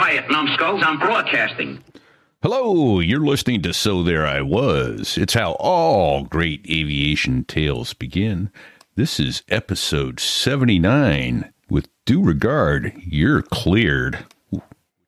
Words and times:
Quiet, 0.00 0.30
numbskulls. 0.30 0.82
I'm 0.82 0.98
broadcasting. 0.98 1.84
Hello, 2.42 3.00
you're 3.00 3.20
listening 3.20 3.60
to 3.60 3.74
So 3.74 4.02
There 4.02 4.26
I 4.26 4.40
Was. 4.40 5.18
It's 5.18 5.34
how 5.34 5.52
all 5.60 6.24
great 6.24 6.64
aviation 6.70 7.44
tales 7.44 7.92
begin. 7.92 8.50
This 8.94 9.20
is 9.20 9.42
episode 9.50 10.18
79. 10.18 11.52
With 11.68 11.90
due 12.06 12.22
regard, 12.22 12.94
you're 12.96 13.42
cleared. 13.42 14.24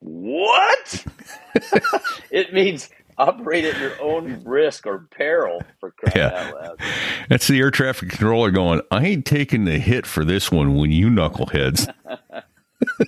What? 0.01 1.07
it 2.31 2.53
means 2.53 2.91
operate 3.17 3.65
at 3.65 3.81
your 3.81 3.99
own 3.99 4.45
risk 4.45 4.87
or 4.87 5.09
peril 5.11 5.63
for 5.81 5.93
crying 5.93 6.19
Yeah. 6.19 6.49
out 6.49 6.55
loud. 6.63 6.81
That's 7.31 7.49
the 7.49 7.59
air 7.61 7.71
traffic 7.71 8.11
controller 8.11 8.51
going, 8.51 8.83
I 8.91 9.07
ain't 9.07 9.25
taking 9.25 9.65
the 9.65 9.79
hit 9.79 10.07
for 10.07 10.23
this 10.23 10.53
one 10.53 10.75
when 10.75 10.93
you 10.93 11.09
knuckleheads 11.09 11.91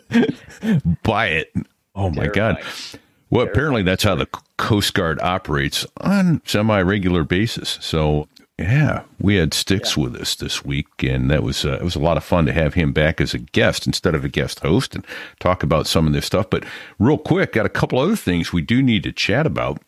buy 1.02 1.26
it. 1.26 1.52
Oh 1.94 2.10
my 2.10 2.26
God. 2.26 2.56
Terrifying. 2.56 3.00
Well, 3.30 3.46
apparently 3.46 3.82
that's 3.82 4.04
how 4.04 4.14
the 4.14 4.28
Coast 4.58 4.94
Guard 4.94 5.18
operates 5.20 5.84
on 5.96 6.40
semi 6.44 6.80
regular 6.82 7.24
basis. 7.24 7.78
So, 7.80 8.28
yeah, 8.58 9.02
we 9.18 9.34
had 9.34 9.52
Sticks 9.52 9.96
with 9.96 10.14
us 10.14 10.36
this 10.36 10.64
week, 10.64 10.86
and 11.02 11.28
that 11.32 11.42
was 11.42 11.64
uh, 11.64 11.72
it 11.72 11.82
was 11.82 11.96
a 11.96 12.00
lot 12.00 12.16
of 12.16 12.22
fun 12.22 12.46
to 12.46 12.52
have 12.52 12.74
him 12.74 12.92
back 12.92 13.20
as 13.20 13.34
a 13.34 13.38
guest 13.38 13.88
instead 13.88 14.14
of 14.14 14.24
a 14.24 14.28
guest 14.28 14.60
host 14.60 14.94
and 14.94 15.04
talk 15.40 15.64
about 15.64 15.88
some 15.88 16.06
of 16.06 16.12
this 16.12 16.26
stuff. 16.26 16.48
But 16.48 16.64
real 17.00 17.18
quick, 17.18 17.54
got 17.54 17.66
a 17.66 17.70
couple 17.70 17.98
other 17.98 18.14
things 18.14 18.52
we 18.52 18.62
do 18.62 18.80
need 18.82 19.02
to 19.02 19.12
chat 19.12 19.46
about. 19.46 19.82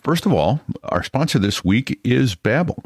First 0.00 0.24
of 0.24 0.32
all, 0.32 0.60
our 0.84 1.02
sponsor 1.02 1.38
this 1.38 1.64
week 1.64 2.00
is 2.02 2.34
Babbel. 2.34 2.82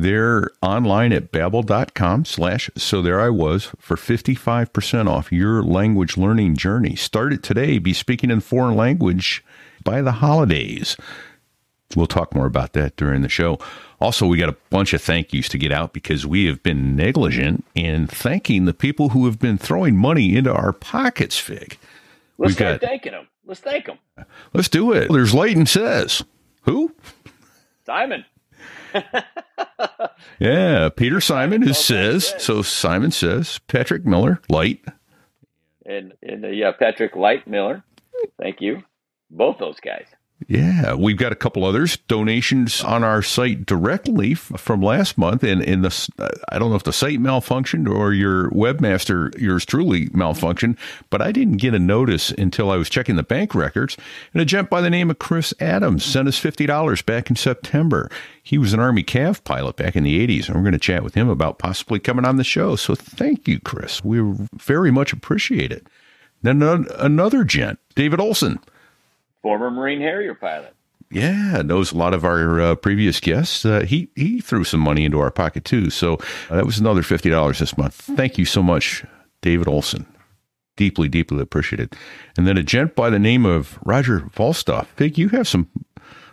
They're 0.00 0.50
online 0.62 1.12
at 1.12 1.30
babbel.com 1.30 2.24
slash 2.24 2.70
so 2.76 3.02
there 3.02 3.20
I 3.20 3.28
was 3.28 3.66
for 3.78 3.96
55% 3.96 5.08
off 5.08 5.30
your 5.30 5.62
language 5.62 6.16
learning 6.16 6.56
journey. 6.56 6.96
Start 6.96 7.34
it 7.34 7.42
today. 7.42 7.78
Be 7.78 7.92
speaking 7.92 8.30
in 8.30 8.40
foreign 8.40 8.76
language 8.76 9.44
by 9.84 10.00
the 10.00 10.12
holidays. 10.12 10.96
We'll 11.94 12.06
talk 12.06 12.34
more 12.34 12.46
about 12.46 12.72
that 12.74 12.96
during 12.96 13.20
the 13.20 13.28
show. 13.28 13.58
Also, 14.00 14.26
we 14.26 14.38
got 14.38 14.48
a 14.48 14.56
bunch 14.70 14.94
of 14.94 15.02
thank 15.02 15.34
yous 15.34 15.48
to 15.50 15.58
get 15.58 15.70
out 15.72 15.92
because 15.92 16.24
we 16.24 16.46
have 16.46 16.62
been 16.62 16.96
negligent 16.96 17.64
in 17.74 18.06
thanking 18.06 18.64
the 18.64 18.72
people 18.72 19.10
who 19.10 19.26
have 19.26 19.38
been 19.38 19.58
throwing 19.58 19.96
money 19.98 20.34
into 20.34 20.50
our 20.52 20.72
pockets, 20.72 21.36
Fig. 21.38 21.76
Let's 22.38 22.50
We've 22.50 22.54
start 22.54 22.80
got- 22.80 22.88
thanking 22.88 23.12
them. 23.12 23.26
Let's 23.44 23.60
thank 23.60 23.84
them. 23.86 23.98
Let's 24.54 24.68
do 24.68 24.92
it. 24.92 25.12
There's 25.12 25.34
Leighton 25.34 25.66
Says. 25.66 26.22
Who? 26.62 26.94
Simon. 27.84 28.24
Yeah, 30.38 30.88
Peter 30.88 31.20
Simon, 31.20 31.60
who 31.60 31.74
says, 31.74 32.34
so 32.38 32.62
Simon 32.62 33.10
says, 33.10 33.58
Patrick 33.68 34.06
Miller, 34.06 34.40
Light. 34.48 34.82
And, 35.84 36.14
and 36.22 36.46
uh, 36.46 36.48
yeah, 36.48 36.72
Patrick 36.72 37.14
Light 37.14 37.46
Miller. 37.46 37.84
Thank 38.40 38.62
you. 38.62 38.82
Both 39.30 39.58
those 39.58 39.78
guys. 39.80 40.06
Yeah, 40.48 40.94
we've 40.94 41.18
got 41.18 41.32
a 41.32 41.36
couple 41.36 41.64
others 41.64 41.98
donations 42.08 42.82
on 42.82 43.04
our 43.04 43.22
site 43.22 43.66
directly 43.66 44.34
from 44.34 44.80
last 44.80 45.18
month, 45.18 45.42
and 45.44 45.62
in 45.62 45.82
the 45.82 46.08
I 46.48 46.58
don't 46.58 46.70
know 46.70 46.76
if 46.76 46.82
the 46.82 46.92
site 46.92 47.18
malfunctioned 47.18 47.88
or 47.88 48.14
your 48.14 48.50
webmaster 48.50 49.38
yours 49.38 49.66
truly 49.66 50.08
malfunctioned, 50.08 50.78
but 51.10 51.20
I 51.20 51.30
didn't 51.30 51.58
get 51.58 51.74
a 51.74 51.78
notice 51.78 52.30
until 52.30 52.70
I 52.70 52.76
was 52.76 52.88
checking 52.88 53.16
the 53.16 53.22
bank 53.22 53.54
records. 53.54 53.98
And 54.32 54.40
a 54.40 54.46
gent 54.46 54.70
by 54.70 54.80
the 54.80 54.90
name 54.90 55.10
of 55.10 55.18
Chris 55.18 55.52
Adams 55.60 56.04
sent 56.04 56.26
us 56.26 56.38
fifty 56.38 56.64
dollars 56.64 57.02
back 57.02 57.28
in 57.28 57.36
September. 57.36 58.10
He 58.42 58.56
was 58.56 58.72
an 58.72 58.80
Army 58.80 59.02
Cav 59.02 59.44
pilot 59.44 59.76
back 59.76 59.94
in 59.94 60.04
the 60.04 60.26
'80s, 60.26 60.46
and 60.46 60.56
we're 60.56 60.62
going 60.62 60.72
to 60.72 60.78
chat 60.78 61.04
with 61.04 61.14
him 61.14 61.28
about 61.28 61.58
possibly 61.58 61.98
coming 61.98 62.24
on 62.24 62.36
the 62.36 62.44
show. 62.44 62.76
So 62.76 62.94
thank 62.94 63.46
you, 63.46 63.60
Chris. 63.60 64.02
We 64.02 64.20
very 64.54 64.90
much 64.90 65.12
appreciate 65.12 65.70
it. 65.70 65.86
Then 66.42 66.62
another 66.62 67.44
gent, 67.44 67.78
David 67.94 68.20
Olson. 68.20 68.58
Former 69.42 69.70
Marine 69.70 70.00
Harrier 70.00 70.34
pilot. 70.34 70.74
Yeah, 71.10 71.62
knows 71.62 71.90
a 71.90 71.96
lot 71.96 72.14
of 72.14 72.24
our 72.24 72.60
uh, 72.60 72.74
previous 72.76 73.18
guests. 73.18 73.64
Uh, 73.64 73.80
he 73.80 74.08
he 74.14 74.40
threw 74.40 74.62
some 74.62 74.80
money 74.80 75.04
into 75.04 75.18
our 75.18 75.30
pocket 75.32 75.64
too, 75.64 75.90
so 75.90 76.14
uh, 76.48 76.56
that 76.56 76.66
was 76.66 76.78
another 76.78 77.02
fifty 77.02 77.28
dollars 77.30 77.58
this 77.58 77.76
month. 77.76 77.94
Thank 77.94 78.38
you 78.38 78.44
so 78.44 78.62
much, 78.62 79.04
David 79.42 79.66
Olson. 79.66 80.06
Deeply, 80.76 81.08
deeply 81.08 81.40
appreciated. 81.40 81.94
And 82.36 82.46
then 82.46 82.56
a 82.56 82.62
gent 82.62 82.94
by 82.94 83.10
the 83.10 83.18
name 83.18 83.44
of 83.44 83.78
Roger 83.84 84.20
Volstoff. 84.20 84.86
Fig, 84.96 85.18
you 85.18 85.28
have 85.30 85.48
some 85.48 85.68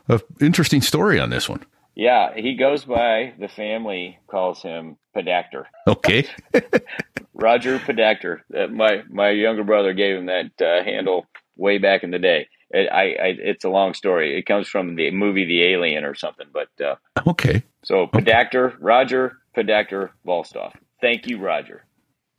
uh, 0.08 0.20
interesting 0.40 0.82
story 0.82 1.20
on 1.20 1.32
this 1.32 1.50
one. 1.50 1.64
Yeah, 1.96 2.36
he 2.36 2.56
goes 2.56 2.86
by, 2.86 3.34
the 3.40 3.48
family 3.48 4.20
calls 4.28 4.62
him 4.62 4.98
Pedactor. 5.16 5.66
Okay, 5.88 6.28
Roger 7.34 7.80
Pedactor. 7.80 8.42
Uh, 8.56 8.68
my, 8.68 9.02
my 9.10 9.32
younger 9.32 9.64
brother 9.64 9.94
gave 9.94 10.16
him 10.16 10.28
that 10.28 10.52
uh, 10.62 10.84
handle 10.84 11.26
way 11.56 11.80
back 11.80 12.04
in 12.04 12.12
the 12.12 12.20
day. 12.20 12.48
It, 12.72 12.90
I, 12.92 13.02
I, 13.04 13.36
it's 13.40 13.64
a 13.64 13.70
long 13.70 13.94
story. 13.94 14.38
It 14.38 14.46
comes 14.46 14.68
from 14.68 14.96
the 14.96 15.12
movie 15.12 15.46
The 15.46 15.64
Alien 15.64 16.04
or 16.04 16.16
something. 16.16 16.48
But 16.52 16.70
uh, 16.84 16.96
okay, 17.28 17.64
so 17.84 18.08
Pedactor, 18.08 18.76
Roger 18.80 19.38
Pedactor 19.56 20.10
Volstoff. 20.26 20.74
Thank 21.02 21.28
you, 21.28 21.38
Roger. 21.38 21.84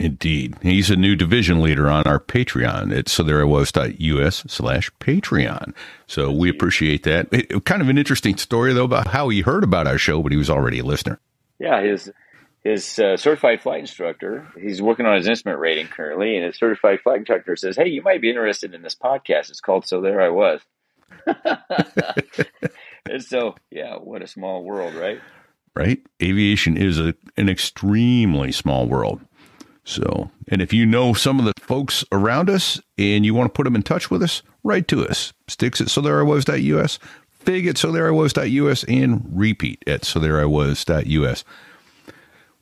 indeed. 0.00 0.56
He's 0.62 0.90
a 0.90 0.96
new 0.96 1.16
division 1.16 1.60
leader 1.60 1.88
on 1.88 2.04
our 2.06 2.20
Patreon 2.20 2.96
at 2.96 3.08
so 3.08 3.22
there 3.22 3.40
I 3.40 3.44
was.us 3.44 4.44
slash 4.46 4.90
Patreon. 5.00 5.74
So 6.06 6.30
we 6.30 6.48
appreciate 6.50 7.02
that. 7.04 7.28
It- 7.32 7.64
kind 7.64 7.82
of 7.82 7.88
an 7.88 7.98
interesting 7.98 8.36
story 8.36 8.72
though 8.72 8.84
about 8.84 9.08
how 9.08 9.28
he 9.28 9.40
heard 9.40 9.64
about 9.64 9.86
our 9.86 9.98
show, 9.98 10.22
but 10.22 10.30
he 10.32 10.38
was 10.38 10.50
already 10.50 10.78
a 10.80 10.84
listener. 10.84 11.18
Yeah, 11.58 11.80
his 11.82 12.12
his 12.64 12.98
uh, 12.98 13.16
certified 13.16 13.62
flight 13.62 13.80
instructor. 13.80 14.46
He's 14.60 14.82
working 14.82 15.06
on 15.06 15.16
his 15.16 15.28
instrument 15.28 15.60
rating 15.60 15.86
currently, 15.86 16.36
and 16.36 16.44
his 16.44 16.56
certified 16.56 17.00
flight 17.00 17.18
instructor 17.18 17.56
says, 17.56 17.76
"Hey, 17.76 17.88
you 17.88 18.02
might 18.02 18.20
be 18.20 18.30
interested 18.30 18.74
in 18.74 18.82
this 18.82 18.94
podcast. 18.94 19.50
It's 19.50 19.60
called 19.60 19.86
So 19.86 20.00
There 20.00 20.20
I 20.20 20.28
Was." 20.28 20.60
and 23.08 23.22
so, 23.24 23.54
yeah, 23.70 23.96
what 23.96 24.22
a 24.22 24.26
small 24.26 24.64
world, 24.64 24.94
right? 24.94 25.20
right? 25.74 26.00
Aviation 26.22 26.76
is 26.76 26.98
a, 26.98 27.14
an 27.36 27.48
extremely 27.48 28.52
small 28.52 28.86
world. 28.86 29.20
So, 29.84 30.30
and 30.48 30.60
if 30.60 30.72
you 30.72 30.84
know 30.84 31.14
some 31.14 31.38
of 31.38 31.46
the 31.46 31.54
folks 31.60 32.04
around 32.12 32.50
us 32.50 32.80
and 32.98 33.24
you 33.24 33.32
want 33.32 33.48
to 33.48 33.56
put 33.56 33.64
them 33.64 33.76
in 33.76 33.82
touch 33.82 34.10
with 34.10 34.22
us, 34.22 34.42
write 34.62 34.88
to 34.88 35.06
us. 35.06 35.32
Sticks 35.46 35.80
at 35.80 35.88
so 35.88 36.02
there 36.02 36.20
I 36.20 36.24
was.us, 36.24 36.98
fig 37.30 37.66
at 37.66 37.78
so 37.78 37.90
there 37.90 38.08
I 38.08 38.10
was.us, 38.10 38.84
and 38.84 39.24
repeat 39.32 39.82
at 39.86 40.04
so 40.04 40.18
there 40.18 40.40
I 40.40 40.44
was.us. 40.44 41.44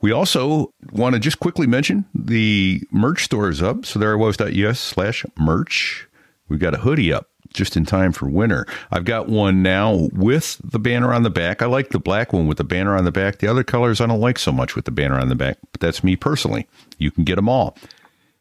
We 0.06 0.12
also 0.12 0.72
want 0.92 1.14
to 1.14 1.18
just 1.18 1.40
quickly 1.40 1.66
mention 1.66 2.04
the 2.14 2.80
merch 2.92 3.24
store 3.24 3.48
is 3.48 3.60
up, 3.60 3.84
so 3.84 3.98
there 3.98 4.12
I 4.12 4.14
was.us 4.14 4.78
slash 4.78 5.26
merch. 5.36 6.06
We've 6.48 6.60
got 6.60 6.74
a 6.74 6.78
hoodie 6.78 7.12
up 7.12 7.28
just 7.52 7.76
in 7.76 7.84
time 7.84 8.12
for 8.12 8.28
winter. 8.28 8.68
I've 8.92 9.04
got 9.04 9.28
one 9.28 9.64
now 9.64 10.08
with 10.12 10.60
the 10.62 10.78
banner 10.78 11.12
on 11.12 11.24
the 11.24 11.30
back. 11.30 11.60
I 11.60 11.66
like 11.66 11.88
the 11.88 11.98
black 11.98 12.32
one 12.32 12.46
with 12.46 12.58
the 12.58 12.62
banner 12.62 12.96
on 12.96 13.04
the 13.04 13.10
back. 13.10 13.38
The 13.38 13.48
other 13.48 13.64
colors 13.64 14.00
I 14.00 14.06
don't 14.06 14.20
like 14.20 14.38
so 14.38 14.52
much 14.52 14.76
with 14.76 14.84
the 14.84 14.92
banner 14.92 15.18
on 15.18 15.28
the 15.28 15.34
back, 15.34 15.58
but 15.72 15.80
that's 15.80 16.04
me 16.04 16.14
personally. 16.14 16.68
You 16.98 17.10
can 17.10 17.24
get 17.24 17.34
them 17.34 17.48
all. 17.48 17.76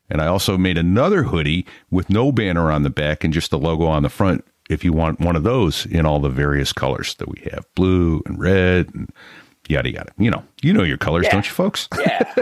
And 0.07 0.21
I 0.21 0.27
also 0.27 0.59
made 0.59 0.77
another 0.77 1.23
hoodie 1.23 1.65
with 1.89 2.11
no 2.11 2.31
banner 2.31 2.71
on 2.71 2.83
the 2.83 2.91
back 2.91 3.23
and 3.23 3.33
just 3.33 3.49
the 3.49 3.57
logo 3.57 3.85
on 3.85 4.03
the 4.03 4.09
front 4.09 4.45
if 4.69 4.83
you 4.83 4.93
want 4.93 5.19
one 5.19 5.35
of 5.35 5.41
those 5.41 5.87
in 5.87 6.05
all 6.05 6.19
the 6.19 6.29
various 6.29 6.71
colors 6.71 7.15
that 7.15 7.27
we 7.27 7.39
have 7.51 7.65
blue 7.73 8.21
and 8.27 8.39
red 8.39 8.93
and 8.93 9.11
yada 9.67 9.91
yada. 9.91 10.11
You 10.17 10.31
know, 10.31 10.43
you 10.61 10.73
know 10.73 10.83
your 10.83 10.97
colors, 10.97 11.27
don't 11.29 11.45
you, 11.45 11.51
folks? 11.53 11.87
Yeah, 11.99 12.33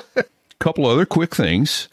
couple 0.58 0.86
other 0.86 1.06
quick 1.06 1.34
things. 1.34 1.88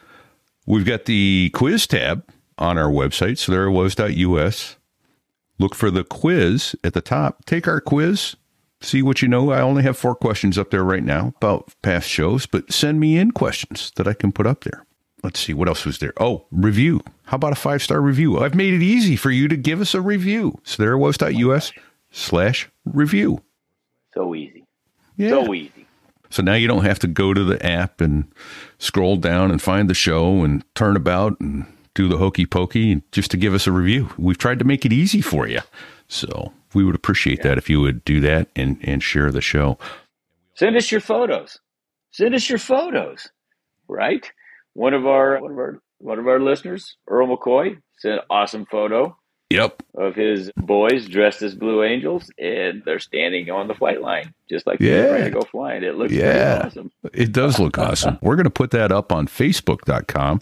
We've 0.65 0.85
got 0.85 1.05
the 1.05 1.51
quiz 1.53 1.85
tab 1.87 2.23
on 2.57 2.77
our 2.77 2.89
website, 2.89 3.37
so 3.37 3.51
there 3.51 3.69
was.us. 3.69 4.75
Look 5.59 5.75
for 5.75 5.91
the 5.91 6.03
quiz 6.03 6.75
at 6.83 6.93
the 6.93 7.01
top. 7.01 7.45
Take 7.45 7.67
our 7.67 7.79
quiz. 7.79 8.35
See 8.81 9.01
what 9.01 9.21
you 9.21 9.27
know. 9.27 9.51
I 9.51 9.61
only 9.61 9.83
have 9.83 9.97
four 9.97 10.15
questions 10.15 10.57
up 10.57 10.69
there 10.71 10.83
right 10.83 11.03
now 11.03 11.33
about 11.37 11.73
past 11.81 12.09
shows, 12.09 12.45
but 12.45 12.71
send 12.73 12.99
me 12.99 13.17
in 13.17 13.31
questions 13.31 13.91
that 13.95 14.07
I 14.07 14.13
can 14.13 14.31
put 14.31 14.47
up 14.47 14.63
there. 14.63 14.85
Let's 15.23 15.39
see 15.39 15.53
what 15.53 15.67
else 15.67 15.85
was 15.85 15.99
there. 15.99 16.13
Oh, 16.19 16.45
review. 16.51 17.01
How 17.23 17.35
about 17.35 17.53
a 17.53 17.55
five 17.55 17.81
star 17.81 18.01
review? 18.01 18.39
I've 18.39 18.53
made 18.53 18.73
it 18.73 18.83
easy 18.83 19.15
for 19.15 19.31
you 19.31 19.47
to 19.47 19.55
give 19.57 19.79
us 19.81 19.93
a 19.95 20.01
review. 20.01 20.59
So 20.63 20.83
there 20.83 20.93
it 20.93 20.97
was.us 20.97 21.71
slash 22.11 22.69
review. 22.83 23.41
so 24.13 24.35
easy, 24.35 24.64
Yeah. 25.17 25.29
so 25.29 25.53
easy. 25.53 25.87
So 26.29 26.41
now 26.41 26.55
you 26.55 26.67
don't 26.67 26.85
have 26.85 26.99
to 26.99 27.07
go 27.07 27.33
to 27.33 27.43
the 27.43 27.63
app 27.65 28.01
and 28.01 28.25
scroll 28.79 29.15
down 29.15 29.51
and 29.51 29.61
find 29.61 29.89
the 29.89 29.93
show 29.93 30.43
and 30.43 30.63
turn 30.75 30.95
about 30.95 31.39
and 31.39 31.65
do 31.93 32.07
the 32.09 32.17
hokey 32.17 32.45
pokey 32.45 33.01
just 33.11 33.31
to 33.31 33.37
give 33.37 33.53
us 33.53 33.67
a 33.67 33.71
review. 33.71 34.09
We've 34.17 34.37
tried 34.37 34.59
to 34.59 34.65
make 34.65 34.85
it 34.85 34.91
easy 34.91 35.21
for 35.21 35.47
you. 35.47 35.61
So 36.07 36.51
we 36.73 36.83
would 36.83 36.95
appreciate 36.95 37.41
that 37.43 37.57
if 37.57 37.69
you 37.69 37.79
would 37.81 38.03
do 38.03 38.19
that 38.21 38.49
and, 38.55 38.77
and 38.83 39.01
share 39.01 39.31
the 39.31 39.41
show. 39.41 39.77
Send 40.55 40.75
us 40.75 40.91
your 40.91 41.01
photos. 41.01 41.59
Send 42.11 42.35
us 42.35 42.49
your 42.49 42.59
photos. 42.59 43.29
Right? 43.87 44.29
One 44.73 44.93
of 44.93 45.05
our 45.05 45.39
one 45.39 45.51
of 45.51 45.57
our 45.57 45.79
one 45.99 46.19
of 46.19 46.27
our 46.27 46.39
listeners, 46.39 46.97
Earl 47.07 47.35
McCoy, 47.35 47.77
sent 47.99 48.21
awesome 48.29 48.65
photo 48.65 49.17
Yep. 49.51 49.83
of 49.93 50.15
his 50.15 50.51
boys 50.57 51.07
dressed 51.07 51.41
as 51.43 51.53
Blue 51.53 51.83
Angels, 51.83 52.31
and 52.39 52.81
they're 52.83 52.97
standing 52.99 53.51
on 53.51 53.67
the 53.67 53.75
flight 53.75 54.01
line, 54.01 54.33
just 54.49 54.65
like 54.65 54.79
Yeah. 54.79 54.89
they're 55.01 55.11
ready 55.13 55.23
to 55.25 55.29
go 55.29 55.41
flying. 55.41 55.83
It 55.83 55.95
looks 55.95 56.11
Yeah. 56.13 56.63
awesome. 56.65 56.91
It 57.13 57.31
does 57.31 57.59
look 57.59 57.77
awesome. 57.77 58.17
We're 58.23 58.35
going 58.35 58.45
to 58.45 58.49
put 58.49 58.71
that 58.71 58.91
up 58.91 59.11
on 59.11 59.27
Facebook.com. 59.27 60.41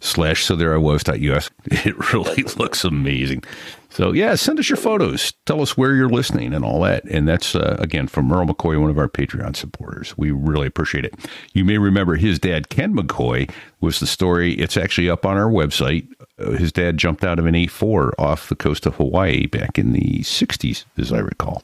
slash 0.00 0.44
so 0.44 0.56
there 0.56 0.74
I 0.74 0.78
was.us. 0.78 1.50
It 1.70 2.12
really 2.14 2.42
looks 2.56 2.84
amazing. 2.84 3.44
So 3.90 4.12
yeah, 4.12 4.34
send 4.34 4.58
us 4.58 4.68
your 4.68 4.76
photos. 4.76 5.32
Tell 5.46 5.60
us 5.60 5.76
where 5.76 5.94
you're 5.94 6.08
listening 6.08 6.52
and 6.54 6.64
all 6.64 6.82
that. 6.82 7.04
And 7.04 7.26
that's 7.26 7.54
uh, 7.54 7.76
again 7.78 8.06
from 8.06 8.26
Merle 8.26 8.46
McCoy, 8.46 8.80
one 8.80 8.90
of 8.90 8.98
our 8.98 9.08
Patreon 9.08 9.56
supporters. 9.56 10.16
We 10.16 10.30
really 10.30 10.66
appreciate 10.66 11.04
it. 11.04 11.14
You 11.52 11.64
may 11.64 11.78
remember 11.78 12.16
his 12.16 12.38
dad, 12.38 12.68
Ken 12.68 12.94
McCoy, 12.94 13.50
was 13.80 13.98
the 14.00 14.06
story. 14.06 14.54
It's 14.54 14.76
actually 14.76 15.08
up 15.08 15.24
on 15.24 15.36
our 15.36 15.50
website. 15.50 16.06
Uh, 16.38 16.52
his 16.52 16.70
dad 16.70 16.98
jumped 16.98 17.24
out 17.24 17.38
of 17.38 17.46
an 17.46 17.54
A4 17.54 18.12
off 18.18 18.48
the 18.48 18.56
coast 18.56 18.86
of 18.86 18.96
Hawaii 18.96 19.46
back 19.46 19.78
in 19.78 19.92
the 19.92 20.20
60s, 20.20 20.84
as 20.98 21.12
I 21.12 21.18
recall. 21.18 21.62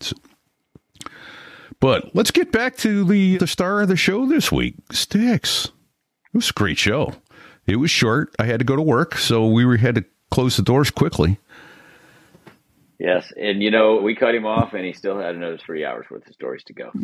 So, 0.00 0.16
but 1.78 2.14
let's 2.14 2.30
get 2.30 2.52
back 2.52 2.76
to 2.78 3.04
the 3.04 3.38
the 3.38 3.46
star 3.46 3.80
of 3.80 3.88
the 3.88 3.96
show 3.96 4.26
this 4.26 4.52
week, 4.52 4.74
Sticks. 4.92 5.66
It 5.66 6.36
was 6.36 6.50
a 6.50 6.52
great 6.52 6.78
show. 6.78 7.14
It 7.66 7.76
was 7.76 7.90
short. 7.90 8.34
I 8.38 8.44
had 8.44 8.58
to 8.58 8.64
go 8.64 8.76
to 8.76 8.82
work, 8.82 9.16
so 9.18 9.46
we 9.46 9.64
were, 9.64 9.76
had 9.76 9.94
to 9.96 10.04
close 10.30 10.56
the 10.56 10.62
doors 10.62 10.90
quickly. 10.90 11.38
Yes, 12.98 13.32
and 13.40 13.62
you 13.62 13.70
know 13.70 13.96
we 13.96 14.14
cut 14.14 14.34
him 14.34 14.44
off, 14.44 14.74
and 14.74 14.84
he 14.84 14.92
still 14.92 15.18
had 15.18 15.34
another 15.34 15.56
three 15.56 15.84
hours 15.84 16.06
worth 16.10 16.26
of 16.26 16.34
stories 16.34 16.62
to 16.64 16.74
go. 16.74 16.90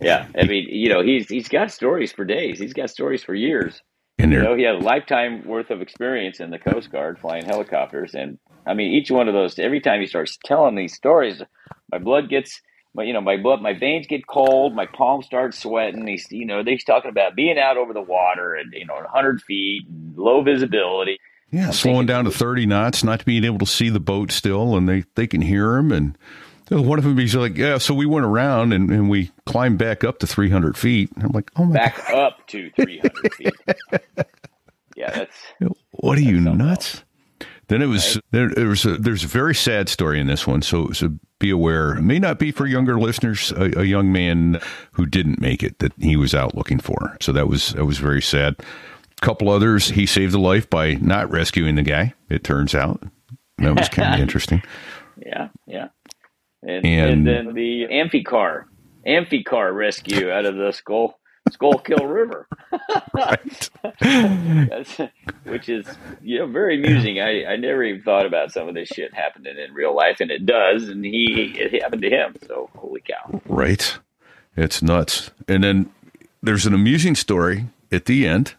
Yeah, 0.00 0.26
yeah. 0.34 0.40
I 0.40 0.46
mean, 0.46 0.66
you 0.68 0.88
know, 0.88 1.02
he's 1.02 1.28
he's 1.28 1.48
got 1.48 1.70
stories 1.70 2.12
for 2.12 2.24
days. 2.24 2.58
He's 2.58 2.72
got 2.72 2.90
stories 2.90 3.22
for 3.22 3.34
years. 3.34 3.82
in 4.18 4.32
You 4.32 4.42
know, 4.42 4.56
he 4.56 4.64
had 4.64 4.76
a 4.76 4.78
lifetime 4.78 5.46
worth 5.46 5.70
of 5.70 5.80
experience 5.80 6.40
in 6.40 6.50
the 6.50 6.58
Coast 6.58 6.90
Guard 6.90 7.18
flying 7.20 7.44
helicopters, 7.44 8.14
and 8.14 8.38
I 8.66 8.74
mean, 8.74 8.92
each 8.92 9.10
one 9.10 9.28
of 9.28 9.34
those. 9.34 9.58
Every 9.58 9.80
time 9.80 10.00
he 10.00 10.06
starts 10.06 10.38
telling 10.44 10.74
these 10.74 10.94
stories, 10.94 11.42
my 11.90 11.98
blood 11.98 12.28
gets. 12.28 12.60
My, 12.94 13.04
you 13.04 13.12
know, 13.12 13.20
my 13.22 13.36
blood, 13.38 13.62
my 13.62 13.72
veins 13.72 14.06
get 14.06 14.26
cold. 14.26 14.74
My 14.74 14.86
palms 14.86 15.24
start 15.26 15.54
sweating. 15.54 16.06
He's, 16.06 16.30
you 16.30 16.44
know, 16.44 16.62
he's 16.62 16.84
talking 16.84 17.10
about 17.10 17.34
being 17.34 17.58
out 17.58 17.76
over 17.78 17.92
the 17.94 18.02
water 18.02 18.54
and 18.54 18.72
you 18.72 18.84
know, 18.84 18.94
100 18.94 19.42
feet, 19.42 19.84
low 20.14 20.42
visibility. 20.42 21.18
Yeah, 21.50 21.66
I'm 21.68 21.72
slowing 21.72 21.96
thinking- 22.00 22.06
down 22.06 22.24
to 22.26 22.30
30 22.30 22.66
knots, 22.66 23.02
not 23.04 23.24
being 23.24 23.44
able 23.44 23.58
to 23.58 23.66
see 23.66 23.88
the 23.90 24.00
boat 24.00 24.30
still, 24.32 24.76
and 24.76 24.88
they, 24.88 25.04
they 25.14 25.26
can 25.26 25.40
hear 25.42 25.76
him. 25.76 25.92
And 25.92 26.16
one 26.70 26.98
of 26.98 27.04
them, 27.04 27.18
he's 27.18 27.34
like, 27.34 27.56
Yeah, 27.56 27.78
so 27.78 27.92
we 27.94 28.06
went 28.06 28.24
around 28.26 28.72
and, 28.72 28.90
and 28.90 29.10
we 29.10 29.30
climbed 29.46 29.78
back 29.78 30.04
up 30.04 30.18
to 30.20 30.26
300 30.26 30.76
feet. 30.76 31.10
And 31.14 31.24
I'm 31.24 31.32
like, 31.32 31.50
Oh 31.56 31.64
my 31.64 31.74
back 31.74 32.10
up 32.10 32.46
to 32.48 32.70
300 32.70 33.34
feet. 33.34 33.54
Yeah, 34.94 35.10
that's 35.10 35.36
what 35.92 36.18
are 36.18 36.20
you 36.20 36.36
something 36.36 36.58
nuts? 36.58 37.02
Then 37.68 37.80
it 37.82 37.86
was 37.86 38.20
there, 38.32 38.48
there 38.50 38.68
was 38.68 38.84
a 38.84 38.96
there's 38.96 39.24
a 39.24 39.28
very 39.28 39.54
sad 39.54 39.88
story 39.88 40.20
in 40.20 40.26
this 40.26 40.46
one, 40.46 40.62
so, 40.62 40.90
so 40.90 41.10
be 41.38 41.48
aware. 41.50 41.94
It 41.96 42.02
may 42.02 42.18
not 42.18 42.38
be 42.38 42.50
for 42.52 42.66
younger 42.66 42.98
listeners. 42.98 43.52
A, 43.52 43.80
a 43.80 43.84
young 43.84 44.12
man 44.12 44.60
who 44.92 45.06
didn't 45.06 45.40
make 45.40 45.62
it 45.62 45.78
that 45.78 45.92
he 45.98 46.16
was 46.16 46.34
out 46.34 46.54
looking 46.54 46.78
for, 46.80 47.16
so 47.20 47.32
that 47.32 47.48
was 47.48 47.72
that 47.74 47.84
was 47.86 47.98
very 47.98 48.20
sad. 48.20 48.56
A 48.58 49.24
couple 49.24 49.48
others, 49.48 49.88
he 49.88 50.04
saved 50.06 50.34
a 50.34 50.38
life 50.40 50.68
by 50.68 50.94
not 50.94 51.30
rescuing 51.30 51.76
the 51.76 51.82
guy. 51.82 52.12
It 52.28 52.42
turns 52.44 52.74
out 52.74 53.02
that 53.58 53.74
was 53.76 53.88
kind 53.88 54.14
of 54.14 54.20
interesting. 54.26 54.62
yeah, 55.24 55.48
yeah. 55.66 55.88
And, 56.62 56.84
And- 56.84 57.10
and 57.10 57.26
then 57.26 57.54
the 57.54 57.86
amphicar, 57.90 58.66
amphicar 59.06 59.72
rescue 59.72 60.30
out 60.30 60.44
of 60.44 60.56
the 60.56 60.72
Skull 60.72 61.18
Schuylkill 61.50 62.06
River, 62.06 62.46
which 65.44 65.68
is 65.68 65.86
you 66.22 66.38
know 66.38 66.46
very 66.46 66.76
amusing. 66.76 67.20
I, 67.20 67.44
I 67.44 67.56
never 67.56 67.82
even 67.82 68.02
thought 68.02 68.26
about 68.26 68.52
some 68.52 68.68
of 68.68 68.74
this 68.74 68.88
shit 68.88 69.12
happening 69.12 69.56
in 69.58 69.74
real 69.74 69.94
life, 69.94 70.20
and 70.20 70.30
it 70.30 70.46
does. 70.46 70.88
And 70.88 71.04
he 71.04 71.54
it 71.58 71.82
happened 71.82 72.02
to 72.02 72.10
him. 72.10 72.36
So 72.46 72.70
holy 72.76 73.00
cow! 73.00 73.40
Right. 73.46 73.98
It's 74.56 74.82
nuts. 74.82 75.30
And 75.48 75.64
then 75.64 75.90
there's 76.42 76.66
an 76.66 76.74
amusing 76.74 77.14
story 77.14 77.66
at 77.90 78.04
the 78.04 78.26
end. 78.26 78.54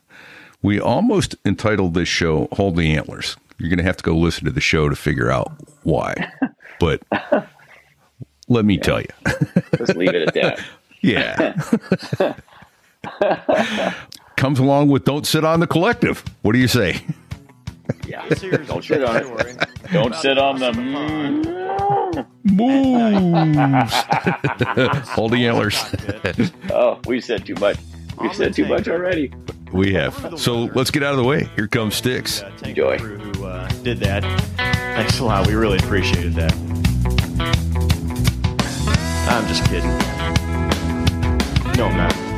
We 0.61 0.79
almost 0.79 1.35
entitled 1.45 1.93
this 1.93 2.07
show 2.07 2.47
Hold 2.53 2.77
the 2.77 2.95
Antlers. 2.95 3.37
You're 3.57 3.69
going 3.69 3.77
to 3.77 3.83
have 3.83 3.97
to 3.97 4.03
go 4.03 4.15
listen 4.15 4.45
to 4.45 4.51
the 4.51 4.61
show 4.61 4.89
to 4.89 4.95
figure 4.95 5.29
out 5.29 5.51
why. 5.83 6.31
But 6.79 7.03
let 8.47 8.65
me 8.65 8.77
tell 8.77 9.01
you. 9.01 9.07
Let's 9.79 9.95
leave 9.95 10.09
it 10.09 10.27
at 10.27 10.33
that. 10.33 10.59
Yeah. 11.05 11.61
Comes 14.37 14.59
along 14.59 14.89
with 14.89 15.05
Don't 15.05 15.25
Sit 15.27 15.43
on 15.45 15.59
the 15.59 15.67
Collective. 15.67 16.23
What 16.41 16.53
do 16.53 16.59
you 16.59 16.67
say? 16.67 17.05
Yeah, 18.07 18.27
This 18.29 18.39
don't 18.41 18.83
sit 18.83 19.03
on 19.03 19.13
January. 19.21 19.51
it. 19.51 19.69
Don't 19.91 20.15
sit 20.15 20.37
on 20.37 20.59
the. 20.59 20.71
Moves. 22.43 23.93
Hold 25.09 25.31
the 25.33 25.45
antlers. 25.47 25.83
Oh, 26.71 26.99
we 27.05 27.19
said 27.21 27.45
too 27.45 27.55
much. 27.55 27.77
We've 28.21 28.33
said 28.33 28.53
too 28.53 28.65
much 28.65 28.87
already. 28.87 29.33
We 29.71 29.93
have. 29.93 30.33
So 30.39 30.65
let's 30.75 30.91
get 30.91 31.03
out 31.03 31.11
of 31.11 31.17
the 31.17 31.23
way. 31.23 31.49
Here 31.55 31.67
comes 31.67 31.95
Sticks. 31.95 32.43
Enjoy. 32.63 32.97
who 32.97 33.45
uh, 33.45 33.67
did 33.83 33.99
that. 33.99 34.23
Thanks 34.57 35.19
a 35.19 35.25
lot. 35.25 35.47
We 35.47 35.55
really 35.55 35.77
appreciated 35.79 36.33
that. 36.35 36.53
I'm 39.29 39.47
just 39.47 39.65
kidding. 39.65 39.89
No, 41.77 41.87
I'm 41.87 41.97
not. 41.97 42.32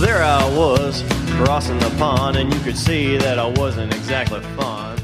There 0.00 0.22
I 0.22 0.44
was 0.56 1.02
crossing 1.32 1.78
the 1.78 1.90
pond, 1.98 2.36
and 2.36 2.52
you 2.52 2.60
could 2.60 2.76
see 2.76 3.16
that 3.16 3.38
I 3.38 3.46
wasn't 3.46 3.94
exactly 3.94 4.40
fond. 4.56 5.02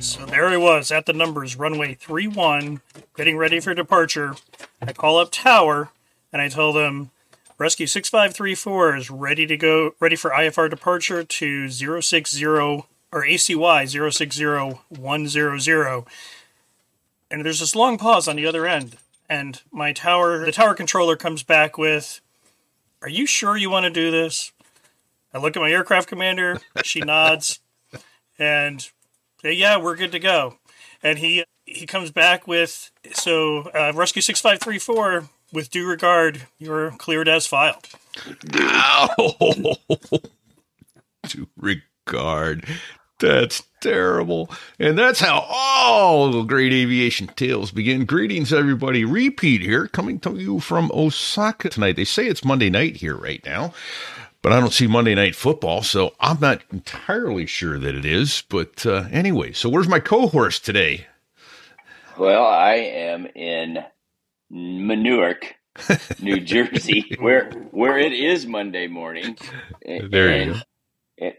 So 0.00 0.26
there 0.26 0.50
he 0.50 0.56
was 0.56 0.90
at 0.90 1.06
the 1.06 1.12
numbers, 1.12 1.56
runway 1.56 1.94
31, 1.94 2.80
getting 3.16 3.36
ready 3.36 3.60
for 3.60 3.74
departure. 3.74 4.34
I 4.80 4.92
call 4.92 5.18
up 5.18 5.30
Tower 5.30 5.90
and 6.32 6.42
I 6.42 6.48
tell 6.48 6.72
them 6.72 7.10
Rescue 7.58 7.86
6534 7.86 8.96
is 8.96 9.10
ready 9.10 9.46
to 9.46 9.56
go, 9.56 9.94
ready 10.00 10.16
for 10.16 10.30
IFR 10.32 10.68
departure 10.68 11.22
to 11.22 11.68
060 11.68 12.44
or 12.44 12.84
ACY 13.12 14.12
060100. 14.12 16.04
And 17.30 17.44
there's 17.44 17.60
this 17.60 17.76
long 17.76 17.98
pause 17.98 18.26
on 18.26 18.34
the 18.34 18.46
other 18.46 18.66
end. 18.66 18.96
And 19.28 19.62
my 19.70 19.92
tower, 19.92 20.44
the 20.44 20.50
tower 20.50 20.74
controller 20.74 21.14
comes 21.14 21.44
back 21.44 21.78
with, 21.78 22.20
Are 23.02 23.08
you 23.08 23.26
sure 23.26 23.56
you 23.56 23.68
want 23.68 23.84
to 23.84 23.90
do 23.90 24.10
this? 24.10 24.52
I 25.34 25.38
look 25.38 25.56
at 25.56 25.60
my 25.60 25.70
aircraft 25.70 26.08
commander, 26.08 26.58
she 26.84 27.00
nods, 27.00 27.60
and 28.38 28.80
say, 29.40 29.52
yeah, 29.52 29.78
we're 29.78 29.96
good 29.96 30.12
to 30.12 30.18
go. 30.18 30.58
And 31.02 31.18
he 31.18 31.44
he 31.64 31.86
comes 31.86 32.10
back 32.10 32.46
with 32.46 32.90
so 33.12 33.70
uh, 33.70 33.92
rescue 33.94 34.22
six 34.22 34.40
five 34.40 34.60
three 34.60 34.78
four 34.78 35.28
with 35.52 35.70
due 35.70 35.86
regard, 35.86 36.42
you're 36.58 36.92
cleared 36.92 37.28
as 37.28 37.46
filed. 37.46 37.88
Ow! 38.54 39.74
to 41.28 41.48
regard. 41.56 42.66
That's 43.22 43.62
terrible. 43.80 44.50
And 44.80 44.98
that's 44.98 45.20
how 45.20 45.46
all 45.48 46.32
the 46.32 46.42
great 46.42 46.72
aviation 46.72 47.28
tales 47.28 47.70
begin. 47.70 48.04
Greetings, 48.04 48.52
everybody. 48.52 49.04
Repeat 49.04 49.62
here, 49.62 49.86
coming 49.86 50.18
to 50.20 50.34
you 50.36 50.58
from 50.58 50.90
Osaka 50.92 51.68
tonight. 51.68 51.94
They 51.94 52.04
say 52.04 52.26
it's 52.26 52.44
Monday 52.44 52.68
night 52.68 52.96
here 52.96 53.16
right 53.16 53.40
now, 53.46 53.74
but 54.42 54.52
I 54.52 54.58
don't 54.58 54.72
see 54.72 54.88
Monday 54.88 55.14
night 55.14 55.36
football, 55.36 55.84
so 55.84 56.14
I'm 56.18 56.40
not 56.40 56.62
entirely 56.72 57.46
sure 57.46 57.78
that 57.78 57.94
it 57.94 58.04
is. 58.04 58.42
But 58.48 58.84
uh, 58.84 59.04
anyway, 59.12 59.52
so 59.52 59.68
where's 59.68 59.88
my 59.88 60.00
co-horse 60.00 60.58
today? 60.58 61.06
Well, 62.18 62.44
I 62.44 62.74
am 62.74 63.26
in 63.36 63.84
Newark, 64.50 65.54
New 66.20 66.40
Jersey, 66.44 67.14
where 67.20 67.52
where 67.70 67.98
it 67.98 68.12
is 68.12 68.46
Monday 68.46 68.88
morning. 68.88 69.38
There 69.86 70.36
you 70.44 70.54
and 70.54 70.64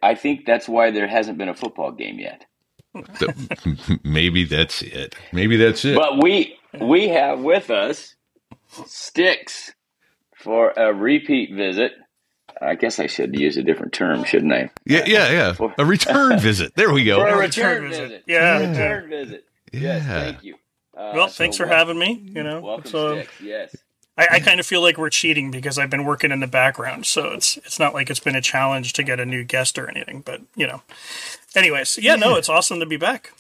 I 0.01 0.15
think 0.15 0.45
that's 0.45 0.67
why 0.69 0.91
there 0.91 1.07
hasn't 1.07 1.37
been 1.37 1.49
a 1.49 1.53
football 1.55 1.91
game 1.91 2.19
yet. 2.19 2.45
Maybe 4.03 4.43
that's 4.45 4.81
it. 4.81 5.15
Maybe 5.31 5.57
that's 5.57 5.83
it. 5.85 5.95
But 5.95 6.21
we 6.21 6.57
we 6.79 7.07
have 7.09 7.39
with 7.39 7.69
us 7.69 8.15
Sticks 8.85 9.73
for 10.35 10.71
a 10.71 10.93
repeat 10.93 11.53
visit. 11.53 11.93
I 12.61 12.75
guess 12.75 12.99
I 12.99 13.07
should 13.07 13.37
use 13.37 13.57
a 13.57 13.63
different 13.63 13.93
term, 13.93 14.23
shouldn't 14.23 14.53
I? 14.53 14.69
yeah, 14.85 15.03
yeah, 15.05 15.31
yeah. 15.31 15.53
For, 15.59 15.73
A 15.77 15.85
return 15.85 16.39
visit. 16.39 16.73
There 16.75 16.91
we 16.93 17.03
go. 17.03 17.17
For 17.19 17.27
a 17.27 17.37
return 17.37 17.83
return 17.83 17.89
visit. 17.89 18.03
visit. 18.09 18.23
Yeah. 18.27 18.69
return 18.69 19.09
visit. 19.09 19.45
Yes, 19.71 20.03
Yeah. 20.05 20.19
thank 20.21 20.43
you. 20.43 20.55
Uh, 20.95 21.11
Well, 21.15 21.27
so 21.29 21.33
thanks 21.33 21.57
for 21.57 21.65
wel- 21.65 21.75
having 21.77 21.97
me. 21.99 22.21
You 22.33 22.43
know, 22.43 22.61
Welcome, 22.61 22.85
so 22.91 23.15
Sticks. 23.15 23.41
Yes. 23.41 23.75
I, 24.17 24.23
I 24.23 24.25
mm-hmm. 24.25 24.45
kind 24.45 24.59
of 24.59 24.65
feel 24.65 24.81
like 24.81 24.97
we're 24.97 25.09
cheating 25.09 25.51
because 25.51 25.77
I've 25.79 25.89
been 25.89 26.05
working 26.05 26.31
in 26.31 26.39
the 26.39 26.47
background, 26.47 27.05
so 27.05 27.31
it's 27.31 27.57
it's 27.57 27.79
not 27.79 27.93
like 27.93 28.09
it's 28.09 28.19
been 28.19 28.35
a 28.35 28.41
challenge 28.41 28.93
to 28.93 29.03
get 29.03 29.19
a 29.19 29.25
new 29.25 29.43
guest 29.43 29.77
or 29.77 29.89
anything. 29.89 30.21
But 30.21 30.41
you 30.55 30.67
know, 30.67 30.81
anyways, 31.55 31.97
yeah, 31.97 32.15
no, 32.15 32.35
it's 32.35 32.49
awesome 32.49 32.79
to 32.79 32.85
be 32.85 32.97
back. 32.97 33.31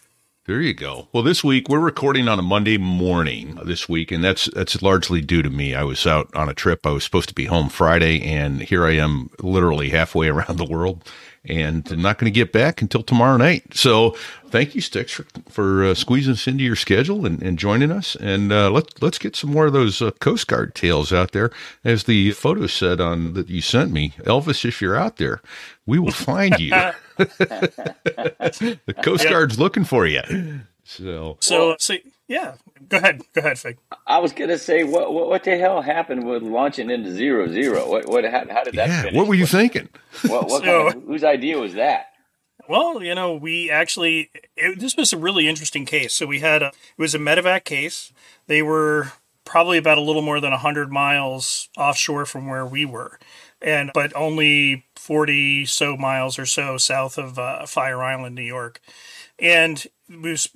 There 0.45 0.59
you 0.59 0.73
go. 0.73 1.07
Well, 1.13 1.23
this 1.23 1.41
week 1.41 1.69
we're 1.69 1.79
recording 1.79 2.27
on 2.27 2.37
a 2.37 2.41
Monday 2.41 2.77
morning 2.77 3.57
uh, 3.57 3.63
this 3.63 3.87
week, 3.87 4.11
and 4.11 4.21
that's 4.21 4.49
that's 4.53 4.81
largely 4.81 5.21
due 5.21 5.41
to 5.41 5.49
me. 5.49 5.73
I 5.73 5.83
was 5.83 6.05
out 6.05 6.29
on 6.35 6.49
a 6.49 6.53
trip. 6.53 6.85
I 6.85 6.91
was 6.91 7.05
supposed 7.05 7.29
to 7.29 7.35
be 7.35 7.45
home 7.45 7.69
Friday, 7.69 8.21
and 8.21 8.61
here 8.61 8.85
I 8.85 8.91
am, 8.95 9.29
literally 9.39 9.89
halfway 9.91 10.27
around 10.29 10.57
the 10.57 10.65
world, 10.65 11.09
and 11.45 11.85
not 11.97 12.17
going 12.17 12.31
to 12.31 12.35
get 12.35 12.51
back 12.51 12.81
until 12.81 13.03
tomorrow 13.03 13.37
night. 13.37 13.73
So 13.73 14.11
thank 14.47 14.75
you, 14.75 14.81
Sticks, 14.81 15.11
for, 15.11 15.25
for 15.49 15.83
uh, 15.85 15.93
squeezing 15.93 16.33
us 16.33 16.47
into 16.47 16.63
your 16.63 16.75
schedule 16.75 17.25
and, 17.25 17.41
and 17.41 17.59
joining 17.59 17.91
us. 17.91 18.15
And 18.15 18.51
uh, 18.51 18.71
let's 18.71 19.01
let's 19.01 19.17
get 19.17 19.35
some 19.35 19.51
more 19.51 19.65
of 19.65 19.73
those 19.73 20.01
uh, 20.01 20.11
Coast 20.11 20.47
Guard 20.47 20.75
tales 20.75 21.11
out 21.11 21.31
there. 21.31 21.51
As 21.83 22.05
the 22.05 22.31
photo 22.31 22.67
said 22.67 23.01
on 23.01 23.33
that 23.33 23.49
you 23.49 23.61
sent 23.61 23.91
me, 23.91 24.13
Elvis, 24.19 24.65
if 24.65 24.81
you're 24.81 24.95
out 24.95 25.17
there, 25.17 25.41
we 25.85 25.99
will 25.99 26.11
find 26.11 26.59
you. 26.59 26.71
the 27.17 28.95
Coast 29.03 29.27
Guard's 29.27 29.59
looking 29.59 29.83
for 29.83 30.05
you. 30.07 30.21
So, 30.83 31.37
So, 31.39 31.75
so 31.79 31.95
yeah, 32.27 32.55
go 32.89 32.97
ahead, 32.97 33.21
go 33.33 33.39
ahead, 33.41 33.59
Fig. 33.59 33.77
I 34.07 34.19
was 34.19 34.31
gonna 34.33 34.57
say, 34.57 34.83
what, 34.83 35.13
what 35.13 35.29
what 35.29 35.43
the 35.43 35.57
hell 35.57 35.81
happened 35.81 36.25
with 36.27 36.43
launching 36.43 36.89
into 36.89 37.11
zero 37.11 37.47
zero? 37.47 37.89
What 37.89 38.07
what 38.07 38.23
how, 38.25 38.45
how 38.49 38.63
did 38.63 38.75
that? 38.75 38.87
yeah, 38.89 39.01
finish? 39.03 39.15
what 39.17 39.27
were 39.27 39.35
you 39.35 39.45
thinking? 39.45 39.89
What, 40.27 40.47
what 40.49 40.63
So- 40.63 40.83
kind 40.91 40.97
of, 40.97 41.03
whose 41.03 41.23
idea 41.23 41.57
was 41.57 41.73
that? 41.73 42.07
Well, 42.69 43.03
you 43.03 43.13
know, 43.13 43.33
we 43.35 43.69
actually 43.69 44.29
it, 44.55 44.79
this 44.79 44.95
was 44.95 45.11
a 45.11 45.17
really 45.17 45.47
interesting 45.49 45.85
case. 45.85 46.13
So 46.13 46.25
we 46.25 46.39
had 46.39 46.61
a 46.61 46.67
it 46.67 46.73
was 46.97 47.13
a 47.13 47.19
medevac 47.19 47.65
case. 47.65 48.13
They 48.47 48.61
were 48.61 49.11
probably 49.43 49.77
about 49.77 49.97
a 49.97 50.01
little 50.01 50.21
more 50.21 50.39
than 50.39 50.51
100 50.51 50.89
miles 50.89 51.67
offshore 51.77 52.25
from 52.25 52.47
where 52.47 52.65
we 52.65 52.85
were. 52.85 53.19
And 53.61 53.91
but 53.93 54.15
only 54.15 54.85
40 54.95 55.65
so 55.65 55.97
miles 55.97 56.39
or 56.39 56.45
so 56.45 56.77
south 56.77 57.17
of 57.17 57.37
uh, 57.37 57.65
Fire 57.65 58.01
Island, 58.01 58.35
New 58.35 58.41
York. 58.43 58.79
And 59.37 59.77
it 59.79 59.91
was 59.91 59.91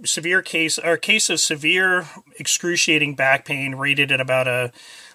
severe 0.04 0.42
case 0.42 0.78
or 0.78 0.98
case 0.98 1.30
of 1.30 1.40
severe 1.40 2.08
excruciating 2.38 3.16
back 3.16 3.46
pain 3.46 3.76
rated 3.76 4.12
at 4.12 4.22
about 4.22 4.48
a 4.48 4.72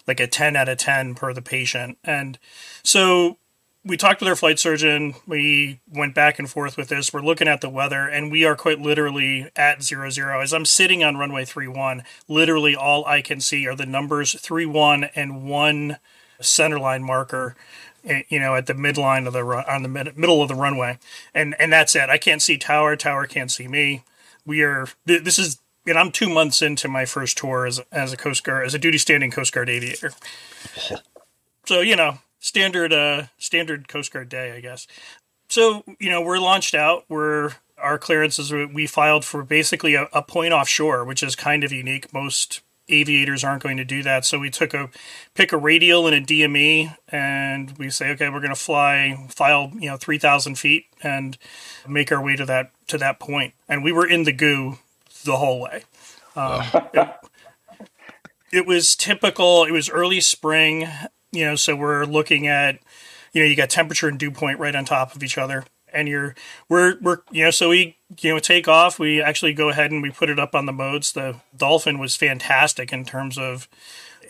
like 0.06 0.20
a 0.20 0.26
10 0.26 0.56
out 0.56 0.68
of 0.68 0.78
10 0.78 1.14
per 1.14 1.32
the 1.32 1.42
patient. 1.42 1.96
And 2.02 2.38
so 2.82 3.38
we 3.84 3.96
talked 3.96 4.20
with 4.20 4.28
our 4.28 4.36
flight 4.36 4.58
surgeon. 4.58 5.14
We 5.26 5.80
went 5.92 6.14
back 6.14 6.38
and 6.38 6.48
forth 6.48 6.76
with 6.76 6.88
this. 6.88 7.12
We're 7.12 7.20
looking 7.22 7.48
at 7.48 7.60
the 7.60 7.68
weather, 7.68 8.06
and 8.08 8.30
we 8.30 8.44
are 8.44 8.54
quite 8.56 8.80
literally 8.80 9.50
at 9.56 9.82
zero 9.82 10.08
zero. 10.10 10.40
As 10.40 10.52
I'm 10.52 10.64
sitting 10.64 11.02
on 11.02 11.16
runway 11.16 11.44
three 11.44 11.68
one, 11.68 12.04
literally 12.28 12.74
all 12.76 13.04
I 13.06 13.22
can 13.22 13.40
see 13.40 13.66
are 13.66 13.74
the 13.76 13.86
numbers 13.86 14.38
three 14.40 14.66
one 14.66 15.04
and 15.16 15.44
one 15.48 15.98
centerline 16.40 17.02
marker. 17.02 17.56
eh, 18.04 18.22
You 18.28 18.38
know, 18.40 18.54
at 18.54 18.66
the 18.66 18.74
midline 18.74 19.26
of 19.26 19.32
the 19.32 19.44
on 19.44 19.82
the 19.82 19.88
mid, 19.88 20.16
middle 20.16 20.42
of 20.42 20.48
the 20.48 20.54
runway, 20.54 20.98
and 21.34 21.54
and 21.58 21.72
that's 21.72 21.94
it. 21.96 22.08
I 22.08 22.18
can't 22.18 22.42
see 22.42 22.58
tower. 22.58 22.96
Tower 22.96 23.26
can't 23.26 23.50
see 23.50 23.66
me. 23.68 24.02
We 24.46 24.62
are. 24.62 24.86
th- 25.06 25.24
This 25.24 25.38
is. 25.38 25.58
And 25.84 25.98
I'm 25.98 26.12
two 26.12 26.28
months 26.28 26.62
into 26.62 26.86
my 26.86 27.04
first 27.04 27.36
tour 27.36 27.66
as 27.66 27.80
as 27.90 28.12
a 28.12 28.16
Coast 28.16 28.44
Guard 28.44 28.66
as 28.66 28.74
a 28.74 28.78
duty 28.78 28.98
standing 28.98 29.30
Coast 29.30 29.52
Guard 29.52 29.68
aviator. 29.68 30.12
So 31.64 31.80
you 31.80 31.94
know, 31.96 32.18
standard 32.40 32.92
uh 32.92 33.24
standard 33.38 33.86
Coast 33.88 34.12
Guard 34.12 34.28
day, 34.28 34.52
I 34.52 34.60
guess. 34.60 34.86
So 35.48 35.84
you 36.00 36.10
know, 36.10 36.20
we're 36.20 36.38
launched 36.38 36.74
out. 36.74 37.04
We're 37.08 37.52
our 37.78 37.98
clearances 37.98 38.52
we 38.52 38.86
filed 38.86 39.24
for 39.24 39.42
basically 39.44 39.94
a, 39.94 40.08
a 40.12 40.22
point 40.22 40.52
offshore, 40.52 41.04
which 41.04 41.22
is 41.22 41.36
kind 41.36 41.62
of 41.64 41.72
unique. 41.72 42.12
Most 42.12 42.62
aviators 42.92 43.42
aren't 43.42 43.62
going 43.62 43.78
to 43.78 43.84
do 43.84 44.02
that. 44.02 44.24
So 44.24 44.38
we 44.38 44.50
took 44.50 44.74
a 44.74 44.90
pick 45.34 45.52
a 45.52 45.56
radial 45.56 46.06
and 46.06 46.14
a 46.14 46.20
DME, 46.20 46.96
and 47.08 47.76
we 47.78 47.90
say, 47.90 48.10
okay, 48.12 48.28
we're 48.28 48.40
going 48.40 48.54
to 48.54 48.60
fly 48.60 49.26
file 49.28 49.72
you 49.74 49.90
know 49.90 49.96
three 49.96 50.18
thousand 50.18 50.56
feet 50.56 50.86
and 51.02 51.36
make 51.88 52.12
our 52.12 52.22
way 52.22 52.36
to 52.36 52.46
that 52.46 52.70
to 52.88 52.98
that 52.98 53.18
point. 53.18 53.54
And 53.68 53.82
we 53.82 53.92
were 53.92 54.06
in 54.06 54.24
the 54.24 54.32
goo 54.32 54.78
the 55.24 55.36
whole 55.36 55.60
way. 55.60 55.82
Um, 56.36 56.64
it, 56.94 57.08
it 58.52 58.66
was 58.66 58.94
typical. 58.94 59.64
It 59.64 59.72
was 59.72 59.88
early 59.90 60.20
spring, 60.20 60.88
you 61.30 61.44
know, 61.46 61.56
so 61.56 61.74
we're 61.74 62.04
looking 62.04 62.46
at, 62.46 62.78
you 63.32 63.42
know, 63.42 63.48
you 63.48 63.56
got 63.56 63.70
temperature 63.70 64.08
and 64.08 64.18
dew 64.18 64.30
point 64.30 64.58
right 64.58 64.74
on 64.76 64.84
top 64.84 65.16
of 65.16 65.22
each 65.22 65.38
other, 65.38 65.64
and 65.92 66.08
you're 66.08 66.34
we're 66.68 66.98
we're 67.00 67.18
you 67.30 67.44
know, 67.44 67.50
so 67.50 67.68
we 67.68 67.96
you 68.20 68.32
know 68.32 68.38
take 68.38 68.68
off. 68.68 68.98
We 68.98 69.22
actually 69.22 69.54
go 69.54 69.68
ahead 69.68 69.90
and 69.90 70.02
we 70.02 70.10
put 70.10 70.30
it 70.30 70.38
up 70.38 70.54
on 70.54 70.66
the 70.66 70.72
modes. 70.72 71.12
The 71.12 71.36
Dolphin 71.56 71.98
was 71.98 72.16
fantastic 72.16 72.92
in 72.92 73.04
terms 73.04 73.38
of 73.38 73.68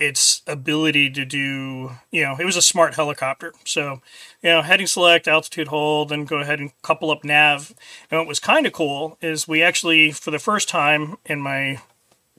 its 0.00 0.42
ability 0.46 1.10
to 1.10 1.24
do, 1.24 1.92
you 2.10 2.22
know, 2.22 2.36
it 2.38 2.44
was 2.44 2.56
a 2.56 2.62
smart 2.62 2.94
helicopter. 2.94 3.52
So, 3.64 4.00
you 4.42 4.50
know, 4.50 4.62
heading 4.62 4.86
select, 4.86 5.28
altitude 5.28 5.68
hold, 5.68 6.08
then 6.08 6.24
go 6.24 6.38
ahead 6.38 6.58
and 6.58 6.72
couple 6.82 7.10
up 7.10 7.24
nav. 7.24 7.72
And 8.10 8.18
what 8.18 8.26
was 8.26 8.40
kind 8.40 8.66
of 8.66 8.72
cool 8.72 9.16
is 9.20 9.46
we 9.46 9.62
actually, 9.62 10.10
for 10.10 10.30
the 10.30 10.38
first 10.38 10.68
time 10.68 11.16
in 11.26 11.40
my 11.40 11.80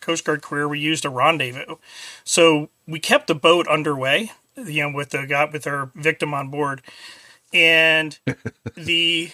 Coast 0.01 0.25
Guard 0.25 0.42
career, 0.42 0.68
we 0.68 0.80
used 0.80 1.06
a 1.06 1.10
rendezvous. 1.10 1.77
So 2.24 2.70
we 2.86 3.00
kept 3.00 3.27
the 3.27 3.36
boat 3.36 3.68
underway, 3.68 4.32
you 4.58 4.84
know, 4.84 4.92
with 4.92 5.12
the 5.12 5.25
got 5.25 5.53
with 5.53 5.65
our 5.65 5.92
victim 5.96 6.34
on 6.34 6.50
board, 6.50 6.82
and 7.53 8.19
the 8.75 9.31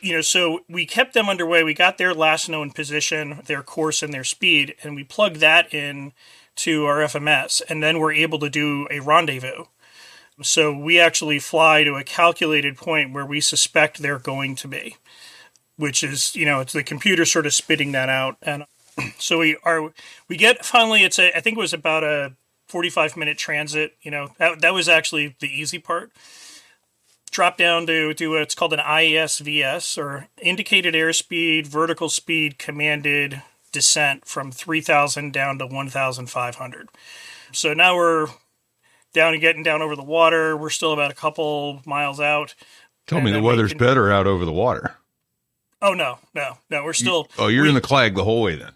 you 0.00 0.14
know, 0.14 0.20
so 0.20 0.60
we 0.68 0.86
kept 0.86 1.14
them 1.14 1.28
underway. 1.28 1.64
We 1.64 1.74
got 1.74 1.98
their 1.98 2.14
last 2.14 2.48
known 2.48 2.70
position, 2.70 3.40
their 3.46 3.62
course, 3.62 4.02
and 4.02 4.12
their 4.12 4.24
speed, 4.24 4.74
and 4.82 4.94
we 4.94 5.04
plugged 5.04 5.36
that 5.40 5.72
in 5.74 6.12
to 6.56 6.86
our 6.86 6.98
FMS, 6.98 7.62
and 7.68 7.82
then 7.82 7.98
we're 7.98 8.12
able 8.12 8.38
to 8.40 8.50
do 8.50 8.86
a 8.90 9.00
rendezvous. 9.00 9.64
So 10.42 10.72
we 10.72 11.00
actually 11.00 11.40
fly 11.40 11.82
to 11.84 11.96
a 11.96 12.04
calculated 12.04 12.76
point 12.76 13.12
where 13.12 13.26
we 13.26 13.40
suspect 13.40 13.98
they're 13.98 14.18
going 14.18 14.54
to 14.56 14.68
be, 14.68 14.96
which 15.76 16.02
is 16.02 16.34
you 16.36 16.46
know 16.46 16.60
it's 16.60 16.72
the 16.72 16.84
computer 16.84 17.24
sort 17.24 17.46
of 17.46 17.54
spitting 17.54 17.92
that 17.92 18.08
out, 18.08 18.36
and 18.42 18.64
so 19.18 19.38
we 19.38 19.56
are 19.64 19.92
we 20.28 20.36
get 20.36 20.64
finally 20.64 21.02
it's 21.02 21.18
a 21.18 21.36
I 21.36 21.40
think 21.40 21.56
it 21.56 21.60
was 21.60 21.74
about 21.74 22.04
a 22.04 22.34
45 22.68 23.16
minute 23.16 23.38
transit. 23.38 23.96
You 24.02 24.10
know 24.10 24.30
that 24.38 24.60
that 24.60 24.74
was 24.74 24.88
actually 24.88 25.36
the 25.40 25.48
easy 25.48 25.78
part. 25.78 26.12
Drop 27.30 27.56
down 27.56 27.86
to 27.86 28.14
do 28.14 28.34
it's 28.34 28.54
called 28.54 28.72
an 28.72 28.80
ISVS 28.80 29.96
or 29.98 30.28
indicated 30.40 30.94
airspeed, 30.94 31.66
vertical 31.66 32.08
speed, 32.08 32.58
commanded 32.58 33.42
descent 33.70 34.24
from 34.24 34.50
3,000 34.50 35.32
down 35.32 35.58
to 35.58 35.66
1,500. 35.66 36.88
So 37.52 37.74
now 37.74 37.96
we're 37.96 38.28
down 39.12 39.34
and 39.34 39.40
getting 39.40 39.62
down 39.62 39.82
over 39.82 39.94
the 39.94 40.02
water. 40.02 40.56
We're 40.56 40.70
still 40.70 40.92
about 40.92 41.10
a 41.10 41.14
couple 41.14 41.82
miles 41.86 42.18
out. 42.20 42.54
Tell 43.06 43.20
me 43.20 43.30
the 43.30 43.40
we 43.40 43.46
weather's 43.46 43.70
can- 43.72 43.78
better 43.78 44.10
out 44.10 44.26
over 44.26 44.44
the 44.44 44.52
water. 44.52 44.96
Oh 45.80 45.94
no, 45.94 46.18
no, 46.34 46.58
no. 46.70 46.82
We're 46.84 46.92
still. 46.92 47.28
Oh, 47.38 47.46
you're 47.46 47.62
we- 47.62 47.68
in 47.68 47.74
the 47.74 47.80
clag 47.80 48.14
the 48.16 48.24
whole 48.24 48.42
way 48.42 48.56
then. 48.56 48.72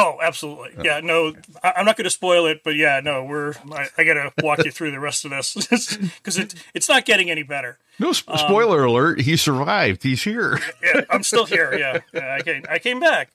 Oh, 0.00 0.18
absolutely. 0.22 0.84
Yeah, 0.84 1.00
no, 1.00 1.34
I, 1.60 1.74
I'm 1.76 1.84
not 1.84 1.96
going 1.96 2.04
to 2.04 2.10
spoil 2.10 2.46
it, 2.46 2.62
but 2.62 2.76
yeah, 2.76 3.00
no, 3.02 3.24
we're. 3.24 3.54
I, 3.72 3.88
I 3.98 4.04
got 4.04 4.14
to 4.14 4.32
walk 4.44 4.64
you 4.64 4.70
through 4.70 4.92
the 4.92 5.00
rest 5.00 5.24
of 5.24 5.32
this 5.32 5.54
because 5.96 6.38
it, 6.38 6.54
it's 6.72 6.88
not 6.88 7.04
getting 7.04 7.30
any 7.30 7.42
better. 7.42 7.78
No 7.98 8.12
sp- 8.14 8.30
um, 8.30 8.38
spoiler 8.38 8.84
alert. 8.84 9.22
He 9.22 9.36
survived. 9.36 10.04
He's 10.04 10.22
here. 10.22 10.60
Yeah, 10.82 11.00
I'm 11.10 11.24
still 11.24 11.44
here. 11.46 11.76
Yeah, 11.76 11.98
yeah, 12.14 12.36
I 12.38 12.42
came. 12.42 12.64
I 12.70 12.78
came 12.78 13.00
back. 13.00 13.32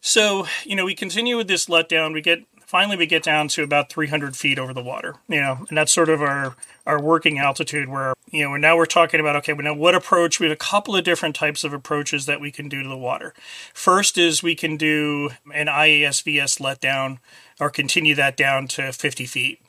So 0.00 0.46
you 0.64 0.74
know, 0.74 0.84
we 0.84 0.96
continue 0.96 1.36
with 1.36 1.46
this 1.46 1.66
letdown. 1.66 2.12
We 2.12 2.20
get 2.20 2.40
finally 2.66 2.96
we 2.96 3.06
get 3.06 3.22
down 3.22 3.46
to 3.48 3.62
about 3.62 3.88
300 3.88 4.36
feet 4.36 4.58
over 4.58 4.74
the 4.74 4.82
water. 4.82 5.14
You 5.28 5.40
know, 5.40 5.64
and 5.68 5.78
that's 5.78 5.92
sort 5.92 6.08
of 6.08 6.20
our 6.20 6.56
our 6.88 7.00
working 7.00 7.38
altitude. 7.38 7.88
Where 7.88 8.14
you 8.30 8.44
know, 8.44 8.56
now 8.56 8.76
we're 8.76 8.86
talking 8.86 9.20
about 9.20 9.36
okay, 9.36 9.52
well, 9.52 9.64
now 9.64 9.74
what 9.74 9.94
approach? 9.94 10.40
We 10.40 10.46
have 10.46 10.52
a 10.52 10.56
couple 10.56 10.96
of 10.96 11.04
different 11.04 11.36
types 11.36 11.62
of 11.62 11.72
approaches 11.72 12.26
that 12.26 12.40
we 12.40 12.50
can 12.50 12.68
do 12.68 12.82
to 12.82 12.88
the 12.88 12.96
water. 12.96 13.34
First 13.72 14.18
is 14.18 14.42
we 14.42 14.56
can 14.56 14.76
do 14.76 15.30
an 15.54 15.66
IASVS 15.66 16.60
letdown 16.60 17.18
or 17.60 17.70
continue 17.70 18.14
that 18.16 18.36
down 18.36 18.66
to 18.68 18.92
50 18.92 19.26
feet. 19.26 19.60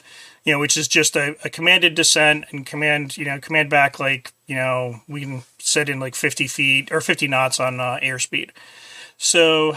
You 0.45 0.53
know, 0.53 0.59
which 0.59 0.77
is 0.77 0.88
just 0.88 1.15
a, 1.17 1.35
a 1.43 1.49
commanded 1.49 1.95
descent 1.95 2.45
and 2.51 2.65
command, 2.65 3.17
you 3.17 3.25
know, 3.25 3.39
command 3.39 3.69
back 3.69 3.99
like, 3.99 4.31
you 4.47 4.55
know, 4.55 5.01
we 5.07 5.21
can 5.21 5.43
set 5.59 5.89
in 5.89 5.99
like 5.99 6.15
50 6.15 6.47
feet 6.47 6.91
or 6.91 7.01
50 7.01 7.27
knots 7.27 7.59
on 7.59 7.79
uh, 7.79 7.99
airspeed. 8.01 8.51
So 9.17 9.75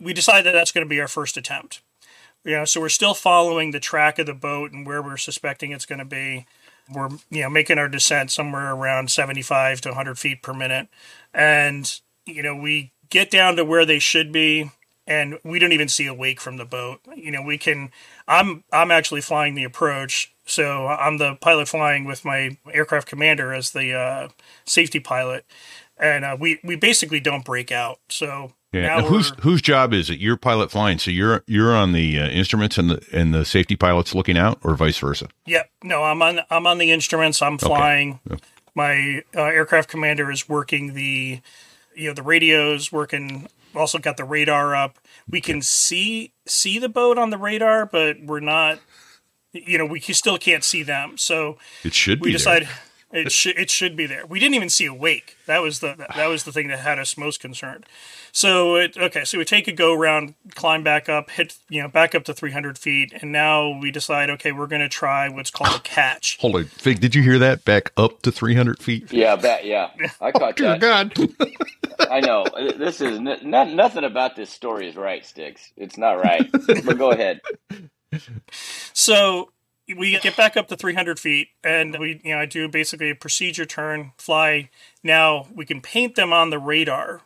we 0.00 0.12
decided 0.14 0.46
that 0.46 0.52
that's 0.52 0.70
going 0.70 0.86
to 0.86 0.88
be 0.88 1.00
our 1.00 1.08
first 1.08 1.36
attempt. 1.36 1.82
You 2.44 2.58
know, 2.58 2.64
so 2.64 2.80
we're 2.80 2.90
still 2.90 3.14
following 3.14 3.70
the 3.70 3.80
track 3.80 4.18
of 4.18 4.26
the 4.26 4.34
boat 4.34 4.72
and 4.72 4.86
where 4.86 5.02
we're 5.02 5.16
suspecting 5.16 5.72
it's 5.72 5.86
going 5.86 5.98
to 5.98 6.04
be. 6.04 6.46
We're 6.92 7.08
you 7.30 7.42
know 7.42 7.50
making 7.50 7.78
our 7.78 7.88
descent 7.88 8.30
somewhere 8.30 8.74
around 8.74 9.10
75 9.10 9.80
to 9.82 9.90
100 9.90 10.18
feet 10.18 10.42
per 10.42 10.52
minute, 10.52 10.88
and 11.32 12.00
you 12.26 12.42
know 12.42 12.54
we 12.54 12.92
get 13.10 13.30
down 13.30 13.56
to 13.56 13.64
where 13.64 13.86
they 13.86 13.98
should 13.98 14.32
be, 14.32 14.70
and 15.06 15.38
we 15.44 15.58
don't 15.58 15.72
even 15.72 15.88
see 15.88 16.06
a 16.06 16.14
wake 16.14 16.40
from 16.40 16.56
the 16.56 16.64
boat. 16.64 17.00
You 17.14 17.30
know, 17.30 17.42
we 17.42 17.58
can. 17.58 17.90
I'm 18.26 18.64
I'm 18.72 18.90
actually 18.90 19.20
flying 19.20 19.54
the 19.54 19.64
approach, 19.64 20.34
so 20.46 20.86
I'm 20.86 21.18
the 21.18 21.36
pilot 21.36 21.68
flying 21.68 22.04
with 22.04 22.24
my 22.24 22.56
aircraft 22.72 23.08
commander 23.08 23.52
as 23.52 23.70
the 23.70 23.94
uh, 23.94 24.28
safety 24.64 25.00
pilot, 25.00 25.44
and 25.98 26.24
uh, 26.24 26.36
we 26.38 26.58
we 26.64 26.76
basically 26.76 27.20
don't 27.20 27.44
break 27.44 27.70
out. 27.72 27.98
So 28.08 28.52
Yeah. 28.72 28.82
now 28.82 29.02
whose 29.06 29.32
whose 29.40 29.62
job 29.62 29.92
is 29.92 30.10
it? 30.10 30.18
You're 30.18 30.36
pilot 30.36 30.70
flying, 30.70 30.98
so 30.98 31.10
you're 31.10 31.42
you're 31.46 31.74
on 31.74 31.92
the 31.92 32.18
uh, 32.20 32.28
instruments 32.28 32.78
and 32.78 32.90
the 32.90 33.06
and 33.12 33.32
the 33.34 33.44
safety 33.44 33.76
pilots 33.76 34.14
looking 34.14 34.36
out, 34.38 34.58
or 34.62 34.74
vice 34.74 34.98
versa. 34.98 35.28
Yep. 35.46 35.70
No, 35.82 36.02
I'm 36.02 36.20
on. 36.22 36.40
I'm 36.50 36.66
on 36.66 36.78
the 36.78 36.90
instruments. 36.90 37.40
I'm 37.42 37.58
flying. 37.58 38.20
My 38.74 39.22
uh, 39.36 39.42
aircraft 39.42 39.88
commander 39.88 40.32
is 40.32 40.48
working 40.48 40.94
the, 40.94 41.40
you 41.94 42.08
know, 42.08 42.14
the 42.14 42.22
radios. 42.24 42.90
Working. 42.90 43.48
Also 43.76 43.98
got 43.98 44.16
the 44.16 44.24
radar 44.24 44.74
up. 44.74 44.98
We 45.28 45.40
can 45.40 45.60
see 45.62 46.32
see 46.46 46.78
the 46.78 46.88
boat 46.88 47.18
on 47.18 47.30
the 47.30 47.38
radar, 47.38 47.86
but 47.86 48.16
we're 48.22 48.40
not. 48.40 48.78
You 49.52 49.78
know, 49.78 49.86
we 49.86 50.00
still 50.00 50.36
can't 50.38 50.64
see 50.64 50.82
them. 50.82 51.16
So 51.16 51.58
It 51.84 51.94
should 51.94 52.20
we 52.20 52.28
be. 52.28 52.32
decide. 52.32 52.68
It 53.14 53.30
should 53.30 53.56
it 53.56 53.70
should 53.70 53.96
be 53.96 54.06
there. 54.06 54.26
We 54.26 54.40
didn't 54.40 54.56
even 54.56 54.68
see 54.68 54.86
a 54.86 54.92
wake. 54.92 55.36
That 55.46 55.62
was 55.62 55.78
the 55.78 55.94
that 56.16 56.26
was 56.26 56.42
the 56.42 56.50
thing 56.52 56.66
that 56.68 56.80
had 56.80 56.98
us 56.98 57.16
most 57.16 57.40
concerned. 57.40 57.86
So 58.32 58.74
it, 58.74 58.96
okay, 58.98 59.24
so 59.24 59.38
we 59.38 59.44
take 59.44 59.68
a 59.68 59.72
go 59.72 59.94
round, 59.94 60.34
climb 60.56 60.82
back 60.82 61.08
up, 61.08 61.30
hit 61.30 61.56
you 61.68 61.80
know 61.80 61.88
back 61.88 62.16
up 62.16 62.24
to 62.24 62.34
300 62.34 62.76
feet, 62.76 63.12
and 63.22 63.30
now 63.30 63.78
we 63.78 63.92
decide 63.92 64.30
okay, 64.30 64.50
we're 64.50 64.66
going 64.66 64.82
to 64.82 64.88
try 64.88 65.28
what's 65.28 65.52
called 65.52 65.76
a 65.76 65.80
catch. 65.80 66.38
Hold 66.40 66.56
on, 66.56 66.64
Fig. 66.64 66.98
Did 66.98 67.14
you 67.14 67.22
hear 67.22 67.38
that? 67.38 67.64
Back 67.64 67.92
up 67.96 68.22
to 68.22 68.32
300 68.32 68.82
feet. 68.82 69.12
Yeah, 69.12 69.36
bet. 69.36 69.64
Yeah, 69.64 69.90
I 70.20 70.32
oh, 70.34 70.38
caught 70.38 70.56
Dear 70.56 70.76
that. 70.76 70.80
God. 70.80 72.10
I 72.10 72.18
know. 72.18 72.44
This 72.76 73.00
is 73.00 73.18
n- 73.18 73.38
not 73.44 73.68
nothing 73.68 74.02
about 74.02 74.34
this 74.34 74.50
story 74.50 74.88
is 74.88 74.96
right, 74.96 75.24
Sticks. 75.24 75.72
It's 75.76 75.96
not 75.96 76.14
right. 76.14 76.50
but 76.52 76.98
go 76.98 77.12
ahead. 77.12 77.40
So 78.92 79.50
we 79.88 80.18
get 80.18 80.36
back 80.36 80.56
up 80.56 80.68
to 80.68 80.76
300 80.76 81.20
feet, 81.20 81.48
and 81.62 81.98
we, 81.98 82.20
you 82.24 82.34
know, 82.34 82.40
I 82.40 82.46
do 82.46 82.68
basically 82.68 83.10
a 83.10 83.14
procedure 83.14 83.66
turn, 83.66 84.12
fly. 84.16 84.70
Now 85.02 85.46
we 85.54 85.66
can 85.66 85.80
paint 85.80 86.14
them 86.14 86.32
on 86.32 86.50
the 86.50 86.58
radar, 86.58 87.22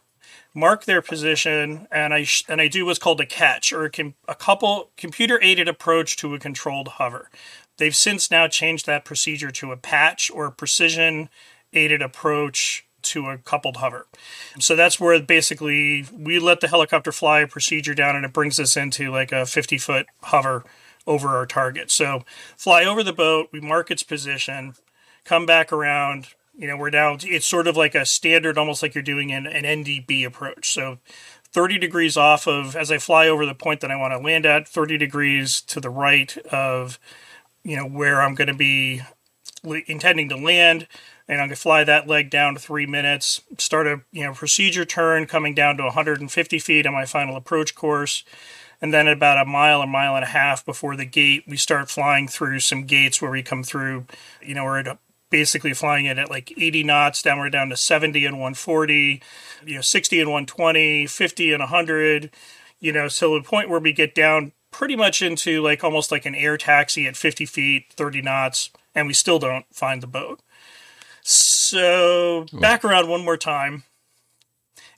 mark 0.55 0.85
their 0.85 1.03
position, 1.03 1.87
and 1.93 2.12
I 2.12 2.25
sh- 2.25 2.45
and 2.49 2.61
I 2.61 2.69
do 2.69 2.87
what's 2.87 2.99
called 2.99 3.21
a 3.21 3.27
catch 3.27 3.73
or 3.73 3.85
a, 3.85 3.91
com- 3.91 4.15
a 4.27 4.35
couple 4.35 4.91
computer 4.97 5.38
aided 5.43 5.69
approach 5.69 6.17
to 6.19 6.35
a 6.35 6.38
controlled 6.38 6.88
hover. 6.88 7.31
They've 7.77 7.95
since 7.95 8.31
now 8.31 8.49
changed 8.49 8.87
that 8.87 9.05
procedure 9.05 9.53
to 9.53 9.71
a 9.71 9.77
patch 9.77 10.31
or 10.31 10.50
precision 10.50 11.29
aided 11.73 12.03
approach 12.03 12.87
to 13.00 13.27
a 13.29 13.38
coupled 13.38 13.77
hover. 13.77 14.07
So 14.59 14.75
that's 14.75 14.99
where 14.99 15.21
basically 15.23 16.05
we 16.12 16.41
let 16.41 16.61
the 16.61 16.69
helicopter 16.69 17.12
fly 17.12 17.41
a 17.41 17.47
procedure 17.47 17.95
down 17.95 18.17
and 18.17 18.25
it 18.25 18.33
brings 18.33 18.59
us 18.59 18.77
into 18.77 19.12
like 19.12 19.31
a 19.31 19.47
50 19.47 19.79
foot 19.79 20.07
hover 20.23 20.65
over 21.09 21.29
our 21.29 21.47
target. 21.47 21.91
So 21.91 22.23
fly 22.57 22.85
over 22.85 23.03
the 23.03 23.12
boat, 23.12 23.49
we 23.50 23.61
mark 23.61 23.91
its 23.91 24.05
position, 24.05 24.75
come 25.25 25.47
back 25.47 25.73
around. 25.73 26.29
You 26.57 26.69
know, 26.69 26.77
we're 26.77 26.91
now, 26.91 27.17
it's 27.21 27.47
sort 27.47 27.67
of 27.67 27.77
like 27.77 27.95
a 27.95 28.05
standard, 28.05 28.59
almost 28.59 28.83
like 28.83 28.95
you're 28.95 29.03
doing 29.03 29.33
an, 29.33 29.47
an 29.47 29.65
NDB 29.65 30.27
approach. 30.27 30.71
So 30.73 30.99
30 31.53 31.79
degrees 31.79 32.17
off 32.17 32.47
of, 32.47 32.77
as 32.77 32.93
I 32.93 32.99
fly 32.99 33.27
over 33.27 33.47
the 33.47 33.55
point 33.55 33.81
that 33.81 33.91
I 33.91 33.97
want 33.97 34.12
to 34.12 34.19
land 34.19 34.45
at, 34.45 34.69
30 34.69 34.99
degrees 34.99 35.61
to 35.62 35.81
the 35.81 35.91
right 35.91 36.37
of, 36.53 36.99
you 37.65 37.77
know, 37.77 37.87
where 37.87 38.21
I'm 38.21 38.35
going 38.35 38.49
to 38.49 38.55
be 38.55 39.03
intending 39.87 40.29
to 40.29 40.37
land 40.37 40.87
and 41.29 41.41
I'm 41.41 41.49
going 41.49 41.57
to 41.57 41.61
fly 41.61 41.85
that 41.85 42.07
leg 42.07 42.31
down 42.31 42.55
to 42.55 42.61
three 42.61 42.87
minutes, 42.87 43.43
start 43.59 43.87
a 43.87 44.00
you 44.12 44.25
know 44.25 44.33
procedure 44.33 44.85
turn 44.85 45.27
coming 45.27 45.55
down 45.55 45.77
to 45.77 45.85
150 45.85 46.59
feet 46.59 46.87
on 46.87 46.95
my 46.95 47.05
final 47.05 47.37
approach 47.37 47.75
course, 47.75 48.25
and 48.80 48.92
then 48.92 49.08
about 49.08 49.38
a 49.38 49.44
mile, 49.44 49.80
a 49.82 49.87
mile 49.87 50.14
and 50.14 50.25
a 50.25 50.28
half 50.28 50.64
before 50.64 50.97
the 50.97 51.04
gate, 51.04 51.44
we 51.47 51.56
start 51.56 51.90
flying 51.90 52.28
through 52.28 52.61
some 52.61 52.85
gates 52.85 53.20
where 53.20 53.30
we 53.30 53.42
come 53.42 53.62
through, 53.62 54.06
you 54.40 54.54
know, 54.54 54.64
we're 54.64 54.78
at 54.78 54.99
basically 55.30 55.75
flying 55.75 56.06
it 56.06 56.18
at 56.18 56.30
like 56.30 56.52
80 56.56 56.85
knots, 56.85 57.23
down 57.23 57.38
we're 57.38 57.50
down 57.50 57.68
to 57.70 57.76
70 57.76 58.25
and 58.25 58.37
140, 58.37 59.23
you 59.66 59.75
know, 59.75 59.80
60 59.80 60.20
and 60.20 60.30
120, 60.30 61.06
50 61.06 61.52
and 61.52 61.61
100, 61.61 62.30
you 62.80 62.92
know, 62.92 63.08
so 63.08 63.35
the 63.35 63.42
point 63.42 63.68
where 63.68 63.80
we 63.80 63.92
get 63.92 64.14
down 64.14 64.52
pretty 64.70 64.97
much 64.97 65.23
into 65.23 65.62
like 65.62 65.82
almost 65.82 66.11
like 66.12 66.25
an 66.26 66.35
air 66.35 66.56
taxi 66.56 67.06
at 67.06 67.16
50 67.16 67.47
feet, 67.47 67.92
30 67.92 68.23
knots, 68.23 68.70
and 68.94 69.06
we 69.06 69.14
still 69.14 69.38
don't 69.38 69.66
find 69.73 70.02
the 70.02 70.06
boat. 70.06 70.40
So 71.23 72.47
back 72.52 72.85
around 72.85 73.08
one 73.08 73.25
more 73.25 73.37
time, 73.37 73.85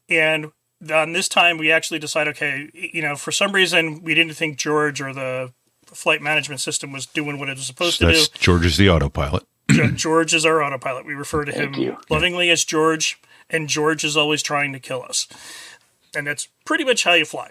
and 0.09 0.53
on 0.93 1.13
this 1.13 1.29
time 1.29 1.59
we 1.59 1.71
actually 1.71 1.99
decide, 1.99 2.29
okay, 2.29 2.71
you 2.73 3.03
know, 3.03 3.17
for 3.17 3.33
some 3.33 3.53
reason 3.53 4.03
we 4.03 4.15
didn't 4.15 4.35
think 4.35 4.57
George 4.57 5.01
or 5.01 5.13
the 5.13 5.53
flight 5.87 6.23
management 6.23 6.61
system 6.61 6.93
was 6.93 7.07
doing 7.07 7.39
what 7.39 7.49
it 7.49 7.57
was 7.57 7.67
supposed 7.67 7.99
to 7.99 8.13
do. 8.13 8.25
George 8.35 8.65
is 8.65 8.77
the 8.77 8.89
autopilot. 8.89 9.45
George 9.95 10.35
is 10.35 10.47
our 10.47 10.63
autopilot. 10.63 11.05
We 11.05 11.15
refer 11.15 11.45
to 11.45 11.53
Thank 11.53 11.77
him 11.77 11.83
you. 11.83 11.99
lovingly 12.09 12.51
as 12.51 12.65
George, 12.65 13.21
and 13.49 13.69
George 13.69 14.05
is 14.05 14.17
always 14.17 14.43
trying 14.43 14.73
to 14.73 14.79
kill 14.81 15.03
us. 15.03 15.29
And 16.15 16.27
that's 16.27 16.49
pretty 16.65 16.85
much 16.85 17.05
how 17.05 17.13
you 17.13 17.25
fly. 17.25 17.51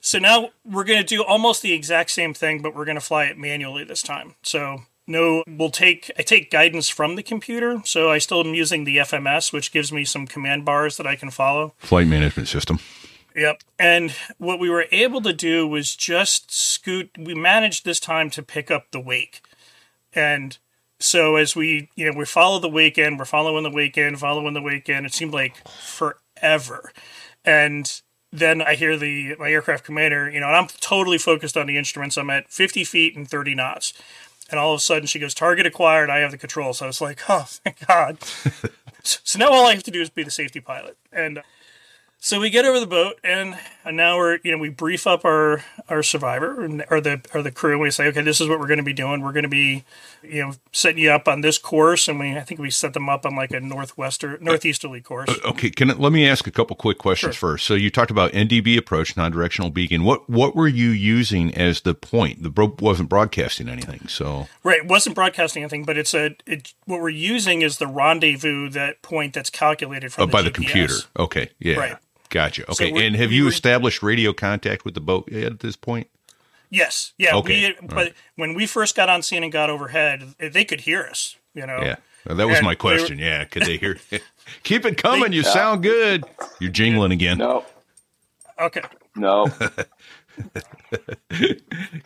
So 0.00 0.18
now 0.18 0.50
we're 0.64 0.84
going 0.84 1.00
to 1.00 1.06
do 1.06 1.24
almost 1.24 1.62
the 1.62 1.72
exact 1.72 2.10
same 2.10 2.34
thing, 2.34 2.62
but 2.62 2.74
we're 2.74 2.84
going 2.84 2.96
to 2.96 3.00
fly 3.00 3.24
it 3.24 3.36
manually 3.36 3.82
this 3.82 4.02
time. 4.02 4.36
So 4.42 4.82
no, 5.06 5.44
we'll 5.46 5.70
take 5.70 6.10
I 6.18 6.22
take 6.22 6.50
guidance 6.50 6.88
from 6.88 7.16
the 7.16 7.22
computer. 7.22 7.80
So 7.84 8.10
I 8.10 8.18
still 8.18 8.40
am 8.40 8.54
using 8.54 8.84
the 8.84 8.98
FMS, 8.98 9.52
which 9.52 9.72
gives 9.72 9.92
me 9.92 10.04
some 10.04 10.26
command 10.26 10.64
bars 10.64 10.96
that 10.96 11.06
I 11.06 11.16
can 11.16 11.30
follow. 11.30 11.74
Flight 11.78 12.06
management 12.06 12.48
system. 12.48 12.80
Yep. 13.34 13.62
And 13.78 14.12
what 14.38 14.58
we 14.58 14.70
were 14.70 14.86
able 14.90 15.20
to 15.20 15.32
do 15.32 15.68
was 15.68 15.94
just 15.94 16.50
scoot. 16.50 17.10
We 17.18 17.34
managed 17.34 17.84
this 17.84 18.00
time 18.00 18.30
to 18.30 18.42
pick 18.42 18.70
up 18.70 18.90
the 18.90 19.00
wake. 19.00 19.42
And 20.14 20.56
so 20.98 21.36
as 21.36 21.54
we, 21.54 21.90
you 21.94 22.10
know, 22.10 22.18
we 22.18 22.24
follow 22.24 22.58
the 22.58 22.68
wake 22.68 22.96
in, 22.96 23.18
we're 23.18 23.26
following 23.26 23.62
the 23.62 23.70
wake 23.70 23.98
in, 23.98 24.16
following 24.16 24.54
the 24.54 24.62
wake 24.62 24.88
in. 24.88 25.04
It 25.04 25.12
seemed 25.12 25.34
like 25.34 25.68
forever. 25.68 26.92
And 27.44 28.00
then 28.32 28.62
I 28.62 28.74
hear 28.74 28.96
the 28.96 29.36
my 29.38 29.50
aircraft 29.50 29.84
commander, 29.84 30.30
you 30.30 30.40
know, 30.40 30.46
and 30.46 30.56
I'm 30.56 30.66
totally 30.80 31.18
focused 31.18 31.56
on 31.56 31.66
the 31.66 31.76
instruments. 31.76 32.16
I'm 32.16 32.30
at 32.30 32.50
50 32.50 32.84
feet 32.84 33.16
and 33.16 33.28
30 33.28 33.54
knots. 33.54 33.92
And 34.50 34.60
all 34.60 34.74
of 34.74 34.78
a 34.78 34.80
sudden 34.80 35.06
she 35.06 35.18
goes, 35.18 35.34
target 35.34 35.66
acquired. 35.66 36.10
I 36.10 36.18
have 36.18 36.30
the 36.30 36.38
control. 36.38 36.72
So 36.72 36.88
it's 36.88 37.00
like, 37.00 37.22
oh, 37.28 37.44
thank 37.46 37.86
God. 37.86 38.22
so 39.02 39.38
now 39.38 39.50
all 39.50 39.66
I 39.66 39.74
have 39.74 39.82
to 39.84 39.90
do 39.90 40.00
is 40.00 40.10
be 40.10 40.22
the 40.22 40.30
safety 40.30 40.60
pilot. 40.60 40.96
And 41.12 41.38
uh, 41.38 41.42
so 42.18 42.40
we 42.40 42.50
get 42.50 42.64
over 42.64 42.80
the 42.80 42.86
boat, 42.86 43.20
and, 43.22 43.58
and 43.86 43.96
now 43.96 44.18
we're 44.18 44.38
you 44.42 44.52
know 44.52 44.58
we 44.58 44.68
brief 44.68 45.06
up 45.06 45.24
our 45.24 45.64
our 45.88 46.02
survivor 46.02 46.64
or 46.90 47.00
the 47.00 47.20
or 47.32 47.42
the 47.42 47.50
crew. 47.50 47.72
And 47.72 47.80
we 47.80 47.90
say, 47.90 48.06
okay, 48.08 48.22
this 48.22 48.40
is 48.40 48.48
what 48.48 48.58
we're 48.58 48.66
going 48.66 48.78
to 48.78 48.84
be 48.84 48.92
doing. 48.92 49.22
We're 49.22 49.32
going 49.32 49.44
to 49.44 49.48
be 49.48 49.84
you 50.22 50.42
know 50.42 50.52
setting 50.72 50.98
you 51.02 51.10
up 51.10 51.28
on 51.28 51.40
this 51.40 51.56
course, 51.58 52.08
and 52.08 52.18
we 52.18 52.36
I 52.36 52.40
think 52.40 52.60
we 52.60 52.70
set 52.70 52.92
them 52.94 53.08
up 53.08 53.24
on 53.24 53.36
like 53.36 53.52
a 53.52 53.60
northwester 53.60 54.40
northeasterly 54.40 55.00
course. 55.00 55.28
Uh, 55.28 55.50
okay, 55.50 55.70
can 55.70 55.90
I, 55.90 55.94
let 55.94 56.12
me 56.12 56.28
ask 56.28 56.46
a 56.46 56.50
couple 56.50 56.76
quick 56.76 56.98
questions 56.98 57.36
Sure. 57.36 57.52
first. 57.52 57.66
So 57.66 57.74
you 57.74 57.90
talked 57.90 58.10
about 58.10 58.32
NDB 58.32 58.76
approach, 58.76 59.16
non-directional 59.16 59.70
beacon. 59.70 60.04
What 60.04 60.28
what 60.28 60.56
were 60.56 60.68
you 60.68 60.90
using 60.90 61.54
as 61.54 61.82
the 61.82 61.94
point? 61.94 62.42
The 62.42 62.50
bro 62.50 62.74
wasn't 62.80 63.08
broadcasting 63.08 63.68
anything. 63.68 64.08
So 64.08 64.48
Right, 64.64 64.78
it 64.78 64.86
wasn't 64.86 65.14
broadcasting 65.14 65.62
anything, 65.62 65.84
but 65.84 65.96
it's 65.96 66.12
a 66.12 66.36
it, 66.46 66.74
what 66.86 67.00
we're 67.00 67.08
using 67.10 67.62
is 67.62 67.78
the 67.78 67.86
rendezvous 67.86 68.68
that 68.70 69.02
point 69.02 69.32
that's 69.32 69.50
calculated 69.50 70.12
from 70.12 70.24
oh, 70.24 70.26
by 70.26 70.42
the 70.42 70.50
GPS. 70.50 70.54
computer. 70.54 70.94
Okay, 71.18 71.50
yeah, 71.60 71.76
Right. 71.76 71.96
Gotcha. 72.30 72.70
Okay, 72.72 72.92
we're- 72.92 73.06
and 73.06 73.16
have 73.16 73.32
you 73.32 73.44
were- 73.44 73.50
established 73.50 74.02
radio 74.02 74.32
contact 74.32 74.84
with 74.84 74.94
the 74.94 75.00
boat 75.00 75.32
at 75.32 75.60
this 75.60 75.76
point? 75.76 76.08
Yes, 76.70 77.12
yeah. 77.16 77.34
Okay, 77.36 77.74
We, 77.80 77.86
but 77.86 78.12
when 78.34 78.54
we 78.54 78.66
first 78.66 78.96
got 78.96 79.08
on 79.08 79.22
scene 79.22 79.42
and 79.44 79.52
got 79.52 79.70
overhead, 79.70 80.34
they 80.38 80.64
could 80.64 80.80
hear 80.82 81.02
us. 81.08 81.36
You 81.54 81.66
know. 81.66 81.78
Yeah, 81.80 81.96
Well, 82.26 82.36
that 82.36 82.46
was 82.48 82.56
And 82.58 82.64
my 82.64 82.70
we 82.70 82.72
were- 82.74 82.76
question. 82.76 83.18
yeah, 83.18 83.44
could 83.44 83.62
they 83.62 83.76
hear? 83.76 83.96
Keep 84.64 84.84
it 84.84 84.96
coming. 84.98 85.32
You 85.32 85.42
sound 85.42 85.82
good. 85.82 86.24
You're 86.60 86.70
jingling 86.72 87.12
again. 87.12 87.38
No, 87.38 87.64
Okay. 88.60 88.82
no. 89.14 89.46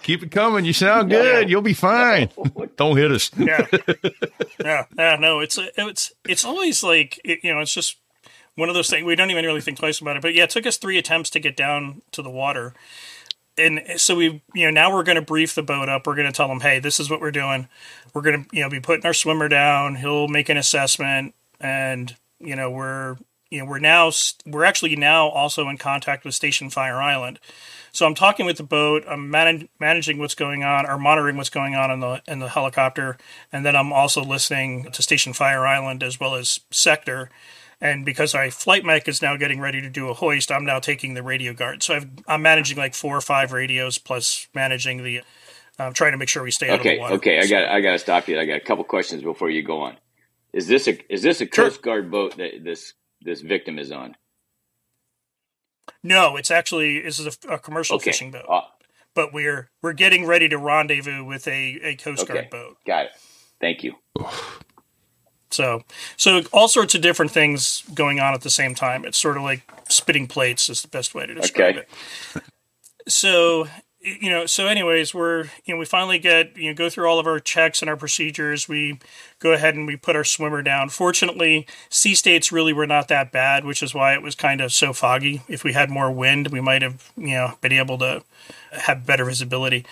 Keep 0.03 0.23
it 0.25 0.31
coming. 0.31 0.65
You 0.65 0.73
sound 0.73 1.11
good. 1.11 1.51
You'll 1.51 1.63
be 1.63 1.75
fine. 1.75 2.29
Don't 2.77 2.97
hit 2.97 3.11
us. 3.11 3.31
yeah, 3.37 3.67
yeah, 4.65 4.85
yeah. 4.97 5.17
No, 5.19 5.41
it's 5.41 5.59
it's 5.77 6.13
it's 6.29 6.45
always 6.45 6.83
like 6.83 7.21
it, 7.25 7.41
you 7.43 7.53
know, 7.55 7.61
it's 7.61 7.75
just 7.75 7.97
one 8.57 8.69
of 8.69 8.75
those 8.75 8.91
things. 8.91 9.05
We 9.05 9.17
don't 9.17 9.31
even 9.31 9.45
really 9.45 9.61
think 9.61 9.79
twice 9.79 10.01
about 10.01 10.17
it. 10.17 10.23
But 10.23 10.35
yeah, 10.35 10.45
it 10.45 10.51
took 10.51 10.67
us 10.67 10.77
three 10.77 10.99
attempts 10.99 11.31
to 11.31 11.41
get 11.41 11.57
down 11.57 12.03
to 12.13 12.23
the 12.23 12.31
water, 12.31 12.75
and 13.57 13.83
so 13.97 14.17
we, 14.17 14.43
you 14.55 14.65
know, 14.65 14.71
now 14.71 14.93
we're 14.93 15.03
going 15.03 15.17
to 15.17 15.23
brief 15.23 15.55
the 15.55 15.63
boat 15.63 15.89
up. 15.89 16.07
We're 16.07 16.15
going 16.15 16.27
to 16.27 16.33
tell 16.33 16.49
them, 16.49 16.61
hey, 16.61 16.79
this 16.79 16.99
is 16.99 17.11
what 17.11 17.21
we're 17.21 17.31
doing. 17.31 17.69
We're 18.15 18.23
going 18.23 18.45
to, 18.45 18.57
you 18.57 18.63
know, 18.63 18.71
be 18.71 18.81
putting 18.81 19.07
our 19.07 19.15
swimmer 19.15 19.49
down. 19.49 19.97
He'll 19.97 20.29
make 20.29 20.49
an 20.49 20.57
assessment, 20.57 21.35
and 21.61 22.17
you 22.39 22.57
know, 22.57 22.71
we're 22.71 23.17
you 23.51 23.59
know, 23.59 23.65
we're 23.65 23.81
now 23.81 24.11
we're 24.47 24.65
actually 24.65 24.95
now 24.97 25.29
also 25.29 25.69
in 25.69 25.77
contact 25.77 26.25
with 26.25 26.35
Station 26.35 26.71
Fire 26.71 27.03
Island. 27.03 27.41
So 27.93 28.07
I'm 28.07 28.15
talking 28.15 28.47
with 28.47 28.57
the 28.57 28.63
boat. 28.63 29.03
I'm 29.09 29.29
man- 29.29 29.69
managing 29.81 30.19
what's 30.19 30.37
going 30.37 30.63
on, 30.63 30.87
or 30.87 30.99
monitoring 30.99 31.37
what's 31.37 31.51
going 31.51 31.75
on 31.75 31.91
in 31.91 32.01
the 32.01 32.23
in 32.29 32.39
the 32.39 32.49
helicopter, 32.49 33.19
and 33.53 33.67
then 33.67 33.75
I'm 33.75 33.93
also 33.93 34.23
listening 34.23 34.91
to 34.93 35.03
Station 35.03 35.33
Fire 35.33 35.67
Island 35.67 36.03
as 36.03 36.21
well 36.21 36.37
as 36.37 36.61
Sector. 36.71 37.31
And 37.81 38.05
because 38.05 38.35
our 38.35 38.51
flight 38.51 38.85
mech 38.85 39.09
is 39.09 39.23
now 39.23 39.37
getting 39.37 39.59
ready 39.61 39.81
to 39.81 39.89
do 39.89 40.09
a 40.11 40.15
hoist, 40.15 40.53
I'm 40.53 40.65
now 40.67 40.81
taking 40.81 41.15
the 41.15 41.23
radio 41.23 41.55
guard. 41.55 41.83
So 41.83 41.95
I've, 41.95 42.09
I'm 42.29 42.43
managing 42.43 42.77
like 42.77 42.95
four 42.95 43.17
or 43.17 43.21
five 43.23 43.53
radios 43.53 43.99
plus 43.99 44.49
managing 44.55 45.03
the. 45.03 45.23
I'm 45.79 45.95
trying 45.95 46.13
to 46.13 46.19
make 46.19 46.29
sure 46.29 46.43
we 46.43 46.51
stay 46.51 46.69
out 46.69 46.81
of 46.81 46.83
the 46.85 46.91
Okay, 46.91 46.99
water. 46.99 47.15
okay. 47.15 47.39
I 47.39 47.47
got 47.47 47.65
I 47.71 47.81
got 47.81 47.93
to 47.93 47.99
stop 47.99 48.29
you. 48.29 48.39
I 48.39 48.45
got 48.45 48.57
a 48.59 48.61
couple 48.61 48.85
questions 48.85 49.23
before 49.23 49.49
you 49.49 49.63
go 49.63 49.81
on. 49.81 49.97
Is 50.53 50.67
this 50.67 50.89
a 50.89 51.13
is 51.13 51.23
this 51.23 51.41
a 51.41 51.45
Sure. 51.53 51.71
Coast 51.71 51.81
Guard 51.81 52.11
boat 52.11 52.37
that 52.37 52.63
this 52.63 52.93
this 53.23 53.41
victim 53.41 53.79
is 53.79 53.91
on? 53.91 54.15
No, 56.03 56.37
it's 56.37 56.51
actually 56.51 57.01
this 57.01 57.19
is 57.19 57.39
a, 57.49 57.55
a 57.55 57.59
commercial 57.59 57.97
Okay. 57.97 58.11
fishing 58.11 58.31
boat, 58.31 58.45
Uh, 58.49 58.61
but 59.15 59.33
we're 59.33 59.71
we're 59.83 59.95
getting 59.95 60.27
ready 60.27 60.49
to 60.51 60.59
rendezvous 60.59 61.25
with 61.25 61.49
a, 61.49 61.79
a 61.83 61.97
Coast 61.97 62.27
Guard 62.27 62.41
okay. 62.41 62.49
boat. 62.51 62.77
Got 62.87 63.07
it. 63.07 63.13
Thank 63.61 63.83
you. 63.85 63.95
So, 65.51 65.83
so 66.17 66.43
all 66.53 66.69
sorts 66.69 66.95
of 66.95 67.01
different 67.03 67.31
things 67.33 67.83
going 67.95 68.21
on 68.21 68.35
at 68.35 68.43
the 68.43 68.51
same 68.51 68.75
time. 68.75 69.05
It's 69.05 69.19
sort 69.19 69.37
of 69.37 69.43
like 69.43 69.63
spitting 69.89 70.27
plates 70.29 70.69
is 70.69 70.83
the 70.83 70.89
best 70.89 71.15
way 71.15 71.27
to 71.27 71.35
describe 71.35 71.77
Okay. 71.77 71.79
it. 71.79 71.89
So, 73.09 73.67
you 74.01 74.31
know, 74.31 74.47
so 74.47 74.67
anyways, 74.67 75.15
we're 75.15 75.45
you 75.65 75.75
know 75.75 75.77
we 75.79 75.85
finally 75.85 76.19
get 76.19 76.57
you 76.57 76.71
know 76.71 76.75
go 76.75 76.89
through 76.89 77.07
all 77.07 77.19
of 77.19 77.27
our 77.27 77.39
checks 77.41 77.83
and 77.83 77.89
our 77.91 77.97
procedures. 77.97 78.69
We 78.69 78.99
go 79.41 79.53
ahead 79.53 79.75
and 79.75 79.87
we 79.87 79.97
put 79.97 80.17
our 80.17 80.25
swimmer 80.25 80.63
down. 80.63 80.89
Fortunately, 80.89 81.67
sea 81.91 82.15
states 82.15 82.53
really 82.53 82.73
were 82.73 82.87
not 82.87 83.09
that 83.09 83.33
bad, 83.33 83.65
which 83.65 83.83
is 83.83 83.95
why 83.95 84.15
it 84.15 84.23
was 84.23 84.35
kind 84.35 84.61
of 84.61 84.73
so 84.73 84.93
foggy. 84.93 85.43
If 85.49 85.65
we 85.65 85.73
had 85.73 85.91
more 85.91 86.11
wind, 86.11 86.49
we 86.49 86.61
might 86.61 86.83
have 86.83 87.11
you 87.17 87.35
know 87.35 87.55
been 87.61 87.73
able 87.73 87.99
to 87.99 88.23
have 88.73 89.07
better 89.07 89.25
visibility. 89.25 89.85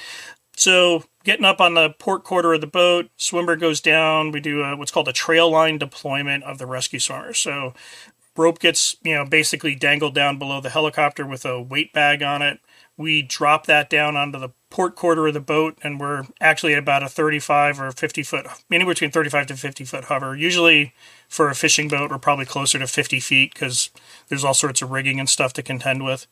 So 0.59 1.05
getting 1.23 1.44
up 1.44 1.61
on 1.61 1.75
the 1.75 1.90
port 1.90 2.25
quarter 2.25 2.53
of 2.53 2.61
the 2.61 2.66
boat, 2.66 3.11
swimmer 3.16 3.55
goes 3.55 3.81
down. 3.81 4.33
We 4.33 4.40
do 4.40 4.62
a, 4.62 4.77
what's 4.77 4.90
called 4.90 5.07
a 5.07 5.12
trail 5.12 5.49
line 5.49 5.79
deployment 5.79 6.42
of 6.42 6.59
the 6.59 6.66
rescue 6.66 6.99
swimmer. 6.99 7.33
So 7.33 7.75
rope 8.37 8.59
gets 8.59 8.97
you 9.03 9.14
know 9.14 9.25
basically 9.25 9.75
dangled 9.75 10.14
down 10.14 10.38
below 10.38 10.61
the 10.61 10.71
helicopter 10.71 11.27
with 11.27 11.44
a 11.44 11.61
weight 11.61 11.92
bag 11.92 12.23
on 12.23 12.40
it 12.40 12.61
we 12.97 13.23
drop 13.23 13.66
that 13.66 13.90
down 13.90 14.16
onto 14.16 14.38
the 14.38 14.51
port 14.71 14.94
quarter 14.94 15.27
of 15.27 15.35
the 15.35 15.40
boat 15.40 15.77
and 15.83 15.99
we're 15.99 16.25
actually 16.40 16.73
at 16.73 16.79
about 16.79 17.03
a 17.03 17.09
35 17.09 17.81
or 17.81 17.90
50 17.90 18.23
foot 18.23 18.47
anywhere 18.71 18.94
between 18.94 19.11
35 19.11 19.47
to 19.49 19.57
50 19.57 19.85
foot 19.85 20.05
hover 20.05 20.37
usually 20.37 20.94
for 21.29 21.49
a 21.49 21.55
fishing 21.55 21.88
boat 21.88 22.11
we're 22.11 22.18
probably 22.18 22.44
closer 22.44 22.79
to 22.79 22.87
50 22.87 23.18
feet 23.18 23.53
because 23.53 23.90
there's 24.29 24.44
all 24.44 24.55
sorts 24.55 24.83
of 24.83 24.90
rigging 24.90 25.18
and 25.18 25.29
stuff 25.29 25.53
to 25.55 25.62
contend 25.62 26.05
with 26.05 26.27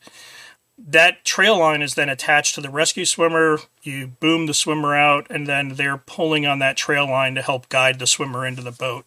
that 0.77 1.25
trail 1.25 1.59
line 1.59 1.81
is 1.81 1.95
then 1.95 2.09
attached 2.09 2.55
to 2.55 2.61
the 2.61 2.69
rescue 2.69 3.05
swimmer 3.05 3.59
you 3.81 4.07
boom 4.07 4.45
the 4.45 4.53
swimmer 4.53 4.95
out 4.95 5.25
and 5.29 5.47
then 5.47 5.69
they're 5.69 5.97
pulling 5.97 6.45
on 6.45 6.59
that 6.59 6.77
trail 6.77 7.09
line 7.09 7.33
to 7.35 7.41
help 7.41 7.67
guide 7.69 7.97
the 7.99 8.07
swimmer 8.07 8.45
into 8.45 8.61
the 8.61 8.71
boat 8.71 9.05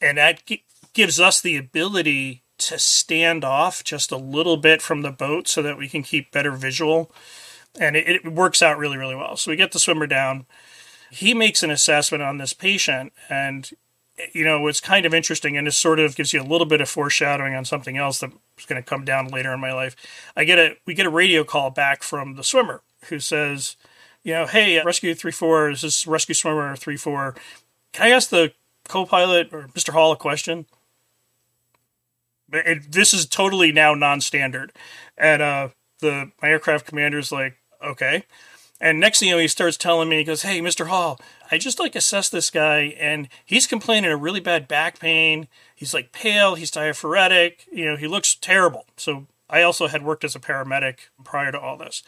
and 0.00 0.18
that 0.18 0.44
g- 0.44 0.64
gives 0.92 1.20
us 1.20 1.40
the 1.40 1.56
ability 1.56 2.42
to 2.58 2.78
stand 2.78 3.44
off 3.44 3.84
just 3.84 4.10
a 4.10 4.16
little 4.16 4.56
bit 4.56 4.82
from 4.82 5.02
the 5.02 5.12
boat 5.12 5.48
so 5.48 5.62
that 5.62 5.78
we 5.78 5.88
can 5.88 6.02
keep 6.02 6.32
better 6.32 6.50
visual. 6.52 7.10
And 7.80 7.96
it, 7.96 8.08
it, 8.08 8.32
works 8.32 8.62
out 8.62 8.78
really, 8.78 8.96
really 8.96 9.14
well. 9.14 9.36
So 9.36 9.50
we 9.50 9.56
get 9.56 9.72
the 9.72 9.78
swimmer 9.78 10.06
down. 10.06 10.46
He 11.10 11.34
makes 11.34 11.62
an 11.62 11.70
assessment 11.70 12.22
on 12.22 12.38
this 12.38 12.52
patient, 12.52 13.12
and 13.30 13.70
you 14.32 14.44
know 14.44 14.66
it's 14.66 14.80
kind 14.80 15.06
of 15.06 15.14
interesting, 15.14 15.56
and 15.56 15.68
it 15.68 15.72
sort 15.72 15.98
of 15.98 16.16
gives 16.16 16.32
you 16.32 16.40
a 16.40 16.44
little 16.44 16.66
bit 16.66 16.80
of 16.80 16.88
foreshadowing 16.88 17.54
on 17.54 17.64
something 17.64 17.96
else 17.96 18.20
that's 18.20 18.66
going 18.66 18.82
to 18.82 18.88
come 18.88 19.04
down 19.04 19.28
later 19.28 19.52
in 19.52 19.60
my 19.60 19.72
life. 19.72 19.96
I 20.36 20.44
get 20.44 20.58
a 20.58 20.76
we 20.86 20.94
get 20.94 21.06
a 21.06 21.10
radio 21.10 21.44
call 21.44 21.70
back 21.70 22.02
from 22.02 22.34
the 22.34 22.44
swimmer 22.44 22.82
who 23.08 23.20
says, 23.20 23.76
you 24.22 24.32
know, 24.32 24.46
hey, 24.46 24.82
rescue 24.84 25.14
three 25.14 25.32
four, 25.32 25.70
this 25.70 25.84
is 25.84 26.06
rescue 26.06 26.34
swimmer 26.34 26.76
three 26.76 26.96
four. 26.96 27.34
Can 27.92 28.06
I 28.06 28.10
ask 28.10 28.30
the 28.30 28.52
co-pilot 28.88 29.52
or 29.52 29.68
Mr. 29.68 29.92
Hall 29.92 30.12
a 30.12 30.16
question? 30.16 30.66
this 32.88 33.12
is 33.12 33.26
totally 33.26 33.72
now 33.72 33.94
non-standard. 33.94 34.72
And 35.16 35.42
uh, 35.42 35.68
the 36.00 36.32
my 36.40 36.48
aircraft 36.48 36.86
commander's 36.86 37.30
like, 37.30 37.56
okay. 37.84 38.24
And 38.80 39.00
next 39.00 39.18
thing 39.18 39.28
you 39.28 39.34
know, 39.34 39.40
he 39.40 39.48
starts 39.48 39.76
telling 39.76 40.08
me, 40.08 40.18
he 40.18 40.24
goes, 40.24 40.42
"Hey, 40.42 40.60
Mr. 40.60 40.86
Hall, 40.86 41.20
I 41.50 41.58
just 41.58 41.80
like 41.80 41.96
assessed 41.96 42.32
this 42.32 42.50
guy, 42.50 42.94
and 42.98 43.28
he's 43.44 43.66
complaining 43.66 44.12
of 44.12 44.20
really 44.20 44.40
bad 44.40 44.68
back 44.68 45.00
pain. 45.00 45.48
He's 45.74 45.94
like 45.94 46.12
pale, 46.12 46.54
he's 46.54 46.70
diaphoretic, 46.70 47.66
you 47.72 47.84
know, 47.84 47.96
he 47.96 48.06
looks 48.06 48.34
terrible." 48.34 48.86
So 48.96 49.26
I 49.50 49.62
also 49.62 49.88
had 49.88 50.02
worked 50.02 50.24
as 50.24 50.34
a 50.34 50.40
paramedic 50.40 51.08
prior 51.24 51.52
to 51.52 51.60
all 51.60 51.76
this. 51.76 52.02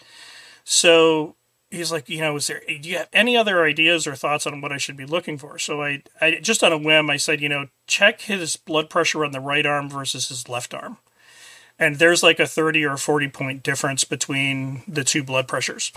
So 0.65 1.37
he's 1.71 1.93
like, 1.93 2.09
you 2.09 2.21
know, 2.21 2.37
is 2.37 2.47
there, 2.47 2.63
do 2.67 2.89
you 2.89 2.99
have 2.99 3.09
any 3.13 3.37
other 3.37 3.65
ideas 3.65 4.07
or 4.07 4.15
thoughts 4.15 4.47
on 4.47 4.61
what 4.61 4.73
I 4.73 4.77
should 4.77 4.97
be 4.97 5.07
looking 5.07 5.39
for? 5.39 5.59
So 5.59 5.83
I, 5.83 6.03
I 6.21 6.39
just 6.41 6.63
on 6.63 6.73
a 6.73 6.79
whim, 6.79 7.09
I 7.11 7.17
said, 7.17 7.41
you 7.41 7.49
know, 7.49 7.67
check 7.87 8.23
his 8.23 8.57
blood 8.57 8.91
pressure 8.91 9.25
on 9.25 9.33
the 9.33 9.41
right 9.41 9.65
arm 9.65 9.89
versus 9.89 10.29
his 10.29 10.49
left 10.49 10.75
arm. 10.75 10.99
And 11.81 11.97
there's 11.97 12.23
like 12.23 12.39
a 12.39 12.47
30 12.47 12.85
or 12.85 12.97
40 12.97 13.29
point 13.29 13.63
difference 13.63 14.05
between 14.05 14.83
the 14.87 15.03
two 15.03 15.25
blood 15.25 15.49
pressures, 15.49 15.93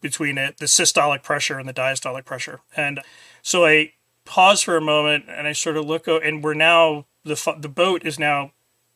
between 0.00 0.38
it, 0.38 0.58
the 0.58 0.66
systolic 0.66 1.22
pressure 1.22 1.58
and 1.58 1.68
the 1.68 1.74
diastolic 1.74 2.24
pressure. 2.24 2.60
And 2.76 3.00
so 3.42 3.66
I 3.66 3.92
pause 4.24 4.62
for 4.62 4.76
a 4.76 4.80
moment 4.80 5.24
and 5.28 5.46
I 5.46 5.52
sort 5.52 5.76
of 5.76 5.84
look, 5.84 6.06
and 6.06 6.42
we're 6.42 6.54
now, 6.54 7.06
the, 7.24 7.56
the 7.58 7.68
boat 7.68 8.06
is 8.06 8.18
now 8.18 8.52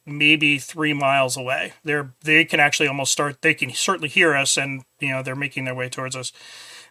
maybe 0.07 0.59
three 0.59 0.93
miles 0.93 1.37
away. 1.37 1.75
They're 1.85 2.13
they 2.23 2.45
can 2.45 2.61
actually 2.61 2.89
almost 2.89 3.13
start. 3.13 3.43
They 3.43 3.55
can 3.55 3.71
certainly 3.71 4.09
hear 4.09 4.35
us, 4.35 4.57
and 4.57 4.83
you 4.99 5.11
know 5.11 5.23
they're 5.23 5.37
making 5.37 5.65
their 5.65 5.75
way 5.75 5.89
towards 5.89 6.17
us. 6.17 6.33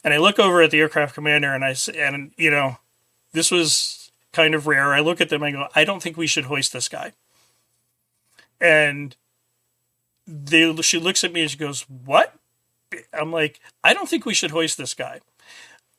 And 0.04 0.14
I 0.14 0.18
look 0.18 0.40
over 0.40 0.62
at 0.62 0.72
the 0.72 0.80
aircraft 0.80 1.16
commander, 1.16 1.54
and 1.54 1.66
I 1.66 1.76
and 1.96 2.32
you 2.38 2.52
know 2.52 2.78
this 3.34 3.52
was 3.52 4.12
kind 4.32 4.56
of 4.56 4.68
rare. 4.68 4.94
I 4.94 5.02
look 5.02 5.20
at 5.20 5.30
them, 5.30 5.44
I 5.44 5.52
go, 5.52 5.68
I 5.76 5.84
don't 5.84 6.02
think 6.02 6.16
we 6.16 6.28
should 6.28 6.46
hoist 6.46 6.74
this 6.74 6.88
guy. 6.88 7.12
And 8.60 9.16
they 10.28 10.74
she 10.82 11.00
looks 11.00 11.24
at 11.24 11.34
me 11.34 11.42
and 11.42 11.52
she 11.52 11.58
goes, 11.58 11.86
What? 11.90 12.36
I'm 13.14 13.32
like, 13.32 13.60
I 13.84 13.94
don't 13.94 14.10
think 14.10 14.26
we 14.26 14.34
should 14.34 14.52
hoist 14.52 14.78
this 14.78 14.94
guy. 14.94 15.22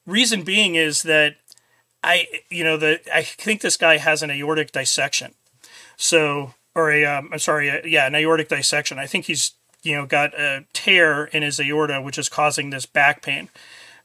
Reason 0.07 0.43
being 0.43 0.75
is 0.75 1.03
that 1.03 1.37
I, 2.03 2.27
you 2.51 2.65
know, 2.65 2.77
the 2.77 3.01
I 3.15 3.23
think 3.23 3.61
this 3.61 3.77
guy 3.77 3.97
has 3.97 4.23
an 4.23 4.31
aortic 4.31 4.73
dissection. 4.73 5.35
So 5.97 6.55
or 6.75 6.91
a 6.91 7.05
um, 7.05 7.31
I'm 7.33 7.39
sorry, 7.39 7.69
a, 7.69 7.83
yeah, 7.85 8.07
an 8.07 8.15
aortic 8.15 8.49
dissection. 8.49 8.99
I 8.99 9.07
think 9.07 9.27
he's 9.27 9.53
you 9.83 9.97
know 9.97 10.07
got 10.07 10.39
a 10.39 10.65
tear 10.73 11.25
in 11.27 11.43
his 11.43 11.61
aorta, 11.61 12.01
which 12.01 12.19
is 12.19 12.29
causing 12.29 12.71
this 12.71 12.87
back 12.87 13.23
pain. 13.23 13.49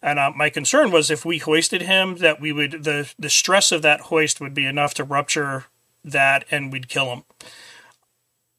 And 0.02 0.20
uh, 0.20 0.32
my 0.36 0.50
concern 0.50 0.92
was 0.92 1.10
if 1.10 1.26
we 1.26 1.40
hoisted 1.40 1.82
him, 1.82 2.18
that 2.18 2.40
we 2.40 2.52
would 2.52 2.84
the 2.84 3.12
the 3.18 3.30
stress 3.30 3.72
of 3.72 3.82
that 3.82 4.02
hoist 4.02 4.40
would 4.40 4.54
be 4.54 4.66
enough 4.66 4.94
to 4.96 5.04
rupture 5.04 5.66
that, 6.04 6.46
and 6.52 6.72
we'd 6.72 6.90
kill 6.90 7.14
him. 7.14 7.24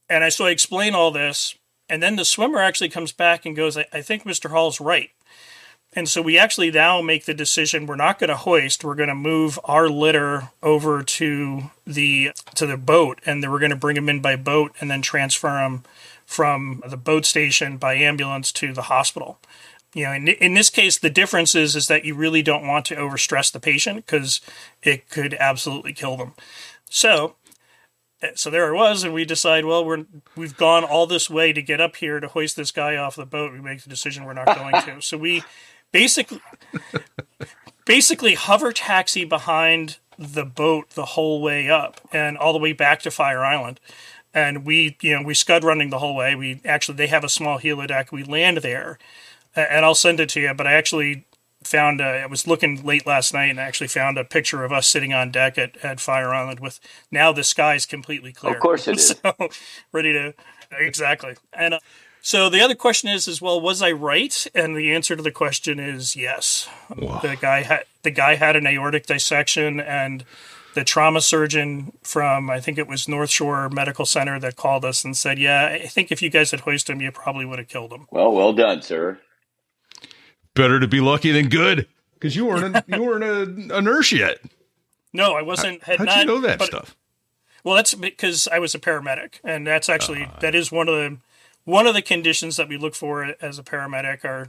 And 0.09 0.25
I 0.25 0.29
so 0.29 0.47
I 0.47 0.51
explain 0.51 0.95
all 0.95 1.11
this, 1.11 1.55
and 1.89 2.03
then 2.03 2.17
the 2.17 2.25
swimmer 2.25 2.59
actually 2.59 2.89
comes 2.89 3.13
back 3.13 3.45
and 3.45 3.57
goes, 3.57 3.77
I, 3.77 3.87
I 3.93 4.03
think 4.03 4.25
Mr. 4.25 4.51
Hall's 4.51 4.81
right. 4.81 5.11
And 5.95 6.09
so 6.09 6.21
we 6.21 6.37
actually 6.37 6.71
now 6.71 7.01
make 7.01 7.25
the 7.25 7.35
decision 7.35 7.87
we're 7.87 7.97
not 7.97 8.19
going 8.19 8.29
to 8.29 8.37
hoist. 8.37 8.85
We're 8.85 8.95
going 8.95 9.09
to 9.09 9.15
move 9.15 9.59
our 9.65 9.89
litter 9.89 10.51
over 10.63 11.03
to 11.03 11.71
the 11.87 12.33
to 12.55 12.67
the 12.67 12.77
boat, 12.77 13.21
and 13.25 13.43
then 13.43 13.51
we're 13.51 13.59
going 13.59 13.71
to 13.71 13.77
bring 13.77 13.97
them 13.97 14.09
in 14.09 14.21
by 14.21 14.37
boat, 14.37 14.73
and 14.81 14.91
then 14.91 15.03
transfer 15.03 15.49
them 15.49 15.85
from 16.27 16.83
the 16.87 16.99
boat 16.99 17.25
station 17.25 17.79
by 17.79 17.95
ambulance 17.95 18.53
to 18.53 18.75
the 18.75 18.83
hospital. 18.83 19.39
You 19.95 20.05
know, 20.05 20.13
in, 20.13 20.29
in 20.29 20.55
this 20.55 20.69
case, 20.69 20.99
the 20.99 21.09
difference 21.09 21.55
is 21.55 21.75
is 21.75 21.87
that 21.89 22.05
you 22.05 22.15
really 22.15 22.43
don't 22.43 22.67
want 22.67 22.85
to 22.87 22.97
overstress 22.97 23.51
the 23.51 23.61
patient 23.61 24.05
because 24.05 24.43
it 24.83 25.09
could 25.09 25.33
absolutely 25.35 25.95
kill 25.95 26.19
them. 26.19 26.35
So 26.91 27.37
so 28.35 28.51
there 28.51 28.69
it 28.73 28.77
was, 28.77 29.05
and 29.05 29.15
we 29.15 29.25
decide, 29.25 29.65
well, 29.65 29.85
we're 29.85 30.05
we've 30.37 30.57
gone 30.57 30.85
all 30.85 31.07
this 31.07 31.31
way 31.31 31.53
to 31.53 31.63
get 31.63 31.81
up 31.81 31.97
here 31.97 32.19
to 32.21 32.29
hoist 32.29 32.57
this 32.57 32.73
guy 32.73 32.97
off 32.97 33.17
the 33.17 33.27
boat. 33.27 33.53
We 33.53 33.61
make 33.61 33.83
the 33.83 33.89
decision 33.89 34.25
we're 34.25 34.33
not 34.33 34.47
going 34.57 34.75
to. 34.83 35.01
So 35.03 35.17
we 35.17 35.45
basically 35.93 36.41
basically 37.85 38.35
hover 38.35 38.73
taxi 38.73 39.25
behind 39.25 39.99
the 40.19 40.45
boat 40.45 40.91
the 40.91 41.05
whole 41.07 41.41
way 41.41 41.71
up 41.71 42.01
and 42.13 42.37
all 42.37 42.53
the 42.53 42.59
way 42.59 42.73
back 42.73 43.01
to 43.01 43.11
Fire 43.11 43.45
Island. 43.45 43.79
And 44.35 44.65
we, 44.65 44.97
you 45.01 45.17
know, 45.17 45.23
we 45.23 45.35
scud 45.35 45.65
running 45.65 45.91
the 45.91 46.01
whole 46.01 46.15
way. 46.15 46.35
We 46.35 46.61
actually 46.65 46.97
they 46.97 47.07
have 47.07 47.25
a 47.25 47.29
small 47.29 47.59
helideck. 47.59 48.13
We 48.13 48.25
land 48.25 48.59
there, 48.59 48.99
and 49.55 49.85
I'll 49.85 49.95
send 49.95 50.21
it 50.21 50.29
to 50.31 50.41
you. 50.41 50.55
But 50.55 50.67
I 50.67 50.75
actually 50.75 51.25
found 51.69 52.01
I 52.01 52.27
was 52.27 52.47
looking 52.47 52.83
late 52.85 53.07
last 53.07 53.33
night 53.33 53.51
and 53.51 53.61
I 53.61 53.65
actually 53.65 53.89
found 53.89 54.19
a 54.19 54.25
picture 54.25 54.65
of 54.65 54.73
us 54.73 54.89
sitting 54.89 55.13
on 55.13 55.31
deck 55.31 55.59
at, 55.59 55.77
at 55.85 56.01
Fire 56.01 56.35
Island 56.35 56.61
with 56.61 56.81
now 57.11 57.33
the 57.33 57.45
sky 57.45 57.75
is 57.75 57.87
completely 57.87 58.33
clear. 58.33 58.55
Of 58.55 58.61
course 58.61 58.89
it 58.89 58.97
is. 58.99 59.15
so 59.23 59.35
ready 59.93 60.13
to 60.13 60.35
exactly. 60.73 61.37
And 61.53 61.75
uh, 61.75 61.81
so 62.21 62.51
the 62.51 62.61
other 62.61 62.75
question 62.75 63.09
is, 63.09 63.29
is 63.29 63.41
well, 63.41 63.61
was 63.61 63.81
I 63.81 63.93
right? 63.93 64.47
And 64.55 64.77
the 64.77 64.93
answer 64.93 65.17
to 65.17 65.23
the 65.23 65.31
question 65.31 65.79
is 65.79 66.17
yes. 66.17 66.69
Wow. 66.97 67.21
The 67.21 67.37
guy 67.37 67.63
had 67.63 67.85
the 68.03 68.11
guy 68.11 68.35
had 68.35 68.57
an 68.57 68.67
aortic 68.67 69.07
dissection, 69.07 69.81
and 69.81 70.25
the 70.75 70.85
trauma 70.85 71.21
surgeon 71.21 71.93
from 72.03 72.51
I 72.51 72.61
think 72.61 72.79
it 72.79 72.89
was 72.89 73.09
North 73.09 73.31
Shore 73.31 73.69
Medical 73.69 74.07
Center 74.07 74.39
that 74.41 74.57
called 74.57 74.85
us 74.85 75.05
and 75.05 75.17
said, 75.17 75.39
"Yeah, 75.39 75.67
I 75.67 75.87
think 75.87 76.11
if 76.13 76.23
you 76.23 76.31
guys 76.31 76.51
had 76.51 76.61
hoisted 76.61 76.97
him, 76.97 77.03
you 77.03 77.13
probably 77.13 77.45
would 77.45 77.59
have 77.59 77.69
killed 77.69 77.93
him." 77.93 78.07
Well, 78.11 78.33
well 78.33 78.53
done, 78.53 78.83
sir. 78.83 79.21
Better 80.59 80.81
to 80.81 80.89
be 80.89 81.01
lucky 81.01 81.31
than 81.31 81.49
good, 81.49 81.87
because 82.15 82.35
you 82.35 82.47
weren't 82.47 82.75
a, 82.75 82.85
you 82.89 83.05
weren't 83.05 83.23
a, 83.71 83.77
a, 83.77 83.81
nurse 83.81 84.11
yet. 84.11 84.41
No, 85.13 85.35
I 85.35 85.43
wasn't. 85.43 85.85
How, 85.85 85.97
how'd 85.97 86.07
not, 86.07 86.19
you 86.19 86.25
know 86.27 86.41
that 86.41 86.59
but, 86.59 86.67
stuff? 86.67 86.97
Well, 87.63 87.77
that's 87.77 87.95
because 87.95 88.49
I 88.49 88.59
was 88.59 88.75
a 88.75 88.81
paramedic, 88.81 89.41
and 89.45 89.65
that's 89.65 89.89
actually 89.89 90.25
uh, 90.25 90.41
that 90.41 90.57
is 90.57 90.73
one 90.73 90.89
of 90.89 90.97
the 90.97 91.19
one 91.65 91.87
of 91.87 91.95
the 91.95 92.03
conditions 92.03 92.57
that 92.57 92.69
we 92.69 92.77
look 92.77 92.97
for 92.97 93.37
as 93.41 93.59
a 93.59 93.63
paramedic 93.63 94.25
are 94.25 94.49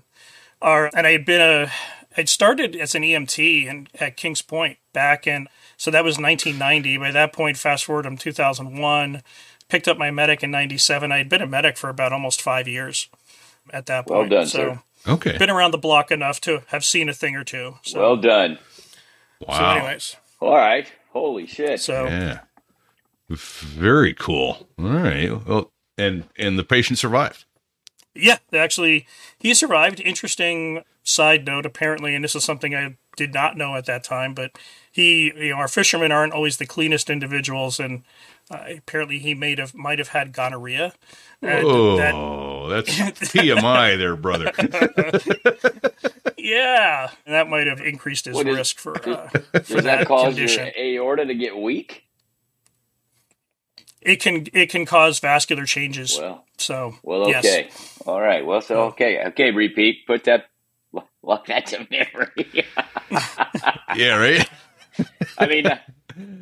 are 0.63 0.89
and 0.95 1.05
I 1.05 1.11
had 1.11 1.25
been 1.25 1.41
a 1.41 1.71
I'd 2.17 2.27
started 2.27 2.75
as 2.75 2.95
an 2.95 3.03
EMT 3.03 3.67
in, 3.67 3.87
at 3.99 4.17
Kings 4.17 4.41
Point 4.41 4.79
back 4.93 5.27
in 5.27 5.47
so 5.77 5.91
that 5.91 6.03
was 6.03 6.17
1990. 6.17 6.97
By 6.97 7.11
that 7.11 7.33
point, 7.33 7.57
fast 7.57 7.85
forward 7.85 8.05
I'm 8.05 8.17
2001. 8.17 9.21
Picked 9.67 9.87
up 9.87 9.97
my 9.99 10.09
medic 10.09 10.43
in 10.43 10.49
97. 10.49 11.11
I 11.11 11.19
had 11.19 11.29
been 11.29 11.43
a 11.43 11.47
medic 11.47 11.77
for 11.77 11.89
about 11.89 12.11
almost 12.11 12.41
five 12.41 12.67
years 12.67 13.09
at 13.71 13.85
that 13.85 14.07
point. 14.07 14.19
Well 14.19 14.29
done, 14.29 14.47
so 14.47 14.57
sir. 14.57 14.81
Okay. 15.09 15.37
Been 15.37 15.49
around 15.49 15.71
the 15.71 15.77
block 15.77 16.11
enough 16.11 16.39
to 16.41 16.63
have 16.67 16.85
seen 16.85 17.09
a 17.09 17.13
thing 17.13 17.35
or 17.35 17.43
two. 17.43 17.75
So. 17.83 17.99
Well 17.99 18.17
done. 18.17 18.59
Wow. 19.47 19.57
So, 19.57 19.65
anyways. 19.65 20.15
All 20.39 20.55
right. 20.55 20.91
Holy 21.11 21.47
shit. 21.47 21.79
So. 21.79 22.05
Yeah. 22.05 22.39
Very 23.29 24.13
cool. 24.13 24.67
All 24.79 24.85
right. 24.85 25.45
Well, 25.45 25.71
and 25.97 26.25
and 26.37 26.57
the 26.57 26.63
patient 26.63 26.97
survived. 26.97 27.45
Yeah, 28.15 28.37
actually, 28.51 29.05
he 29.37 29.53
survived. 29.53 29.99
Interesting 29.99 30.83
side 31.03 31.45
note, 31.45 31.65
apparently, 31.65 32.15
and 32.15 32.23
this 32.23 32.35
is 32.35 32.43
something 32.43 32.75
I 32.75 32.97
did 33.15 33.33
not 33.33 33.55
know 33.55 33.75
at 33.75 33.85
that 33.85 34.03
time, 34.03 34.33
but 34.33 34.57
he, 34.91 35.31
you 35.35 35.49
know, 35.49 35.55
our 35.55 35.67
fishermen 35.67 36.11
aren't 36.11 36.33
always 36.33 36.57
the 36.57 36.65
cleanest 36.65 37.09
individuals, 37.09 37.79
and 37.79 38.03
uh, 38.49 38.63
apparently 38.77 39.19
he 39.19 39.33
might 39.33 39.59
have 39.59 39.73
might 39.75 39.99
have 39.99 40.09
had 40.09 40.33
gonorrhea. 40.33 40.93
And 41.41 41.65
that, 41.99 42.13
Oh, 42.13 42.67
that's 42.69 42.89
TMI 42.97 43.97
there, 43.97 44.15
brother. 44.15 44.51
yeah, 46.37 47.09
and 47.25 47.35
that 47.35 47.49
might 47.49 47.67
have 47.67 47.79
increased 47.81 48.25
his 48.25 48.35
What 48.35 48.47
is- 48.47 48.57
risk 48.57 48.77
for 48.79 48.95
uh, 49.09 49.29
Does 49.53 49.67
that 49.69 49.83
that 49.83 50.07
cause 50.07 50.33
condition. 50.35 50.71
your 50.75 51.01
aorta 51.03 51.25
to 51.25 51.33
get 51.35 51.57
weak? 51.57 52.05
It 54.01 54.21
can 54.21 54.47
it 54.53 54.69
can 54.69 54.85
cause 54.85 55.19
vascular 55.19 55.65
changes. 55.65 56.17
Well, 56.19 56.45
so 56.57 56.95
well, 57.03 57.27
yes. 57.29 57.45
okay, 57.45 57.69
all 58.05 58.21
right. 58.21 58.45
Well, 58.45 58.61
so 58.61 58.83
okay, 58.85 59.25
okay. 59.27 59.51
Repeat. 59.51 60.07
Put 60.07 60.23
that. 60.25 60.45
Lock 61.21 61.47
that 61.47 61.65
to 61.67 61.85
memory. 61.91 62.65
yeah, 63.95 64.15
right. 64.15 64.49
I 65.37 65.47
mean, 65.47 65.67
uh, 65.67 65.77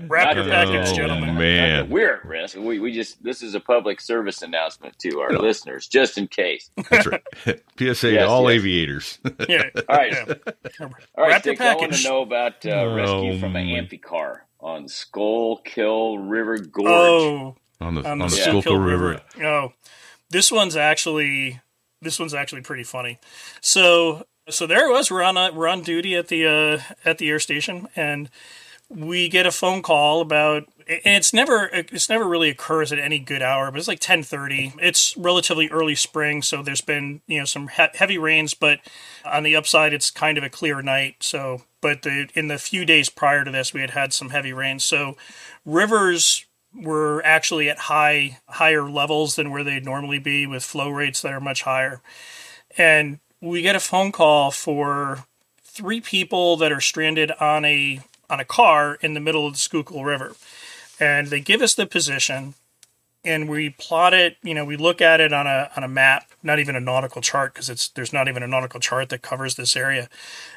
Wrap 0.07 0.35
your 0.35 0.45
Not 0.45 0.67
package, 0.67 0.95
gentlemen. 0.95 1.35
man. 1.35 1.89
we're 1.89 2.15
at 2.15 2.25
risk. 2.25 2.55
We, 2.57 2.79
we 2.79 2.93
just 2.93 3.21
this 3.23 3.41
is 3.43 3.53
a 3.55 3.59
public 3.59 4.01
service 4.01 4.41
announcement 4.41 4.97
to 4.99 5.19
our 5.19 5.31
listeners, 5.33 5.87
just 5.87 6.17
in 6.17 6.27
case. 6.27 6.69
That's 6.89 7.05
right. 7.07 7.23
PSA 7.77 7.83
Yes, 7.83 7.99
to 8.01 8.27
all 8.27 8.49
yes. 8.51 8.59
aviators. 8.59 9.19
Yeah. 9.47 9.63
All 9.87 9.95
right. 9.97 10.13
yeah. 10.13 10.33
All 10.79 10.87
right, 10.87 11.29
Wrap 11.29 11.45
your 11.45 11.55
Sticks, 11.55 11.61
I 11.61 11.75
want 11.75 11.93
to 11.93 12.03
know 12.03 12.21
about 12.21 12.65
uh, 12.65 12.69
Oh, 12.69 12.95
rescue 12.95 13.39
from 13.39 13.55
an 13.55 13.67
my- 13.67 13.79
amphicar 13.79 14.39
on 14.59 14.87
Schuylkill 14.87 16.17
River 16.17 16.57
Gorge. 16.57 16.87
Oh, 16.87 17.55
on 17.79 17.95
the 17.95 18.01
on 18.01 18.05
on 18.13 18.17
the 18.19 18.25
the 18.25 18.29
Schuylkill 18.31 18.61
Schuylkill 18.61 18.79
River. 18.79 19.21
River. 19.37 19.45
Oh, 19.45 19.73
this 20.29 20.51
one's 20.51 20.75
actually 20.75 21.61
this 22.01 22.19
one's 22.19 22.33
actually 22.33 22.61
pretty 22.61 22.83
funny. 22.83 23.19
So 23.61 24.25
so 24.49 24.65
there 24.65 24.89
it 24.89 24.91
was. 24.91 25.11
We're 25.11 25.23
on 25.23 25.37
uh, 25.37 25.51
we're 25.53 25.67
on 25.67 25.81
duty 25.83 26.15
at 26.15 26.27
the 26.29 26.45
uh, 26.47 26.79
at 27.05 27.17
the 27.19 27.29
air 27.29 27.39
station, 27.39 27.87
and 27.95 28.29
we 28.89 29.30
get 29.30 29.45
a 29.45 29.52
phone 29.52 29.82
call 29.82 30.21
about. 30.21 30.67
And 30.88 31.17
it's 31.17 31.34
never 31.34 31.69
it's 31.73 32.10
never 32.10 32.26
really 32.26 32.50
occurs 32.50 32.93
at 32.93 33.00
any 33.00 33.19
good 33.19 33.41
hour, 33.41 33.69
but 33.69 33.78
it's 33.78 33.89
like 33.89 34.00
ten 34.00 34.23
thirty. 34.23 34.73
It's 34.80 35.17
relatively 35.17 35.69
early 35.69 35.95
spring, 35.95 36.41
so 36.41 36.63
there's 36.63 36.82
been 36.82 37.21
you 37.28 37.39
know 37.39 37.45
some 37.45 37.67
he- 37.67 37.88
heavy 37.95 38.17
rains, 38.17 38.54
but 38.54 38.80
on 39.26 39.43
the 39.43 39.56
upside, 39.56 39.93
it's 39.93 40.10
kind 40.10 40.38
of 40.38 40.45
a 40.45 40.50
clear 40.50 40.82
night. 40.82 41.17
So, 41.19 41.63
but 41.82 42.04
the 42.04 42.30
in 42.36 42.47
the 42.47 42.58
few 42.58 42.86
days 42.86 43.10
prior 43.10 43.43
to 43.43 43.52
this, 43.52 43.73
we 43.73 43.82
had 43.82 43.89
had 43.89 44.13
some 44.13 44.30
heavy 44.30 44.54
rains. 44.54 44.86
So, 44.86 45.17
rivers 45.65 46.45
were 46.73 47.21
actually 47.26 47.69
at 47.69 47.80
high 47.80 48.39
higher 48.47 48.89
levels 48.89 49.36
than 49.36 49.52
where 49.52 49.65
they'd 49.65 49.84
normally 49.84 50.19
be 50.19 50.47
with 50.47 50.63
flow 50.63 50.89
rates 50.89 51.21
that 51.21 51.34
are 51.34 51.41
much 51.41 51.63
higher. 51.63 52.02
And 52.78 53.19
we 53.41 53.62
get 53.62 53.76
a 53.76 53.82
phone 53.82 54.13
call 54.13 54.52
for 54.52 55.26
three 55.63 56.00
people 56.00 56.56
that 56.58 56.71
are 56.71 56.82
stranded 56.82 57.32
on 57.39 57.65
a 57.65 58.00
on 58.29 58.39
a 58.39 58.45
car 58.45 58.97
in 59.01 59.13
the 59.13 59.19
middle 59.19 59.47
of 59.47 59.53
the 59.53 59.59
Schuylkill 59.59 60.03
River. 60.03 60.35
And 60.99 61.27
they 61.27 61.39
give 61.39 61.61
us 61.61 61.75
the 61.75 61.85
position 61.85 62.55
and 63.23 63.49
we 63.49 63.69
plot 63.71 64.13
it, 64.13 64.37
you 64.41 64.53
know, 64.53 64.63
we 64.63 64.77
look 64.77 65.01
at 65.01 65.19
it 65.19 65.33
on 65.33 65.47
a 65.47 65.69
on 65.75 65.83
a 65.83 65.87
map, 65.87 66.31
not 66.41 66.59
even 66.59 66.75
a 66.75 66.79
nautical 66.79 67.21
chart 67.21 67.53
because 67.53 67.69
it's 67.69 67.89
there's 67.89 68.13
not 68.13 68.27
even 68.27 68.41
a 68.41 68.47
nautical 68.47 68.79
chart 68.79 69.09
that 69.09 69.21
covers 69.21 69.55
this 69.55 69.75
area. 69.75 70.07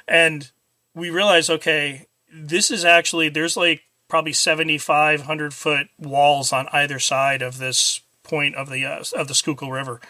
And 0.07 0.51
we 0.95 1.11
realize 1.11 1.51
okay, 1.51 2.07
this 2.33 2.71
is 2.71 2.85
actually 2.85 3.29
there's 3.29 3.57
like 3.57 3.83
probably 4.09 4.33
7500 4.33 5.55
foot 5.55 5.89
walls 5.99 6.53
on 6.53 6.69
either 6.73 6.99
side 6.99 7.43
of 7.43 7.59
this 7.59 8.01
point 8.23 8.55
of 8.55 8.71
the 8.71 8.85
uh, 8.85 9.03
of 9.17 9.29
the 9.29 9.35
Schuylkill 9.35 9.71
River. 9.71 10.01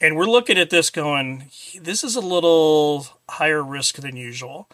And 0.00 0.16
we're 0.16 0.26
looking 0.26 0.58
at 0.58 0.70
this 0.70 0.90
going, 0.90 1.50
this 1.80 2.04
is 2.04 2.14
a 2.14 2.20
little 2.20 3.06
higher 3.28 3.62
risk 3.62 3.96
than 3.96 4.16
usual. 4.16 4.68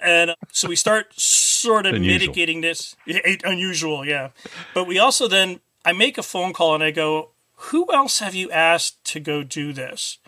And 0.00 0.30
uh, 0.30 0.34
so 0.52 0.68
we 0.68 0.76
start 0.76 1.12
sort 1.18 1.86
of 1.86 1.94
Unusual. 1.94 2.18
mitigating 2.18 2.60
this. 2.60 2.96
Yeah, 3.06 3.20
Unusual, 3.44 4.04
yeah. 4.04 4.30
But 4.74 4.86
we 4.86 4.98
also 4.98 5.28
then, 5.28 5.60
I 5.84 5.92
make 5.92 6.18
a 6.18 6.22
phone 6.22 6.52
call 6.52 6.74
and 6.74 6.82
I 6.82 6.90
go, 6.90 7.30
who 7.54 7.92
else 7.92 8.20
have 8.20 8.34
you 8.34 8.50
asked 8.50 9.04
to 9.04 9.20
go 9.20 9.42
do 9.42 9.72
this? 9.72 10.18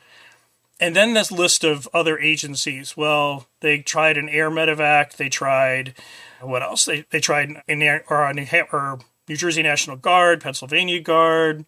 And 0.79 0.97
then 0.97 1.15
this 1.15 1.31
list 1.31 1.65
of 1.65 1.89
other 1.95 2.19
agencies. 2.19 2.97
Well, 2.97 3.47
they 3.61 3.79
tried 3.79 4.19
an 4.19 4.29
air 4.29 4.51
medevac. 4.51 5.17
They 5.17 5.29
tried, 5.29 5.95
what 6.41 6.63
else? 6.63 6.85
They, 6.85 7.05
they 7.11 7.21
tried 7.21 7.63
an 7.69 7.83
air, 7.83 8.05
or, 8.11 8.25
a 8.25 8.35
New, 8.35 8.47
or 8.73 8.99
New 9.29 9.37
Jersey 9.37 9.63
National 9.63 9.97
Guard, 9.97 10.41
Pennsylvania 10.43 11.01
Guard, 11.01 11.65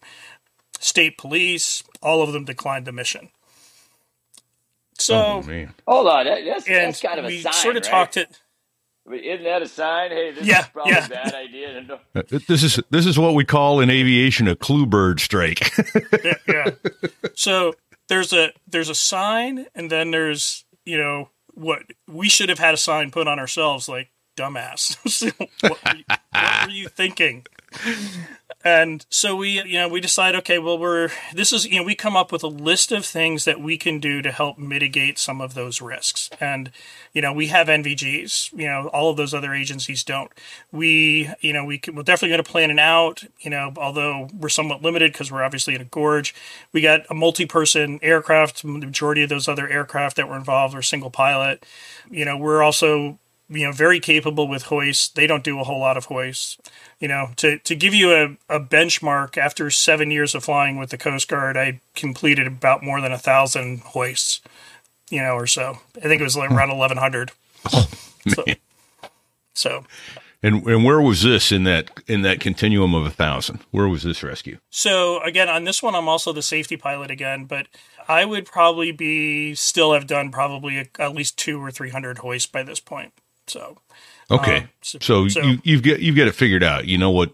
state 0.79 1.17
police. 1.17 1.81
All 2.01 2.21
of 2.21 2.33
them 2.33 2.45
declined 2.45 2.85
the 2.85 2.91
mission. 2.91 3.29
So, 4.97 5.15
Oh 5.15 5.41
man. 5.43 5.73
Hold 5.87 6.07
on, 6.07 6.25
that, 6.25 6.45
that's, 6.45 6.67
and 6.67 6.75
that's 6.75 7.01
kind 7.01 7.19
of 7.19 7.25
a 7.25 7.27
we 7.29 7.41
sign, 7.41 7.53
sort 7.53 7.75
of 7.77 7.83
right? 7.83 7.91
talked 7.91 8.17
it. 8.17 8.39
I 9.07 9.11
mean, 9.11 9.23
Isn't 9.23 9.43
that 9.43 9.61
a 9.61 9.67
sign? 9.67 10.09
Hey, 10.11 10.31
this 10.31 10.45
Yeah, 10.47 10.61
is 10.61 10.67
probably 10.69 10.93
yeah. 10.93 11.05
a 11.05 11.09
bad 11.09 11.33
idea. 11.35 11.73
to 11.73 11.81
know- 11.87 11.99
Uh, 12.15 12.21
This 12.47 12.63
is 12.63 12.79
this 12.89 13.05
is 13.05 13.19
what 13.19 13.33
we 13.35 13.43
call 13.45 13.79
in 13.81 13.89
aviation 13.89 14.47
a 14.47 14.55
clue 14.55 14.85
bird 14.85 15.19
strike. 15.19 15.71
yeah, 16.23 16.33
yeah. 16.47 16.69
So 17.35 17.75
there's 18.07 18.33
a 18.33 18.51
there's 18.67 18.89
a 18.89 18.95
sign, 18.95 19.67
and 19.75 19.91
then 19.91 20.11
there's 20.11 20.65
you 20.85 20.97
know 20.97 21.29
what 21.53 21.83
we 22.07 22.27
should 22.29 22.49
have 22.49 22.59
had 22.59 22.73
a 22.73 22.77
sign 22.77 23.11
put 23.11 23.27
on 23.27 23.37
ourselves 23.39 23.87
like 23.87 24.09
dumbass. 24.37 24.97
What, 25.61 25.83
were 25.83 25.95
you, 25.97 26.03
what 26.31 26.65
were 26.67 26.71
you 26.73 26.87
thinking? 26.89 27.45
And 28.65 29.05
so 29.11 29.35
we 29.35 29.61
you 29.61 29.77
know 29.77 29.87
we 29.87 30.01
decide 30.01 30.33
okay 30.37 30.57
well 30.57 30.77
we're 30.79 31.09
this 31.31 31.53
is 31.53 31.67
you 31.67 31.77
know 31.79 31.83
we 31.85 31.93
come 31.93 32.15
up 32.15 32.31
with 32.31 32.41
a 32.41 32.47
list 32.47 32.91
of 32.91 33.05
things 33.05 33.45
that 33.45 33.61
we 33.61 33.77
can 33.77 33.99
do 33.99 34.23
to 34.23 34.31
help 34.31 34.57
mitigate 34.57 35.19
some 35.19 35.39
of 35.39 35.53
those 35.53 35.81
risks. 35.81 36.31
And 36.41 36.71
you 37.13 37.21
know 37.21 37.31
we 37.31 37.47
have 37.47 37.67
NVGs 37.67 38.53
you 38.53 38.65
know 38.65 38.87
all 38.87 39.11
of 39.11 39.17
those 39.17 39.35
other 39.35 39.53
agencies 39.53 40.03
don't. 40.03 40.31
We 40.71 41.31
you 41.41 41.53
know 41.53 41.63
we 41.63 41.77
can, 41.77 41.95
we're 41.95 42.01
definitely 42.01 42.29
going 42.29 42.43
to 42.43 42.51
plan 42.51 42.71
it 42.71 42.79
out 42.79 43.23
you 43.39 43.51
know 43.51 43.71
although 43.77 44.29
we're 44.33 44.49
somewhat 44.49 44.81
limited 44.81 45.11
because 45.13 45.31
we're 45.31 45.43
obviously 45.43 45.75
in 45.75 45.81
a 45.81 45.85
gorge. 45.85 46.33
We 46.73 46.81
got 46.81 47.01
a 47.07 47.13
multi-person 47.13 47.99
aircraft 48.01 48.63
the 48.63 48.67
majority 48.67 49.21
of 49.21 49.29
those 49.29 49.47
other 49.47 49.69
aircraft 49.69 50.17
that 50.17 50.27
were 50.27 50.37
involved 50.37 50.73
were 50.73 50.81
single 50.81 51.11
pilot. 51.11 51.63
You 52.09 52.25
know 52.25 52.35
we're 52.35 52.63
also 52.63 53.19
you 53.49 53.65
know 53.65 53.71
very 53.71 53.99
capable 53.99 54.47
with 54.47 54.63
hoists. 54.63 55.07
They 55.07 55.27
don't 55.27 55.43
do 55.43 55.59
a 55.59 55.63
whole 55.63 55.79
lot 55.79 55.97
of 55.97 56.05
hoists. 56.05 56.57
You 56.99 57.07
know 57.07 57.29
to, 57.37 57.59
to 57.59 57.75
give 57.75 57.93
you 57.93 58.13
a, 58.13 58.55
a 58.55 58.59
benchmark 58.59 59.37
after 59.37 59.69
seven 59.69 60.11
years 60.11 60.33
of 60.33 60.43
flying 60.43 60.77
with 60.77 60.89
the 60.89 60.97
coast 60.97 61.27
guard 61.27 61.57
i 61.57 61.81
completed 61.93 62.47
about 62.47 62.81
more 62.81 63.01
than 63.01 63.11
a 63.11 63.17
thousand 63.17 63.81
hoists 63.81 64.41
you 65.09 65.21
know 65.21 65.33
or 65.33 65.47
so. 65.47 65.79
I 65.97 66.07
think 66.07 66.21
it 66.21 66.23
was 66.23 66.37
like 66.37 66.51
around 66.51 66.69
hmm. 66.69 66.77
1100 66.77 67.31
so, 68.27 68.43
so. 69.53 69.83
And 70.43 70.65
and 70.67 70.83
where 70.83 71.01
was 71.01 71.23
this 71.23 71.51
in 71.51 71.63
that 71.63 71.91
in 72.07 72.21
that 72.21 72.39
continuum 72.39 72.93
of 72.93 73.05
a 73.05 73.09
thousand? 73.09 73.59
Where 73.71 73.87
was 73.87 74.03
this 74.03 74.21
rescue? 74.21 74.57
So 74.69 75.21
again, 75.23 75.49
on 75.49 75.63
this 75.63 75.81
one, 75.81 75.95
I'm 75.95 76.07
also 76.07 76.33
the 76.33 76.41
safety 76.41 76.77
pilot 76.77 77.09
again, 77.09 77.45
but 77.45 77.67
I 78.07 78.25
would 78.25 78.45
probably 78.45 78.91
be 78.91 79.55
still 79.55 79.93
have 79.93 80.05
done 80.05 80.31
probably 80.31 80.77
a, 80.77 80.85
at 80.99 81.15
least 81.15 81.37
two 81.37 81.63
or 81.63 81.71
three 81.71 81.89
hundred 81.89 82.19
hoists 82.19 82.49
by 82.49 82.63
this 82.63 82.79
point. 82.79 83.13
So 83.47 83.77
Okay, 84.31 84.57
Um, 84.57 84.69
so- 84.81 84.97
so, 85.01 85.27
so- 85.27 85.41
you, 85.41 85.59
you've 85.63 85.83
got 85.83 85.99
you've 85.99 86.15
got 86.15 86.27
it 86.27 86.33
figured 86.33 86.63
out. 86.63 86.85
You 86.85 86.97
know 86.97 87.11
what 87.11 87.31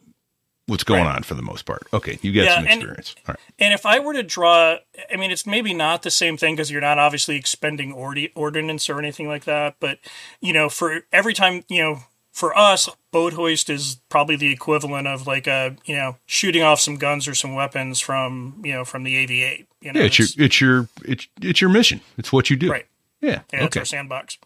what's 0.67 0.84
going 0.84 1.04
Right. 1.06 1.15
on 1.15 1.24
for 1.24 1.34
the 1.34 1.41
most 1.41 1.65
part. 1.65 1.86
Okay, 1.91 2.17
you 2.21 2.32
got 2.34 2.43
Yeah, 2.45 2.56
some 2.56 2.67
and- 2.67 2.74
experience. 2.82 3.15
All 3.28 3.34
right. 3.34 3.39
And 3.60 3.74
if 3.74 3.86
I 3.86 4.00
were 4.00 4.13
to 4.13 4.24
draw, 4.24 4.78
I 5.12 5.15
mean, 5.17 5.32
it's 5.32 5.45
maybe 5.45 5.74
not 5.74 6.04
the 6.04 6.12
same 6.12 6.38
thing 6.38 6.56
because 6.56 6.69
you're 6.71 6.80
not 6.82 6.97
obviously 7.00 7.36
expending 7.36 7.93
ordi- 7.93 8.32
ordnance 8.36 8.89
or 8.89 8.97
anything 9.00 9.28
like 9.28 9.43
that. 9.45 9.76
But, 9.80 10.00
you 10.39 10.54
know, 10.54 10.69
for 10.69 11.02
every 11.12 11.34
time, 11.34 11.63
you 11.67 11.82
know, 11.82 12.04
for 12.32 12.58
us, 12.58 12.88
boat 13.12 13.34
hoist 13.34 13.69
is 13.69 13.97
probably 14.08 14.38
the 14.38 14.52
equivalent 14.54 15.08
of 15.08 15.28
like 15.28 15.45
a, 15.47 15.76
you 15.86 15.95
know, 15.95 16.17
shooting 16.26 16.62
off 16.62 16.80
some 16.80 16.95
guns 16.95 17.28
or 17.28 17.36
some 17.36 17.54
weapons 17.56 18.00
from, 18.00 18.62
you 18.63 18.71
know, 18.71 18.86
from 18.86 19.04
the 19.04 19.17
AV-8. 19.17 19.65
You 19.82 19.91
know, 19.93 20.00
Yeah, 20.00 20.06
it's 20.06 20.19
your 20.19 20.26
it's- 20.26 20.39
it's 20.45 20.62
your 20.62 20.89
it's 21.04 21.28
it's 21.41 21.60
your 21.62 21.69
mission. 21.69 22.00
It's 22.17 22.32
what 22.32 22.50
you 22.50 22.56
do. 22.56 22.71
Right. 22.71 22.86
Yeah. 23.19 23.41
Yeah, 23.52 23.65
okay. 23.65 23.80
our 23.82 23.86
sandbox. 23.86 24.38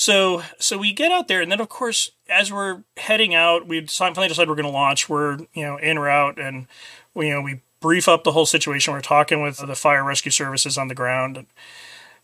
So 0.00 0.42
so 0.58 0.78
we 0.78 0.94
get 0.94 1.12
out 1.12 1.28
there, 1.28 1.42
and 1.42 1.52
then 1.52 1.60
of 1.60 1.68
course, 1.68 2.10
as 2.26 2.50
we're 2.50 2.84
heading 2.96 3.34
out, 3.34 3.68
we 3.68 3.86
finally 3.86 4.28
decide 4.28 4.48
we're 4.48 4.54
going 4.54 4.64
to 4.64 4.72
launch. 4.72 5.10
We're 5.10 5.40
you 5.52 5.62
know 5.62 5.76
en 5.76 5.98
route, 5.98 6.38
and 6.38 6.68
we 7.12 7.26
you 7.26 7.34
know 7.34 7.42
we 7.42 7.60
brief 7.80 8.08
up 8.08 8.24
the 8.24 8.32
whole 8.32 8.46
situation. 8.46 8.94
We're 8.94 9.02
talking 9.02 9.42
with 9.42 9.58
the 9.58 9.74
fire 9.74 10.02
rescue 10.02 10.30
services 10.30 10.78
on 10.78 10.88
the 10.88 10.94
ground, 10.94 11.36
and, 11.36 11.46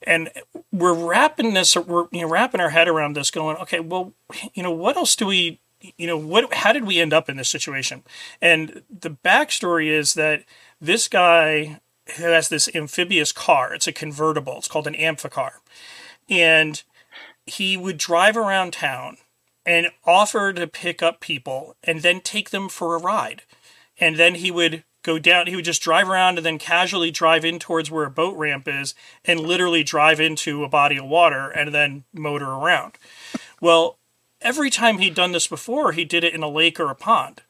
and 0.05 0.31
we're 0.73 0.95
wrapping 0.95 1.53
this. 1.53 1.77
We're 1.77 2.07
you 2.12 2.23
know 2.23 2.31
wrapping 2.31 2.62
our 2.62 2.71
head 2.71 2.89
around 2.89 3.12
this, 3.15 3.31
going, 3.31 3.59
okay, 3.59 3.81
well, 3.81 4.15
you 4.55 4.62
know, 4.62 4.71
what 4.71 4.97
else 4.97 5.15
do 5.15 5.27
we 5.27 5.61
you 5.99 6.07
know 6.07 6.17
what 6.17 6.55
how 6.55 6.73
did 6.73 6.85
we 6.85 6.99
end 6.99 7.12
up 7.12 7.29
in 7.29 7.37
this 7.37 7.51
situation 7.51 8.03
and 8.41 8.85
the 8.89 9.11
backstory 9.11 9.89
is 9.89 10.15
that 10.15 10.45
this 10.81 11.09
guy 11.09 11.79
who 12.17 12.25
has 12.25 12.49
this 12.49 12.75
amphibious 12.75 13.33
car 13.33 13.75
it's 13.75 13.87
a 13.87 13.93
convertible 13.93 14.57
it's 14.57 14.67
called 14.67 14.87
an 14.87 14.95
amphicar 14.95 15.61
and 16.31 16.83
he 17.47 17.77
would 17.77 17.99
drive 17.99 18.37
around 18.37 18.73
town 18.73 19.19
and 19.65 19.89
offer 20.05 20.53
to 20.53 20.67
pick 20.67 21.03
up 21.03 21.21
people 21.21 21.77
and 21.83 22.03
then 22.03 22.21
take 22.21 22.51
them 22.51 22.69
for 22.69 22.95
a 22.95 23.01
ride 23.01 23.43
and 23.99 24.17
then 24.17 24.37
he 24.37 24.51
would 24.51 24.85
go 25.03 25.19
down. 25.19 25.47
He 25.47 25.57
would 25.57 25.65
just 25.65 25.83
drive 25.83 26.09
around 26.09 26.37
and 26.37 26.45
then 26.45 26.59
casually 26.59 27.11
drive 27.11 27.45
in 27.45 27.59
towards 27.59 27.91
where 27.91 28.05
a 28.05 28.11
boat 28.11 28.37
ramp 28.37 28.67
is 28.69 28.95
and 29.25 29.41
literally 29.41 29.85
drive 29.85 30.21
into 30.21 30.65
a 30.65 30.69
body 30.69 30.99
of 30.99 31.07
water 31.07 31.49
and 31.49 31.75
then 31.75 32.05
motor 32.13 32.51
around. 32.51 32.99
Well, 33.61 33.99
every 34.41 34.71
time 34.71 34.99
he'd 34.99 35.15
done 35.15 35.33
this 35.33 35.47
before, 35.47 35.93
he 35.93 36.05
did 36.05 36.25
it 36.25 36.35
in 36.35 36.43
a 36.43 36.49
lake 36.49 36.79
or 36.81 36.91
a 36.91 36.95
pond. 36.95 37.43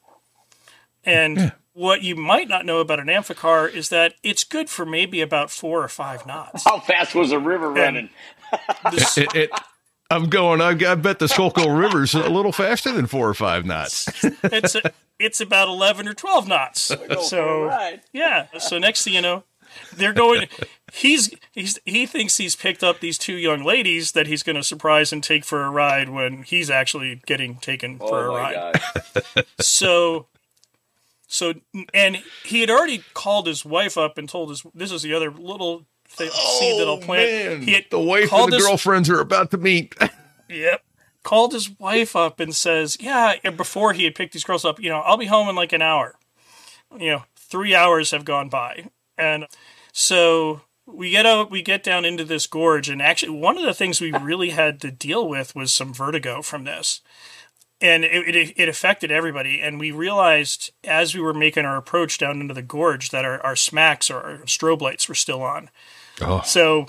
And 1.03 1.37
yeah. 1.37 1.51
what 1.73 2.03
you 2.03 2.15
might 2.15 2.47
not 2.47 2.65
know 2.65 2.79
about 2.79 2.99
an 2.99 3.07
amphicar 3.07 3.67
is 3.67 3.89
that 3.89 4.13
it's 4.23 4.43
good 4.43 4.69
for 4.69 4.85
maybe 4.85 5.21
about 5.21 5.49
four 5.49 5.83
or 5.83 5.87
five 5.87 6.25
knots. 6.25 6.63
How 6.63 6.79
fast 6.79 7.15
was 7.15 7.31
the 7.31 7.39
river 7.39 7.71
running? 7.71 8.09
This, 8.91 9.17
it, 9.17 9.35
it, 9.35 9.51
I'm 10.09 10.29
going. 10.29 10.61
I, 10.61 10.69
I 10.69 10.95
bet 10.95 11.19
the 11.19 11.27
Schuylkill 11.27 11.71
River's 11.71 12.13
a 12.13 12.29
little 12.29 12.51
faster 12.51 12.91
than 12.91 13.07
four 13.07 13.27
or 13.27 13.33
five 13.33 13.65
knots. 13.65 14.07
it's 14.23 14.75
a, 14.75 14.91
it's 15.19 15.41
about 15.41 15.67
eleven 15.67 16.07
or 16.07 16.13
twelve 16.13 16.47
knots. 16.47 16.91
So 17.21 17.97
yeah. 18.13 18.47
So 18.59 18.77
next 18.77 19.03
thing 19.03 19.13
you 19.13 19.21
know, 19.21 19.43
they're 19.93 20.13
going. 20.13 20.47
He's 20.93 21.33
he's 21.51 21.79
he 21.85 22.05
thinks 22.05 22.37
he's 22.37 22.55
picked 22.55 22.83
up 22.83 22.99
these 22.99 23.17
two 23.17 23.33
young 23.33 23.63
ladies 23.63 24.13
that 24.13 24.27
he's 24.27 24.43
going 24.43 24.55
to 24.55 24.63
surprise 24.63 25.11
and 25.11 25.23
take 25.23 25.43
for 25.43 25.63
a 25.63 25.69
ride 25.69 26.09
when 26.09 26.43
he's 26.43 26.69
actually 26.69 27.21
getting 27.25 27.57
taken 27.57 27.97
oh 27.99 28.07
for 28.07 28.25
a 28.25 28.29
ride. 28.29 28.81
so 29.59 30.27
so 31.27 31.55
and 31.93 32.23
he 32.45 32.61
had 32.61 32.69
already 32.69 33.03
called 33.13 33.47
his 33.47 33.65
wife 33.65 33.97
up 33.97 34.17
and 34.17 34.29
told 34.29 34.49
his 34.49 34.63
this 34.73 34.91
is 34.91 35.01
the 35.01 35.13
other 35.13 35.29
little 35.29 35.85
oh, 36.19 36.59
seed 36.59 36.79
that 36.79 36.87
I'll 36.87 36.97
plant. 36.97 37.59
Man. 37.59 37.61
He 37.61 37.73
had 37.73 37.85
the 37.89 37.99
wife 37.99 38.31
and 38.31 38.51
the 38.51 38.57
his, 38.57 38.65
girlfriends 38.65 39.09
are 39.09 39.19
about 39.19 39.51
to 39.51 39.57
meet. 39.57 39.95
yep. 40.49 40.83
Called 41.23 41.53
his 41.53 41.69
wife 41.79 42.15
up 42.15 42.39
and 42.39 42.55
says, 42.55 42.97
"Yeah." 42.99 43.35
Before 43.51 43.93
he 43.93 44.05
had 44.05 44.15
picked 44.15 44.33
these 44.33 44.43
girls 44.43 44.63
up, 44.65 44.79
you 44.79 44.89
know, 44.89 44.99
I'll 44.99 45.17
be 45.17 45.25
home 45.25 45.49
in 45.49 45.55
like 45.55 45.73
an 45.73 45.81
hour. 45.81 46.15
You 46.97 47.11
know, 47.11 47.23
three 47.35 47.75
hours 47.75 48.11
have 48.11 48.23
gone 48.23 48.47
by, 48.47 48.85
and 49.17 49.45
so 49.91 50.61
we 50.87 51.11
get 51.11 51.25
out 51.25 51.51
we 51.51 51.61
get 51.61 51.83
down 51.83 52.05
into 52.05 52.23
this 52.23 52.47
gorge 52.47 52.89
and 52.89 53.01
actually 53.01 53.37
one 53.37 53.57
of 53.57 53.63
the 53.65 53.73
things 53.73 53.99
we 53.99 54.11
really 54.11 54.51
had 54.51 54.79
to 54.79 54.89
deal 54.89 55.27
with 55.27 55.55
was 55.55 55.73
some 55.73 55.93
vertigo 55.93 56.41
from 56.41 56.63
this 56.63 57.01
and 57.81 58.03
it, 58.03 58.35
it, 58.35 58.53
it 58.55 58.69
affected 58.69 59.11
everybody 59.11 59.59
and 59.59 59.79
we 59.79 59.91
realized 59.91 60.71
as 60.85 61.13
we 61.13 61.21
were 61.21 61.33
making 61.33 61.65
our 61.65 61.75
approach 61.75 62.17
down 62.17 62.39
into 62.39 62.53
the 62.53 62.61
gorge 62.61 63.09
that 63.09 63.25
our, 63.25 63.39
our 63.41 63.55
smacks 63.55 64.09
or 64.09 64.21
our 64.21 64.37
strobe 64.45 64.81
lights 64.81 65.09
were 65.09 65.15
still 65.15 65.43
on 65.43 65.69
oh. 66.21 66.41
so 66.41 66.87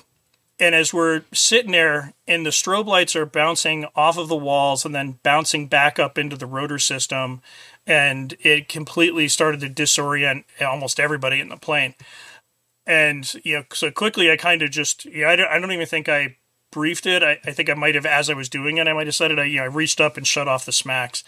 and 0.61 0.75
as 0.75 0.93
we're 0.93 1.23
sitting 1.33 1.73
there 1.73 2.15
and 2.27 2.45
the 2.45 2.51
strobe 2.51 2.87
lights 2.87 3.15
are 3.15 3.27
bouncing 3.27 3.87
off 3.95 4.19
of 4.19 4.29
the 4.29 4.37
walls 4.37 4.85
and 4.85 4.95
then 4.95 5.19
bouncing 5.23 5.69
back 5.69 5.99
up 5.99 6.19
into 6.19 6.37
the 6.37 6.47
rotor 6.47 6.79
system 6.79 7.41
and 7.87 8.37
it 8.41 8.69
completely 8.69 9.29
started 9.29 9.61
to 9.61 9.69
disorient 9.69 10.45
almost 10.61 11.01
everybody 11.01 11.41
in 11.41 11.49
the 11.49 11.57
plane. 11.57 11.95
And 12.87 13.33
you 13.45 13.57
know 13.57 13.65
so 13.73 13.91
quickly 13.91 14.31
i 14.31 14.37
kind 14.37 14.63
of 14.63 14.71
just 14.71 15.05
yeah 15.05 15.29
I, 15.29 15.37
don't, 15.37 15.49
I 15.49 15.59
don't 15.59 15.73
even 15.73 15.87
think 15.87 16.09
i 16.09 16.37
briefed 16.71 17.07
it. 17.07 17.23
I, 17.23 17.39
I 17.45 17.53
think 17.53 17.69
i 17.69 17.75
might 17.75 17.95
have 17.95 18.07
as 18.07 18.31
i 18.31 18.35
was 18.35 18.49
doing 18.49 18.79
it 18.79 18.89
i 18.89 18.93
might 18.93 19.07
have 19.07 19.15
said 19.15 19.31
it. 19.31 19.39
I 19.39 19.45
you 19.45 19.59
know 19.59 19.65
i 19.65 19.67
reached 19.67 20.01
up 20.01 20.17
and 20.17 20.27
shut 20.27 20.49
off 20.49 20.67
the 20.67 20.73
smacks. 20.73 21.23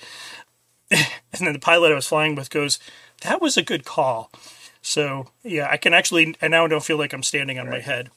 And 1.33 1.47
then 1.47 1.53
the 1.53 1.61
pilot 1.61 1.93
i 1.93 1.95
was 1.95 2.09
flying 2.09 2.35
with 2.35 2.51
goes 2.51 2.81
that 3.23 3.41
was 3.41 3.57
a 3.57 3.63
good 3.63 3.85
call 3.85 4.33
so 4.81 5.27
yeah 5.43 5.69
i 5.71 5.77
can 5.77 5.93
actually 5.93 6.35
i 6.41 6.49
now 6.49 6.67
don't 6.67 6.85
feel 6.85 6.99
like 6.99 7.13
i'm 7.13 7.23
standing 7.23 7.59
on 7.59 7.67
right. 7.67 7.79
my 7.79 7.81
head 7.81 8.11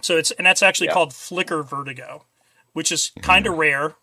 so 0.00 0.16
it's 0.16 0.30
and 0.32 0.46
that's 0.46 0.62
actually 0.62 0.86
yeah. 0.86 0.92
called 0.92 1.12
flicker 1.12 1.62
vertigo 1.62 2.24
which 2.72 2.90
is 2.90 3.12
kind 3.22 3.46
of 3.46 3.54
mm. 3.54 3.58
rare 3.58 3.94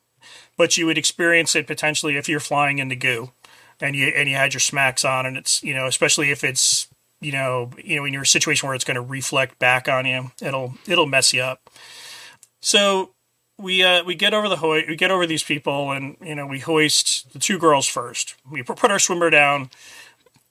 but 0.58 0.78
you 0.78 0.86
would 0.86 0.98
experience 0.98 1.56
it 1.56 1.68
potentially 1.68 2.18
if 2.18 2.28
you're 2.28 2.40
flying 2.40 2.80
in 2.80 2.88
the 2.88 2.96
goo 2.96 3.32
and 3.80 3.96
you 3.96 4.08
and 4.08 4.30
you 4.30 4.36
had 4.36 4.54
your 4.54 4.62
smacks 4.62 5.04
on 5.06 5.26
and 5.26 5.38
it's 5.38 5.64
you 5.64 5.74
know 5.74 5.86
especially 5.86 6.32
if 6.32 6.44
it's 6.44 6.88
you 7.20 7.32
know, 7.32 7.72
you 7.84 7.96
know, 7.96 8.04
when 8.04 8.14
you're 8.14 8.22
in 8.22 8.26
a 8.26 8.28
situation 8.28 8.68
where 8.68 8.76
it's 8.76 8.84
going 8.84 8.96
to 8.96 9.02
reflect 9.02 9.58
back 9.60 9.88
on 9.88 10.06
you, 10.06 10.32
it'll 10.42 10.76
it'll 10.88 11.08
mess 11.08 11.34
you 11.34 11.42
up. 11.42 11.70
So 12.62 13.12
we 13.58 13.84
uh, 13.84 14.04
we 14.04 14.16
get 14.16 14.34
over 14.34 14.48
the 14.48 14.58
ho- 14.58 14.82
we 14.88 14.96
get 14.96 15.12
over 15.12 15.26
these 15.26 15.44
people, 15.44 15.92
and 15.92 16.16
you 16.22 16.36
know, 16.36 16.46
we 16.46 16.60
hoist 16.60 17.32
the 17.34 17.40
two 17.40 17.58
girls 17.58 17.88
first. 17.88 18.36
We 18.50 18.62
put 18.64 18.92
our 18.92 19.00
swimmer 19.00 19.30
down. 19.30 19.70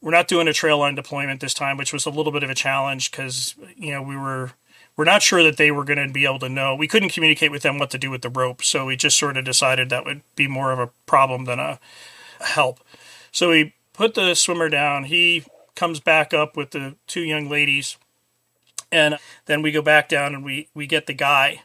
We're 0.00 0.12
not 0.12 0.28
doing 0.28 0.46
a 0.46 0.52
trail 0.52 0.78
line 0.78 0.94
deployment 0.94 1.40
this 1.40 1.54
time, 1.54 1.76
which 1.76 1.92
was 1.92 2.06
a 2.06 2.10
little 2.10 2.32
bit 2.32 2.42
of 2.42 2.50
a 2.50 2.54
challenge 2.54 3.10
because 3.10 3.54
you 3.76 3.92
know 3.92 4.02
we 4.02 4.16
were 4.16 4.52
we're 4.96 5.04
not 5.04 5.22
sure 5.22 5.42
that 5.42 5.56
they 5.56 5.70
were 5.70 5.84
going 5.84 6.06
to 6.06 6.12
be 6.12 6.24
able 6.24 6.38
to 6.40 6.48
know. 6.48 6.74
We 6.74 6.88
couldn't 6.88 7.10
communicate 7.10 7.50
with 7.50 7.62
them 7.62 7.78
what 7.78 7.90
to 7.90 7.98
do 7.98 8.10
with 8.10 8.22
the 8.22 8.30
rope, 8.30 8.62
so 8.62 8.86
we 8.86 8.96
just 8.96 9.18
sort 9.18 9.36
of 9.36 9.44
decided 9.44 9.90
that 9.90 10.04
would 10.04 10.22
be 10.34 10.48
more 10.48 10.72
of 10.72 10.78
a 10.78 10.90
problem 11.06 11.44
than 11.44 11.58
a 11.58 11.78
help. 12.40 12.80
So 13.30 13.50
we 13.50 13.74
put 13.92 14.14
the 14.14 14.34
swimmer 14.34 14.68
down. 14.68 15.04
He 15.04 15.44
comes 15.74 16.00
back 16.00 16.34
up 16.34 16.56
with 16.56 16.70
the 16.70 16.96
two 17.06 17.22
young 17.22 17.48
ladies. 17.48 17.96
And 18.90 19.18
then 19.46 19.62
we 19.62 19.72
go 19.72 19.82
back 19.82 20.08
down 20.08 20.34
and 20.34 20.44
we, 20.44 20.68
we 20.74 20.86
get 20.86 21.06
the 21.06 21.12
guy 21.12 21.62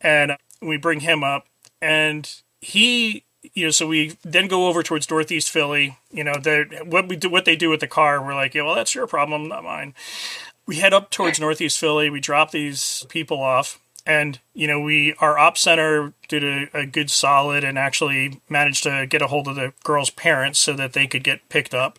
and 0.00 0.36
we 0.60 0.76
bring 0.76 1.00
him 1.00 1.22
up. 1.22 1.46
And 1.80 2.30
he, 2.60 3.24
you 3.54 3.64
know, 3.64 3.70
so 3.70 3.86
we 3.86 4.16
then 4.22 4.48
go 4.48 4.66
over 4.68 4.82
towards 4.82 5.10
Northeast 5.10 5.50
Philly. 5.50 5.98
You 6.10 6.24
know, 6.24 6.34
what 6.84 7.08
we 7.08 7.16
do, 7.16 7.28
what 7.28 7.44
they 7.44 7.56
do 7.56 7.70
with 7.70 7.80
the 7.80 7.86
car, 7.86 8.22
we're 8.24 8.34
like, 8.34 8.54
yeah, 8.54 8.62
well, 8.62 8.74
that's 8.74 8.94
your 8.94 9.06
problem, 9.06 9.48
not 9.48 9.64
mine. 9.64 9.94
We 10.66 10.76
head 10.76 10.92
up 10.92 11.10
towards 11.10 11.40
Northeast 11.40 11.78
Philly. 11.78 12.10
We 12.10 12.20
drop 12.20 12.50
these 12.50 13.06
people 13.08 13.40
off, 13.40 13.78
and 14.04 14.38
you 14.54 14.66
know, 14.66 14.80
we 14.80 15.14
our 15.20 15.38
op 15.38 15.56
center 15.56 16.12
did 16.28 16.44
a, 16.44 16.68
a 16.76 16.86
good 16.86 17.10
solid 17.10 17.64
and 17.64 17.78
actually 17.78 18.40
managed 18.48 18.82
to 18.84 19.06
get 19.06 19.22
a 19.22 19.28
hold 19.28 19.48
of 19.48 19.56
the 19.56 19.72
girls' 19.84 20.10
parents 20.10 20.58
so 20.58 20.74
that 20.74 20.92
they 20.92 21.06
could 21.06 21.24
get 21.24 21.48
picked 21.48 21.74
up. 21.74 21.98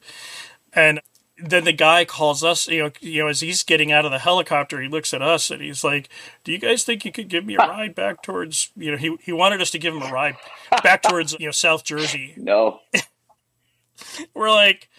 And 0.74 1.02
then 1.42 1.64
the 1.64 1.74
guy 1.74 2.06
calls 2.06 2.44
us, 2.44 2.68
you 2.68 2.84
know, 2.84 2.92
you 3.00 3.24
know, 3.24 3.28
as 3.30 3.42
he's 3.42 3.64
getting 3.64 3.92
out 3.92 4.06
of 4.06 4.12
the 4.12 4.20
helicopter, 4.20 4.82
he 4.82 4.88
looks 4.88 5.14
at 5.14 5.22
us 5.22 5.50
and 5.52 5.62
he's 5.62 5.84
like, 5.84 6.10
"Do 6.44 6.52
you 6.52 6.58
guys 6.58 6.84
think 6.84 7.06
you 7.06 7.12
could 7.12 7.30
give 7.30 7.46
me 7.46 7.56
a 7.56 7.60
ride 7.60 7.96
back 7.96 8.22
towards, 8.22 8.72
you 8.76 8.92
know, 8.92 8.98
he 8.98 9.18
he 9.22 9.32
wanted 9.32 9.62
us 9.62 9.72
to 9.72 9.80
give 9.80 9.96
him 9.96 10.02
a 10.02 10.12
ride 10.12 10.36
back 10.84 11.02
towards, 11.02 11.34
you 11.40 11.48
know, 11.48 11.52
South 11.52 11.84
Jersey." 11.84 12.34
No. 12.38 12.80
We're 14.34 14.50
like, 14.50 14.90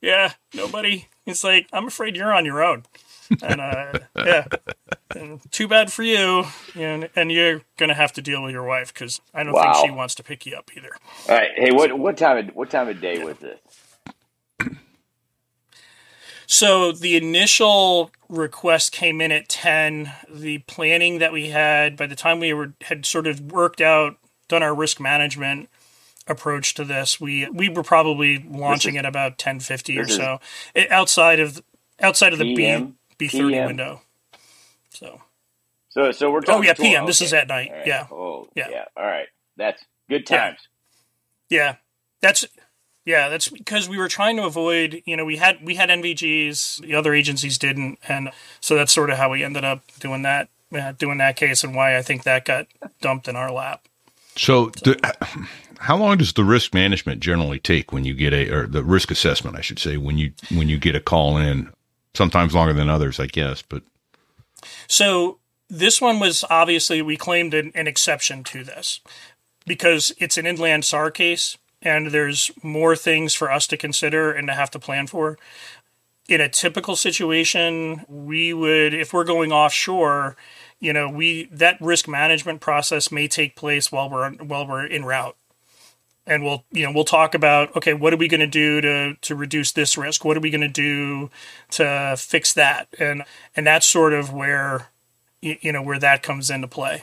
"Yeah, 0.00 0.34
nobody." 0.54 1.08
He's 1.24 1.42
like, 1.42 1.66
"I'm 1.72 1.86
afraid 1.86 2.16
you're 2.16 2.32
on 2.32 2.44
your 2.44 2.62
own." 2.62 2.84
And 3.42 3.60
uh, 3.60 3.92
yeah, 4.16 4.44
and 5.14 5.40
too 5.52 5.68
bad 5.68 5.92
for 5.92 6.02
you, 6.02 6.44
and 6.74 7.08
and 7.14 7.30
you're 7.30 7.62
gonna 7.76 7.94
have 7.94 8.12
to 8.14 8.22
deal 8.22 8.42
with 8.42 8.52
your 8.52 8.64
wife 8.64 8.92
because 8.92 9.20
I 9.32 9.44
don't 9.44 9.52
wow. 9.52 9.72
think 9.72 9.86
she 9.86 9.94
wants 9.94 10.14
to 10.16 10.22
pick 10.22 10.46
you 10.46 10.56
up 10.56 10.70
either. 10.76 10.90
All 11.28 11.36
right, 11.36 11.50
hey, 11.54 11.70
what 11.70 11.96
what 11.98 12.16
time 12.16 12.48
of 12.48 12.54
what 12.56 12.70
time 12.70 12.88
of 12.88 13.00
day 13.00 13.22
was 13.22 13.38
this? 13.38 13.60
So 16.50 16.90
the 16.90 17.16
initial 17.16 18.10
request 18.28 18.90
came 18.90 19.20
in 19.20 19.30
at 19.30 19.48
10. 19.48 20.12
The 20.28 20.58
planning 20.58 21.20
that 21.20 21.32
we 21.32 21.50
had 21.50 21.96
by 21.96 22.08
the 22.08 22.16
time 22.16 22.40
we 22.40 22.52
were 22.52 22.72
had 22.80 23.06
sort 23.06 23.28
of 23.28 23.52
worked 23.52 23.80
out, 23.80 24.16
done 24.48 24.60
our 24.60 24.74
risk 24.74 24.98
management 24.98 25.68
approach 26.26 26.74
to 26.74 26.84
this, 26.84 27.20
we 27.20 27.48
we 27.50 27.68
were 27.68 27.84
probably 27.84 28.44
launching 28.50 28.96
is, 28.96 28.98
at 28.98 29.06
about 29.06 29.38
10:50 29.38 30.02
or 30.02 30.08
so, 30.08 30.40
it, 30.74 30.90
outside 30.90 31.38
of 31.38 31.62
outside 32.00 32.32
of 32.32 32.40
the 32.40 32.52
PM, 32.56 32.96
B 33.16 33.28
B 33.28 33.28
thirty 33.28 33.60
window. 33.60 34.02
So. 34.90 35.22
So 35.90 36.10
so 36.10 36.32
we're 36.32 36.38
oh, 36.38 36.40
talking. 36.40 36.58
Oh 36.58 36.62
yeah, 36.62 36.74
PM. 36.74 37.06
This 37.06 37.20
is 37.20 37.32
at 37.32 37.46
night. 37.46 37.70
Right. 37.72 37.86
Yeah. 37.86 38.08
Oh 38.10 38.48
yeah. 38.56 38.68
yeah. 38.70 38.84
All 38.96 39.06
right. 39.06 39.28
That's 39.56 39.84
good 40.08 40.26
times. 40.26 40.58
Yeah. 41.48 41.58
yeah. 41.58 41.76
That's 42.20 42.44
yeah, 43.10 43.28
that's 43.28 43.48
because 43.48 43.88
we 43.88 43.98
were 43.98 44.06
trying 44.06 44.36
to 44.36 44.44
avoid, 44.44 45.02
you 45.04 45.16
know, 45.16 45.24
we 45.24 45.36
had 45.36 45.58
we 45.64 45.74
had 45.74 45.88
NVGs, 45.88 46.80
the 46.82 46.94
other 46.94 47.12
agencies 47.12 47.58
didn't, 47.58 47.98
and 48.06 48.30
so 48.60 48.76
that's 48.76 48.92
sort 48.92 49.10
of 49.10 49.18
how 49.18 49.30
we 49.30 49.42
ended 49.42 49.64
up 49.64 49.82
doing 49.98 50.22
that, 50.22 50.48
uh, 50.72 50.92
doing 50.92 51.18
that 51.18 51.34
case, 51.34 51.64
and 51.64 51.74
why 51.74 51.98
I 51.98 52.02
think 52.02 52.22
that 52.22 52.44
got 52.44 52.68
dumped 53.00 53.26
in 53.26 53.34
our 53.34 53.50
lap. 53.50 53.88
So, 54.36 54.70
so. 54.76 54.92
The, 54.92 55.48
how 55.80 55.96
long 55.96 56.18
does 56.18 56.34
the 56.34 56.44
risk 56.44 56.72
management 56.72 57.20
generally 57.20 57.58
take 57.58 57.92
when 57.92 58.04
you 58.04 58.14
get 58.14 58.32
a, 58.32 58.48
or 58.48 58.66
the 58.68 58.84
risk 58.84 59.10
assessment, 59.10 59.56
I 59.56 59.60
should 59.60 59.80
say, 59.80 59.96
when 59.96 60.16
you 60.16 60.32
when 60.54 60.68
you 60.68 60.78
get 60.78 60.94
a 60.94 61.00
call 61.00 61.36
in? 61.36 61.70
Sometimes 62.14 62.54
longer 62.54 62.72
than 62.72 62.88
others, 62.88 63.20
I 63.20 63.26
guess, 63.26 63.62
but 63.62 63.82
so 64.88 65.38
this 65.68 66.00
one 66.00 66.18
was 66.18 66.44
obviously 66.50 67.02
we 67.02 67.16
claimed 67.16 67.54
an, 67.54 67.70
an 67.74 67.86
exception 67.86 68.42
to 68.44 68.64
this 68.64 69.00
because 69.64 70.12
it's 70.18 70.36
an 70.36 70.44
inland 70.44 70.84
SAR 70.84 71.12
case 71.12 71.56
and 71.82 72.08
there's 72.08 72.50
more 72.62 72.96
things 72.96 73.34
for 73.34 73.50
us 73.50 73.66
to 73.68 73.76
consider 73.76 74.32
and 74.32 74.48
to 74.48 74.54
have 74.54 74.70
to 74.72 74.78
plan 74.78 75.06
for. 75.06 75.38
In 76.28 76.40
a 76.40 76.48
typical 76.48 76.94
situation, 76.94 78.04
we 78.08 78.52
would, 78.52 78.94
if 78.94 79.12
we're 79.12 79.24
going 79.24 79.50
offshore, 79.50 80.36
you 80.78 80.92
know, 80.92 81.08
we 81.08 81.44
that 81.52 81.80
risk 81.80 82.08
management 82.08 82.60
process 82.60 83.12
may 83.12 83.28
take 83.28 83.54
place 83.56 83.92
while 83.92 84.08
we're 84.08 84.32
while 84.34 84.66
we're 84.66 84.86
en 84.86 85.04
route, 85.04 85.36
and 86.26 86.42
we'll 86.42 86.64
you 86.70 86.86
know 86.86 86.92
we'll 86.92 87.04
talk 87.04 87.34
about 87.34 87.76
okay, 87.76 87.92
what 87.92 88.14
are 88.14 88.16
we 88.16 88.28
going 88.28 88.40
to 88.40 88.46
do 88.46 88.80
to 88.80 89.14
to 89.14 89.34
reduce 89.34 89.72
this 89.72 89.98
risk? 89.98 90.24
What 90.24 90.36
are 90.36 90.40
we 90.40 90.50
going 90.50 90.60
to 90.62 90.68
do 90.68 91.30
to 91.72 92.14
fix 92.16 92.54
that? 92.54 92.88
And 92.98 93.24
and 93.54 93.66
that's 93.66 93.86
sort 93.86 94.12
of 94.14 94.32
where 94.32 94.88
you 95.42 95.72
know 95.72 95.82
where 95.82 95.98
that 95.98 96.22
comes 96.22 96.50
into 96.50 96.68
play, 96.68 97.02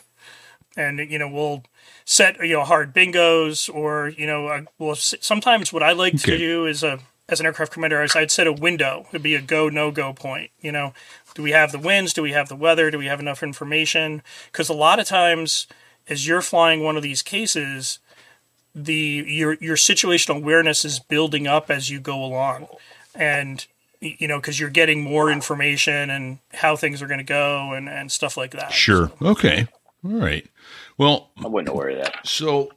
and 0.78 1.00
you 1.00 1.20
know 1.20 1.28
we'll 1.28 1.64
set 2.06 2.40
you 2.40 2.54
know 2.54 2.64
hard 2.64 2.94
bingos 2.94 3.74
or 3.74 4.10
you 4.10 4.26
know 4.26 4.66
well 4.80 4.96
sometimes 4.96 5.74
what 5.74 5.84
I 5.84 5.92
like 5.92 6.16
okay. 6.16 6.32
to 6.32 6.38
do 6.38 6.66
is 6.66 6.84
a 6.84 7.00
as 7.30 7.40
an 7.40 7.46
aircraft 7.46 7.74
commander 7.74 8.02
is 8.04 8.16
I'd 8.16 8.32
set 8.32 8.48
a 8.48 8.54
window. 8.54 9.06
It'd 9.10 9.22
be 9.22 9.36
a 9.36 9.42
go 9.42 9.68
no 9.68 9.92
go 9.92 10.14
point. 10.14 10.52
You 10.62 10.72
know, 10.72 10.94
do 11.36 11.42
we 11.42 11.52
have 11.52 11.72
the 11.72 11.80
winds? 11.80 12.14
Do 12.14 12.22
we 12.22 12.32
have 12.32 12.48
the 12.48 12.56
weather? 12.56 12.90
Do 12.90 12.98
we 12.98 13.08
have 13.08 13.20
enough 13.20 13.44
information? 13.44 14.22
Because 14.52 14.70
a 14.70 14.74
lot 14.74 15.00
of 15.00 15.08
times, 15.08 15.68
as 16.08 16.26
you're 16.26 16.42
flying 16.42 16.84
one 16.84 16.96
of 16.96 17.04
these 17.04 17.22
cases, 17.22 18.00
the 18.74 19.26
your 19.28 19.56
your 19.56 19.76
situational 19.76 20.38
awareness 20.38 20.86
is 20.86 21.00
building 21.00 21.48
up 21.48 21.70
as 21.70 21.90
you 21.90 22.00
go 22.00 22.24
along, 22.24 22.68
and 23.14 23.66
you 24.00 24.28
know 24.28 24.40
because 24.40 24.60
you're 24.60 24.70
getting 24.70 25.02
more 25.02 25.30
information 25.30 26.10
and 26.10 26.40
how 26.54 26.76
things 26.76 27.02
are 27.02 27.08
going 27.08 27.18
to 27.18 27.24
go 27.24 27.74
and 27.74 27.90
and 27.90 28.12
stuff 28.12 28.38
like 28.38 28.52
that. 28.52 28.72
Sure. 28.72 29.12
Okay. 29.22 29.68
All 30.08 30.20
right. 30.20 30.46
Well, 30.98 31.32
I 31.44 31.48
wouldn't 31.48 31.76
worry 31.76 32.00
about 32.00 32.14
that. 32.14 32.28
So 32.28 32.72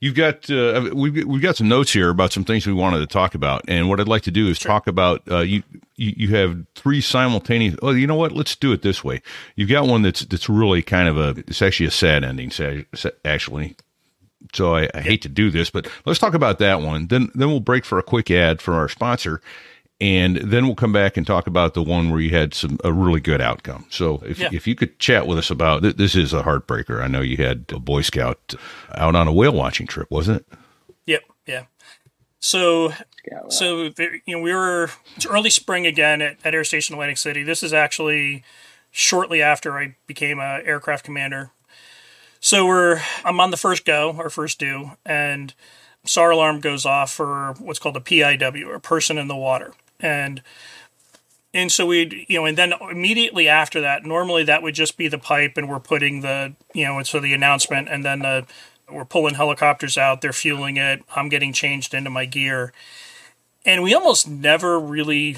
you've 0.00 0.14
got 0.14 0.48
uh, 0.50 0.90
we've 0.94 1.24
we've 1.26 1.42
got 1.42 1.56
some 1.56 1.68
notes 1.68 1.92
here 1.92 2.10
about 2.10 2.32
some 2.32 2.44
things 2.44 2.66
we 2.66 2.72
wanted 2.72 3.00
to 3.00 3.06
talk 3.06 3.34
about, 3.34 3.64
and 3.68 3.88
what 3.88 4.00
I'd 4.00 4.08
like 4.08 4.22
to 4.22 4.30
do 4.30 4.48
is 4.48 4.58
talk 4.58 4.86
about 4.86 5.22
uh, 5.30 5.38
you, 5.38 5.62
you 5.96 6.14
you 6.16 6.28
have 6.36 6.64
three 6.74 7.00
simultaneous. 7.00 7.76
Oh, 7.82 7.90
you 7.90 8.06
know 8.06 8.14
what? 8.14 8.32
Let's 8.32 8.54
do 8.54 8.72
it 8.72 8.82
this 8.82 9.02
way. 9.02 9.22
You've 9.56 9.68
got 9.68 9.86
one 9.86 10.02
that's 10.02 10.20
that's 10.20 10.48
really 10.48 10.82
kind 10.82 11.08
of 11.08 11.18
a. 11.18 11.30
It's 11.48 11.62
actually 11.62 11.86
a 11.86 11.90
sad 11.90 12.24
ending. 12.24 12.52
Actually, 13.24 13.76
so 14.54 14.76
I, 14.76 14.88
I 14.94 15.00
hate 15.00 15.22
to 15.22 15.28
do 15.28 15.50
this, 15.50 15.70
but 15.70 15.88
let's 16.04 16.20
talk 16.20 16.34
about 16.34 16.58
that 16.58 16.80
one. 16.80 17.08
Then 17.08 17.30
then 17.34 17.48
we'll 17.48 17.60
break 17.60 17.84
for 17.84 17.98
a 17.98 18.02
quick 18.02 18.30
ad 18.30 18.62
for 18.62 18.74
our 18.74 18.88
sponsor, 18.88 19.40
and 20.00 20.36
then 20.36 20.66
we'll 20.66 20.74
come 20.74 20.92
back 20.92 21.16
and 21.16 21.26
talk 21.26 21.46
about 21.46 21.74
the 21.74 21.82
one 21.82 22.10
where 22.10 22.20
you 22.20 22.30
had 22.30 22.52
some 22.54 22.78
a 22.84 22.92
really 22.92 23.20
good 23.20 23.40
outcome. 23.40 23.86
So 23.90 24.22
if 24.26 24.38
Yeah. 24.38 24.50
if 24.52 24.66
you 24.66 24.74
could 24.74 24.98
chat 24.98 25.26
with 25.26 25.38
us 25.38 25.50
about 25.50 25.82
th- 25.82 25.96
this 25.96 26.14
is 26.14 26.32
a 26.32 26.42
heartbreaker. 26.42 27.02
I 27.02 27.06
know 27.08 27.20
you 27.22 27.36
had 27.38 27.64
a 27.70 27.78
Boy 27.78 28.02
Scout 28.02 28.54
out 28.94 29.14
on 29.16 29.26
a 29.28 29.32
whale 29.32 29.52
watching 29.52 29.86
trip, 29.86 30.10
wasn't 30.10 30.42
it? 30.42 30.58
Yep. 31.06 31.22
Yeah. 31.46 31.64
So 32.38 32.90
Yeah, 33.30 33.40
well, 33.42 33.50
so 33.50 33.82
you 34.00 34.20
know 34.28 34.40
we 34.40 34.52
were 34.52 34.90
it's 35.16 35.26
early 35.26 35.50
spring 35.50 35.86
again 35.86 36.20
at, 36.20 36.36
at 36.44 36.54
Air 36.54 36.64
Station 36.64 36.94
Atlantic 36.94 37.18
City. 37.18 37.42
This 37.42 37.62
is 37.62 37.72
actually 37.72 38.44
shortly 38.90 39.40
after 39.42 39.78
I 39.78 39.96
became 40.06 40.38
a 40.38 40.60
aircraft 40.64 41.04
commander. 41.04 41.50
So 42.40 42.66
we're 42.66 43.00
I'm 43.24 43.40
on 43.40 43.50
the 43.50 43.56
first 43.56 43.84
go, 43.86 44.12
our 44.18 44.30
first 44.30 44.58
due, 44.58 44.92
and 45.06 45.54
SAR 46.04 46.30
alarm 46.30 46.60
goes 46.60 46.84
off 46.86 47.10
for 47.10 47.54
what's 47.58 47.78
called 47.80 47.96
a 47.96 48.00
PIW, 48.00 48.66
or 48.68 48.78
person 48.78 49.18
in 49.18 49.26
the 49.26 49.34
water, 49.34 49.72
and 50.00 50.42
and 51.54 51.72
so 51.72 51.86
we 51.86 52.26
you 52.28 52.38
know 52.38 52.44
and 52.44 52.56
then 52.58 52.72
immediately 52.90 53.48
after 53.48 53.80
that 53.80 54.04
normally 54.04 54.44
that 54.44 54.62
would 54.62 54.74
just 54.74 54.96
be 54.96 55.08
the 55.08 55.18
pipe 55.18 55.56
and 55.56 55.68
we're 55.68 55.80
putting 55.80 56.20
the 56.20 56.54
you 56.74 56.84
know 56.84 57.02
so 57.02 57.18
the 57.20 57.32
announcement 57.32 57.88
and 57.88 58.04
then 58.04 58.20
the 58.20 58.46
we're 58.90 59.04
pulling 59.04 59.34
helicopters 59.34 59.96
out 59.98 60.20
they're 60.20 60.32
fueling 60.32 60.76
it 60.76 61.02
i'm 61.16 61.28
getting 61.28 61.52
changed 61.52 61.94
into 61.94 62.10
my 62.10 62.24
gear 62.24 62.72
and 63.64 63.82
we 63.82 63.94
almost 63.94 64.28
never 64.28 64.78
really 64.78 65.36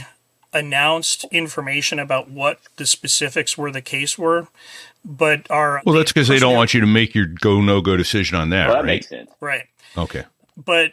announced 0.53 1.25
information 1.31 1.99
about 1.99 2.31
what 2.31 2.59
the 2.77 2.87
specifics 2.87 3.57
were 3.57 3.71
the 3.71 3.83
case 3.83 4.19
were 4.19 4.49
but 5.05 5.49
our 5.51 5.81
Well, 5.87 5.95
that's 5.95 6.13
because 6.13 6.29
they 6.29 6.39
don't 6.39 6.55
want 6.55 6.75
you 6.75 6.81
to 6.81 6.87
make 6.87 7.15
your 7.15 7.27
go 7.27 7.61
no 7.61 7.81
go 7.81 7.97
decision 7.97 8.37
on 8.37 8.51
that, 8.51 8.67
well, 8.67 8.77
that 8.77 8.81
right? 8.83 8.87
makes 8.87 9.09
sense. 9.09 9.31
right 9.41 9.67
Okay. 9.97 10.25
but 10.57 10.93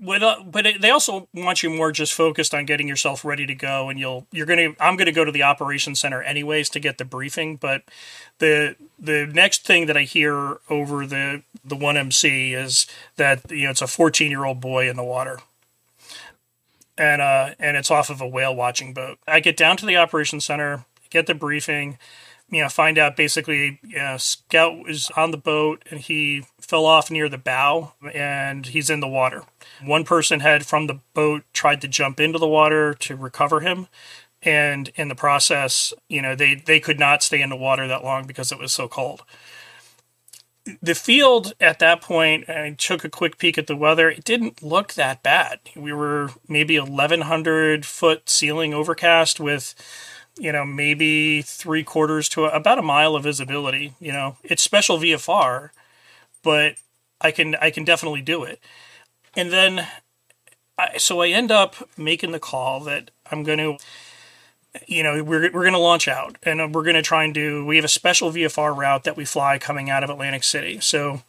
with, 0.00 0.22
uh, 0.22 0.42
but 0.44 0.66
it, 0.66 0.80
they 0.80 0.90
also 0.90 1.28
want 1.34 1.62
you 1.62 1.70
more 1.70 1.92
just 1.92 2.12
focused 2.12 2.54
on 2.54 2.64
getting 2.64 2.88
yourself 2.88 3.24
ready 3.24 3.46
to 3.46 3.54
go 3.54 3.88
and 3.88 3.98
you'll 3.98 4.26
you're 4.30 4.46
gonna 4.46 4.74
i'm 4.78 4.96
gonna 4.96 5.12
go 5.12 5.24
to 5.24 5.32
the 5.32 5.42
operations 5.42 6.00
center 6.00 6.22
anyways 6.22 6.68
to 6.70 6.78
get 6.78 6.98
the 6.98 7.04
briefing 7.04 7.56
but 7.56 7.82
the 8.38 8.76
the 8.98 9.26
next 9.26 9.66
thing 9.66 9.86
that 9.86 9.96
i 9.96 10.02
hear 10.02 10.58
over 10.70 11.06
the 11.06 11.42
the 11.68 11.76
1mc 11.76 12.54
is 12.54 12.86
that 13.16 13.50
you 13.50 13.64
know 13.64 13.70
it's 13.70 13.82
a 13.82 13.86
14 13.86 14.30
year 14.30 14.44
old 14.44 14.60
boy 14.60 14.88
in 14.88 14.96
the 14.96 15.04
water. 15.04 15.38
And 16.96 17.22
uh 17.22 17.54
and 17.58 17.76
it's 17.76 17.90
off 17.90 18.10
of 18.10 18.20
a 18.20 18.26
whale 18.26 18.54
watching 18.54 18.92
boat. 18.92 19.18
I 19.26 19.40
get 19.40 19.56
down 19.56 19.76
to 19.78 19.86
the 19.86 19.96
operations 19.96 20.44
center 20.44 20.84
get 21.10 21.26
the 21.26 21.34
briefing 21.34 21.98
you 22.50 22.62
know, 22.62 22.68
find 22.68 22.98
out 22.98 23.16
basically, 23.16 23.78
you 23.82 23.98
know, 23.98 24.16
Scout 24.16 24.84
was 24.84 25.10
on 25.16 25.32
the 25.32 25.36
boat 25.36 25.82
and 25.90 26.00
he 26.00 26.44
fell 26.60 26.86
off 26.86 27.10
near 27.10 27.28
the 27.28 27.38
bow 27.38 27.92
and 28.12 28.66
he's 28.66 28.88
in 28.88 29.00
the 29.00 29.08
water. 29.08 29.44
One 29.84 30.04
person 30.04 30.40
had 30.40 30.64
from 30.64 30.86
the 30.86 31.00
boat 31.12 31.44
tried 31.52 31.80
to 31.82 31.88
jump 31.88 32.20
into 32.20 32.38
the 32.38 32.48
water 32.48 32.94
to 32.94 33.16
recover 33.16 33.60
him. 33.60 33.86
And 34.42 34.90
in 34.94 35.08
the 35.08 35.14
process, 35.14 35.92
you 36.08 36.22
know, 36.22 36.34
they, 36.34 36.54
they 36.54 36.80
could 36.80 36.98
not 36.98 37.22
stay 37.22 37.42
in 37.42 37.50
the 37.50 37.56
water 37.56 37.86
that 37.86 38.04
long 38.04 38.26
because 38.26 38.50
it 38.52 38.58
was 38.58 38.72
so 38.72 38.88
cold. 38.88 39.22
The 40.82 40.94
field 40.94 41.54
at 41.60 41.78
that 41.80 42.02
point, 42.02 42.48
I 42.48 42.74
took 42.78 43.04
a 43.04 43.10
quick 43.10 43.38
peek 43.38 43.58
at 43.58 43.66
the 43.66 43.76
weather. 43.76 44.10
It 44.10 44.24
didn't 44.24 44.62
look 44.62 44.94
that 44.94 45.22
bad. 45.22 45.60
We 45.74 45.92
were 45.92 46.30
maybe 46.46 46.78
1,100 46.78 47.86
foot 47.86 48.28
ceiling 48.28 48.74
overcast 48.74 49.40
with 49.40 49.74
you 50.38 50.52
know, 50.52 50.64
maybe 50.64 51.42
three 51.42 51.82
quarters 51.82 52.28
to 52.30 52.44
about 52.44 52.78
a 52.78 52.82
mile 52.82 53.16
of 53.16 53.24
visibility. 53.24 53.94
You 54.00 54.12
know, 54.12 54.36
it's 54.42 54.62
special 54.62 54.98
VFR, 54.98 55.70
but 56.42 56.76
I 57.20 57.30
can 57.30 57.54
I 57.56 57.70
can 57.70 57.84
definitely 57.84 58.22
do 58.22 58.44
it. 58.44 58.60
And 59.36 59.52
then, 59.52 59.86
I, 60.78 60.98
so 60.98 61.20
I 61.20 61.28
end 61.28 61.50
up 61.50 61.76
making 61.96 62.32
the 62.32 62.40
call 62.40 62.80
that 62.84 63.10
I'm 63.30 63.42
going 63.42 63.58
to, 63.58 63.76
you 64.86 65.02
know, 65.02 65.22
we're 65.22 65.50
we're 65.52 65.62
going 65.62 65.72
to 65.72 65.78
launch 65.78 66.08
out 66.08 66.36
and 66.42 66.74
we're 66.74 66.84
going 66.84 66.96
to 66.96 67.02
try 67.02 67.24
and 67.24 67.34
do. 67.34 67.64
We 67.64 67.76
have 67.76 67.84
a 67.84 67.88
special 67.88 68.30
VFR 68.30 68.76
route 68.76 69.04
that 69.04 69.16
we 69.16 69.24
fly 69.24 69.58
coming 69.58 69.90
out 69.90 70.04
of 70.04 70.10
Atlantic 70.10 70.44
City. 70.44 70.80
So 70.80 71.22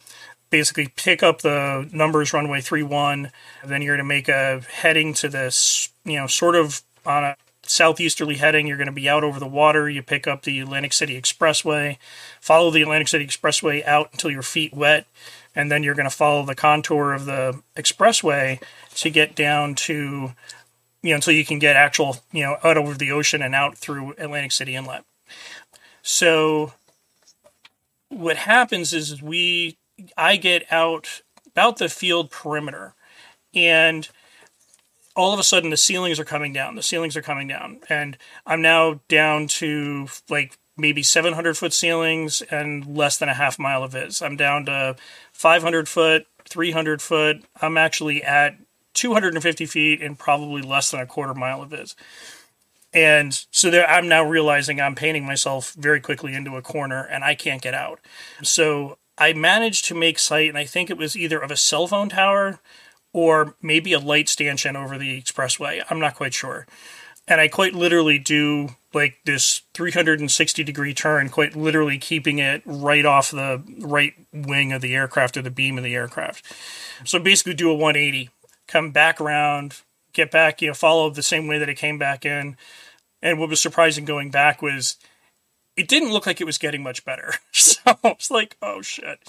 basically 0.50 0.88
pick 0.96 1.22
up 1.22 1.42
the 1.42 1.88
numbers 1.92 2.32
runway 2.32 2.60
31 2.60 3.30
then 3.64 3.82
you're 3.82 3.94
going 3.96 4.04
to 4.04 4.08
make 4.08 4.28
a 4.28 4.60
heading 4.68 5.14
to 5.14 5.28
this 5.28 5.90
you 6.04 6.16
know 6.16 6.26
sort 6.26 6.56
of 6.56 6.82
on 7.06 7.22
a 7.22 7.36
southeasterly 7.70 8.36
heading. 8.36 8.66
You're 8.66 8.76
going 8.76 8.86
to 8.86 8.92
be 8.92 9.08
out 9.08 9.24
over 9.24 9.38
the 9.38 9.46
water. 9.46 9.88
You 9.88 10.02
pick 10.02 10.26
up 10.26 10.42
the 10.42 10.60
Atlantic 10.60 10.92
City 10.92 11.20
Expressway, 11.20 11.96
follow 12.40 12.70
the 12.70 12.82
Atlantic 12.82 13.08
City 13.08 13.26
Expressway 13.26 13.86
out 13.86 14.10
until 14.12 14.30
your 14.30 14.42
feet 14.42 14.74
wet, 14.74 15.06
and 15.54 15.70
then 15.70 15.82
you're 15.82 15.94
going 15.94 16.08
to 16.08 16.14
follow 16.14 16.44
the 16.44 16.54
contour 16.54 17.12
of 17.12 17.24
the 17.24 17.62
expressway 17.76 18.60
to 18.96 19.10
get 19.10 19.34
down 19.34 19.74
to, 19.74 20.32
you 21.02 21.10
know, 21.10 21.14
until 21.14 21.34
you 21.34 21.44
can 21.44 21.58
get 21.58 21.76
actual, 21.76 22.18
you 22.32 22.42
know, 22.42 22.56
out 22.64 22.76
over 22.76 22.94
the 22.94 23.12
ocean 23.12 23.42
and 23.42 23.54
out 23.54 23.78
through 23.78 24.14
Atlantic 24.18 24.52
City 24.52 24.74
Inlet. 24.74 25.04
So 26.02 26.72
what 28.08 28.36
happens 28.36 28.92
is 28.92 29.22
we, 29.22 29.76
I 30.16 30.36
get 30.36 30.70
out 30.72 31.22
about 31.46 31.78
the 31.78 31.88
field 31.88 32.30
perimeter 32.30 32.94
and 33.54 34.08
all 35.20 35.34
of 35.34 35.38
a 35.38 35.44
sudden 35.44 35.70
the 35.70 35.76
ceilings 35.76 36.18
are 36.18 36.24
coming 36.24 36.52
down. 36.52 36.76
The 36.76 36.82
ceilings 36.82 37.16
are 37.16 37.22
coming 37.22 37.46
down, 37.46 37.80
and 37.88 38.16
I'm 38.46 38.62
now 38.62 39.00
down 39.08 39.48
to 39.48 40.08
like 40.28 40.58
maybe 40.76 41.02
700 41.02 41.56
foot 41.58 41.74
ceilings 41.74 42.40
and 42.42 42.96
less 42.96 43.18
than 43.18 43.28
a 43.28 43.34
half 43.34 43.58
mile 43.58 43.84
of 43.84 43.92
viz. 43.92 44.22
I'm 44.22 44.36
down 44.36 44.64
to 44.64 44.96
500 45.32 45.88
foot, 45.88 46.26
300 46.48 47.02
foot. 47.02 47.44
I'm 47.60 47.76
actually 47.76 48.22
at 48.22 48.56
250 48.94 49.66
feet 49.66 50.02
and 50.02 50.18
probably 50.18 50.62
less 50.62 50.90
than 50.90 51.00
a 51.00 51.06
quarter 51.06 51.34
mile 51.34 51.62
of 51.62 51.70
viz. 51.70 51.94
And 52.92 53.44
so 53.50 53.70
there, 53.70 53.88
I'm 53.88 54.08
now 54.08 54.24
realizing 54.24 54.80
I'm 54.80 54.94
painting 54.94 55.24
myself 55.24 55.74
very 55.74 56.00
quickly 56.00 56.34
into 56.34 56.56
a 56.56 56.62
corner 56.62 57.04
and 57.04 57.22
I 57.22 57.34
can't 57.34 57.62
get 57.62 57.74
out. 57.74 58.00
So 58.42 58.96
I 59.18 59.34
managed 59.34 59.84
to 59.84 59.94
make 59.94 60.18
sight, 60.18 60.48
and 60.48 60.56
I 60.56 60.64
think 60.64 60.88
it 60.88 60.96
was 60.96 61.14
either 61.14 61.38
of 61.38 61.50
a 61.50 61.56
cell 61.56 61.86
phone 61.86 62.08
tower 62.08 62.58
or 63.12 63.54
maybe 63.62 63.92
a 63.92 63.98
light 63.98 64.28
stanchion 64.28 64.76
over 64.76 64.98
the 64.98 65.20
expressway. 65.20 65.82
I'm 65.90 65.98
not 65.98 66.14
quite 66.14 66.34
sure. 66.34 66.66
And 67.26 67.40
I 67.40 67.48
quite 67.48 67.74
literally 67.74 68.18
do 68.18 68.70
like 68.92 69.18
this 69.24 69.62
360 69.74 70.64
degree 70.64 70.94
turn, 70.94 71.28
quite 71.28 71.54
literally 71.54 71.98
keeping 71.98 72.38
it 72.38 72.62
right 72.64 73.04
off 73.06 73.30
the 73.30 73.62
right 73.78 74.14
wing 74.32 74.72
of 74.72 74.82
the 74.82 74.94
aircraft 74.94 75.36
or 75.36 75.42
the 75.42 75.50
beam 75.50 75.78
of 75.78 75.84
the 75.84 75.94
aircraft. 75.94 76.44
So 77.04 77.18
basically, 77.18 77.54
do 77.54 77.70
a 77.70 77.74
180, 77.74 78.30
come 78.66 78.90
back 78.90 79.20
around, 79.20 79.82
get 80.12 80.30
back, 80.30 80.60
you 80.60 80.68
know, 80.68 80.74
follow 80.74 81.10
the 81.10 81.22
same 81.22 81.46
way 81.46 81.58
that 81.58 81.68
it 81.68 81.76
came 81.76 81.98
back 81.98 82.24
in. 82.24 82.56
And 83.22 83.38
what 83.38 83.48
was 83.48 83.60
surprising 83.60 84.04
going 84.04 84.30
back 84.30 84.62
was 84.62 84.96
it 85.76 85.88
didn't 85.88 86.12
look 86.12 86.26
like 86.26 86.40
it 86.40 86.46
was 86.46 86.58
getting 86.58 86.82
much 86.82 87.04
better. 87.04 87.34
So 87.52 87.96
it's 88.04 88.30
like, 88.30 88.56
oh 88.60 88.82
shit. 88.82 89.20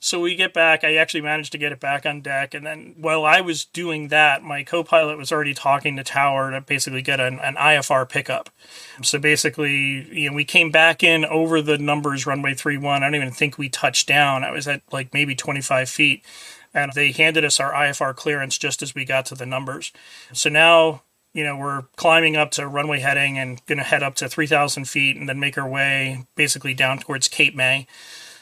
So 0.00 0.20
we 0.20 0.36
get 0.36 0.52
back. 0.52 0.84
I 0.84 0.96
actually 0.96 1.22
managed 1.22 1.52
to 1.52 1.58
get 1.58 1.72
it 1.72 1.80
back 1.80 2.04
on 2.04 2.20
deck. 2.20 2.54
And 2.54 2.66
then 2.66 2.94
while 2.98 3.24
I 3.24 3.40
was 3.40 3.64
doing 3.64 4.08
that, 4.08 4.42
my 4.42 4.62
co 4.62 4.84
pilot 4.84 5.16
was 5.18 5.32
already 5.32 5.54
talking 5.54 5.96
to 5.96 6.04
Tower 6.04 6.50
to 6.50 6.60
basically 6.60 7.02
get 7.02 7.18
an, 7.18 7.38
an 7.40 7.56
IFR 7.56 8.08
pickup. 8.08 8.50
So 9.02 9.18
basically, 9.18 10.06
you 10.12 10.30
know, 10.30 10.36
we 10.36 10.44
came 10.44 10.70
back 10.70 11.02
in 11.02 11.24
over 11.24 11.62
the 11.62 11.78
numbers 11.78 12.26
runway 12.26 12.54
31. 12.54 13.02
I 13.02 13.06
don't 13.06 13.14
even 13.14 13.30
think 13.30 13.58
we 13.58 13.68
touched 13.68 14.06
down. 14.06 14.44
I 14.44 14.50
was 14.50 14.68
at 14.68 14.82
like 14.92 15.14
maybe 15.14 15.34
25 15.34 15.88
feet. 15.88 16.24
And 16.74 16.92
they 16.92 17.10
handed 17.10 17.42
us 17.42 17.58
our 17.58 17.72
IFR 17.72 18.14
clearance 18.14 18.58
just 18.58 18.82
as 18.82 18.94
we 18.94 19.06
got 19.06 19.24
to 19.26 19.34
the 19.34 19.46
numbers. 19.46 19.92
So 20.34 20.50
now 20.50 21.02
you 21.36 21.44
know, 21.44 21.54
we're 21.54 21.82
climbing 21.96 22.34
up 22.34 22.50
to 22.52 22.66
runway 22.66 22.98
heading 22.98 23.38
and 23.38 23.64
going 23.66 23.76
to 23.76 23.84
head 23.84 24.02
up 24.02 24.14
to 24.14 24.26
3,000 24.26 24.88
feet 24.88 25.18
and 25.18 25.28
then 25.28 25.38
make 25.38 25.58
our 25.58 25.68
way 25.68 26.24
basically 26.34 26.72
down 26.72 26.98
towards 26.98 27.28
Cape 27.28 27.54
May. 27.54 27.86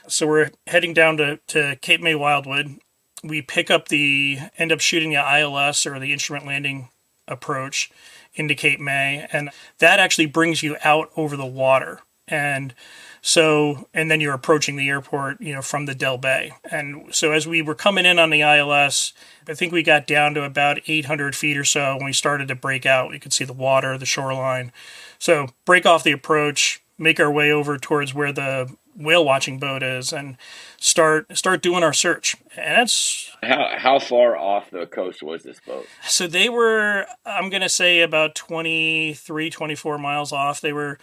So 0.08 0.26
we're 0.26 0.50
heading 0.66 0.92
down 0.92 1.16
to, 1.16 1.38
to 1.48 1.76
Cape 1.80 2.00
May 2.00 2.14
Wildwood. 2.14 2.78
we 3.22 3.40
pick 3.40 3.70
up 3.70 3.88
the 3.88 4.38
end 4.58 4.70
up 4.70 4.80
shooting 4.80 5.10
the 5.10 5.38
ILS 5.38 5.86
or 5.86 5.98
the 5.98 6.12
instrument 6.12 6.46
landing 6.46 6.90
approach 7.26 7.90
into 8.34 8.54
Cape 8.54 8.80
May, 8.80 9.26
and 9.32 9.50
that 9.78 10.00
actually 10.00 10.26
brings 10.26 10.62
you 10.62 10.76
out 10.84 11.10
over 11.16 11.36
the 11.36 11.46
water. 11.46 12.00
And 12.26 12.74
so, 13.20 13.88
and 13.94 14.10
then 14.10 14.20
you're 14.20 14.34
approaching 14.34 14.76
the 14.76 14.88
airport, 14.88 15.40
you 15.40 15.54
know, 15.54 15.62
from 15.62 15.86
the 15.86 15.94
Del 15.94 16.18
Bay. 16.18 16.52
And 16.70 17.14
so, 17.14 17.32
as 17.32 17.46
we 17.46 17.62
were 17.62 17.74
coming 17.74 18.06
in 18.06 18.18
on 18.18 18.30
the 18.30 18.40
ILS, 18.40 19.12
I 19.46 19.54
think 19.54 19.72
we 19.72 19.82
got 19.82 20.06
down 20.06 20.34
to 20.34 20.42
about 20.42 20.80
800 20.86 21.36
feet 21.36 21.56
or 21.56 21.64
so 21.64 21.96
when 21.96 22.06
we 22.06 22.12
started 22.12 22.48
to 22.48 22.54
break 22.54 22.86
out. 22.86 23.10
We 23.10 23.18
could 23.18 23.32
see 23.32 23.44
the 23.44 23.52
water, 23.52 23.96
the 23.98 24.06
shoreline. 24.06 24.72
So, 25.18 25.48
break 25.64 25.84
off 25.86 26.02
the 26.02 26.12
approach, 26.12 26.82
make 26.98 27.20
our 27.20 27.30
way 27.30 27.52
over 27.52 27.78
towards 27.78 28.14
where 28.14 28.32
the 28.32 28.74
whale 28.96 29.24
watching 29.24 29.58
boat 29.58 29.82
is, 29.82 30.12
and 30.12 30.36
start 30.78 31.36
start 31.36 31.62
doing 31.62 31.82
our 31.82 31.92
search. 31.92 32.36
And 32.56 32.78
that's 32.78 33.30
How 33.42 33.74
how 33.76 33.98
far 33.98 34.36
off 34.36 34.70
the 34.70 34.86
coast 34.86 35.22
was 35.22 35.42
this 35.42 35.60
boat? 35.66 35.86
so 36.06 36.26
they 36.26 36.48
were 36.48 37.06
i'm 37.24 37.48
going 37.50 37.62
to 37.62 37.68
say 37.68 38.00
about 38.00 38.34
23 38.34 39.50
24 39.50 39.98
miles 39.98 40.32
off 40.32 40.60
they 40.60 40.72
were 40.72 40.98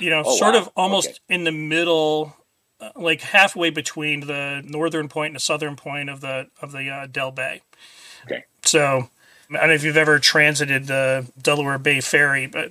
you 0.00 0.10
know 0.10 0.22
Oh, 0.26 0.36
sort 0.36 0.54
wow. 0.54 0.60
of 0.60 0.68
almost 0.76 1.08
Okay. 1.08 1.18
in 1.30 1.44
the 1.44 1.52
middle 1.52 2.36
uh, 2.80 2.90
like 2.96 3.20
halfway 3.22 3.70
between 3.70 4.26
the 4.26 4.62
northern 4.64 5.08
point 5.08 5.28
and 5.30 5.36
the 5.36 5.40
southern 5.40 5.76
point 5.76 6.10
of 6.10 6.20
the 6.20 6.48
of 6.60 6.72
the 6.72 6.88
uh, 6.90 7.06
del 7.06 7.30
bay 7.30 7.62
Okay. 8.26 8.44
so 8.64 9.08
i 9.50 9.56
don't 9.56 9.68
know 9.68 9.74
if 9.74 9.84
you've 9.84 9.96
ever 9.96 10.18
transited 10.18 10.86
the 10.86 11.26
delaware 11.40 11.78
bay 11.78 12.00
ferry 12.00 12.46
but 12.46 12.70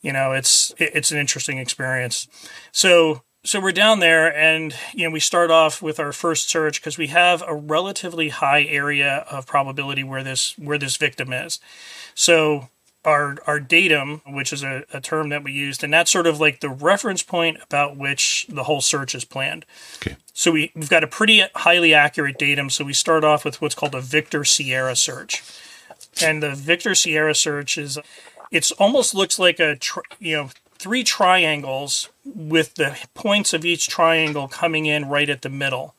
you 0.00 0.12
know 0.12 0.32
it's 0.32 0.72
it- 0.78 0.90
it's 0.94 1.12
an 1.12 1.18
interesting 1.18 1.58
experience 1.58 2.26
so 2.72 3.22
so 3.42 3.60
we're 3.60 3.72
down 3.72 4.00
there 4.00 4.34
and 4.36 4.74
you 4.92 5.04
know 5.04 5.10
we 5.10 5.20
start 5.20 5.50
off 5.50 5.80
with 5.80 5.98
our 5.98 6.12
first 6.12 6.48
search 6.48 6.80
because 6.80 6.98
we 6.98 7.08
have 7.08 7.42
a 7.46 7.54
relatively 7.54 8.28
high 8.28 8.64
area 8.64 9.24
of 9.30 9.46
probability 9.46 10.04
where 10.04 10.22
this 10.22 10.54
where 10.58 10.78
this 10.78 10.96
victim 10.96 11.32
is. 11.32 11.58
So 12.14 12.68
our 13.04 13.38
our 13.46 13.58
datum 13.58 14.20
which 14.26 14.52
is 14.52 14.62
a, 14.62 14.84
a 14.92 15.00
term 15.00 15.30
that 15.30 15.42
we 15.42 15.52
used 15.52 15.82
and 15.82 15.92
that's 15.92 16.10
sort 16.10 16.26
of 16.26 16.38
like 16.38 16.60
the 16.60 16.68
reference 16.68 17.22
point 17.22 17.56
about 17.62 17.96
which 17.96 18.46
the 18.50 18.64
whole 18.64 18.82
search 18.82 19.14
is 19.14 19.24
planned. 19.24 19.64
Okay. 20.06 20.16
so 20.34 20.52
we, 20.52 20.70
we've 20.74 20.90
got 20.90 21.02
a 21.02 21.06
pretty 21.08 21.42
highly 21.54 21.94
accurate 21.94 22.38
datum. 22.38 22.68
So 22.68 22.84
we 22.84 22.92
start 22.92 23.24
off 23.24 23.44
with 23.44 23.62
what's 23.62 23.74
called 23.74 23.94
a 23.94 24.02
victor 24.02 24.44
sierra 24.44 24.96
search. 24.96 25.42
And 26.22 26.42
the 26.42 26.54
victor 26.54 26.94
sierra 26.94 27.34
search 27.34 27.78
is 27.78 27.98
it's 28.50 28.70
almost 28.72 29.14
looks 29.14 29.38
like 29.38 29.58
a 29.60 29.76
tr- 29.76 30.00
you 30.18 30.36
know 30.36 30.50
three 30.80 31.04
triangles 31.04 32.08
with 32.24 32.76
the 32.76 32.96
points 33.12 33.52
of 33.52 33.66
each 33.66 33.86
triangle 33.86 34.48
coming 34.48 34.86
in 34.86 35.06
right 35.10 35.28
at 35.28 35.42
the 35.42 35.50
middle. 35.50 35.94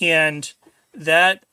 And 0.00 0.50
that 0.94 1.44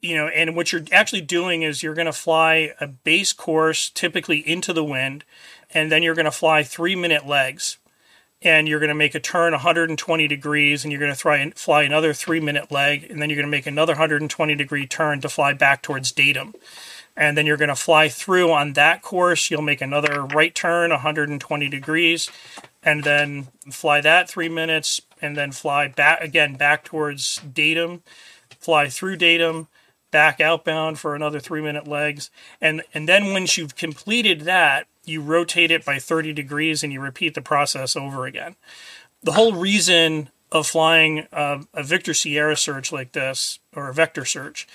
you 0.00 0.16
know 0.16 0.28
and 0.28 0.54
what 0.54 0.72
you're 0.72 0.84
actually 0.92 1.22
doing 1.22 1.62
is 1.62 1.82
you're 1.82 1.94
going 1.94 2.06
to 2.06 2.12
fly 2.12 2.72
a 2.80 2.86
base 2.86 3.32
course 3.32 3.90
typically 3.90 4.48
into 4.48 4.72
the 4.72 4.84
wind 4.84 5.24
and 5.72 5.90
then 5.90 6.04
you're 6.04 6.14
going 6.14 6.24
to 6.24 6.30
fly 6.30 6.62
three 6.62 6.94
minute 6.94 7.26
legs. 7.26 7.78
And 8.42 8.68
you're 8.68 8.80
going 8.80 8.88
to 8.88 8.94
make 8.94 9.14
a 9.14 9.20
turn 9.20 9.52
120 9.52 10.28
degrees 10.28 10.84
and 10.84 10.92
you're 10.92 11.00
going 11.00 11.14
to 11.14 11.18
try 11.18 11.38
and 11.38 11.54
fly 11.54 11.82
another 11.82 12.12
three 12.12 12.40
minute 12.40 12.70
leg 12.70 13.06
and 13.10 13.20
then 13.20 13.28
you're 13.28 13.38
going 13.38 13.46
to 13.46 13.50
make 13.50 13.66
another 13.66 13.94
120 13.94 14.54
degree 14.54 14.86
turn 14.86 15.20
to 15.22 15.28
fly 15.28 15.52
back 15.52 15.82
towards 15.82 16.12
datum 16.12 16.54
and 17.16 17.36
then 17.36 17.46
you're 17.46 17.56
going 17.56 17.68
to 17.68 17.76
fly 17.76 18.08
through 18.08 18.52
on 18.52 18.72
that 18.74 19.02
course. 19.02 19.50
You'll 19.50 19.62
make 19.62 19.80
another 19.80 20.24
right 20.24 20.54
turn 20.54 20.90
120 20.90 21.68
degrees 21.68 22.30
and 22.82 23.04
then 23.04 23.48
fly 23.70 24.00
that 24.00 24.28
three 24.28 24.48
minutes 24.48 25.00
and 25.22 25.36
then 25.36 25.52
fly 25.52 25.88
back 25.88 26.20
again 26.20 26.54
back 26.54 26.84
towards 26.84 27.38
datum 27.38 28.02
fly 28.64 28.88
through 28.88 29.16
datum 29.16 29.68
back 30.10 30.40
outbound 30.40 30.98
for 30.98 31.14
another 31.14 31.38
three 31.38 31.60
minute 31.60 31.86
legs. 31.86 32.30
And 32.60 32.82
and 32.94 33.08
then 33.08 33.32
once 33.32 33.56
you've 33.56 33.76
completed 33.76 34.42
that 34.42 34.86
you 35.04 35.20
rotate 35.20 35.70
it 35.70 35.84
by 35.84 35.98
30 35.98 36.32
degrees 36.32 36.82
and 36.82 36.92
you 36.92 37.00
repeat 37.00 37.34
the 37.34 37.42
process 37.42 37.94
over 37.94 38.24
again. 38.24 38.56
The 39.22 39.32
whole 39.32 39.52
reason 39.52 40.30
of 40.50 40.66
flying 40.66 41.26
uh, 41.30 41.64
a 41.74 41.82
victor 41.82 42.14
sierra 42.14 42.56
search 42.56 42.90
like 42.90 43.12
this 43.12 43.58
or 43.74 43.90
a 43.90 43.94
vector 43.94 44.24
search 44.24 44.66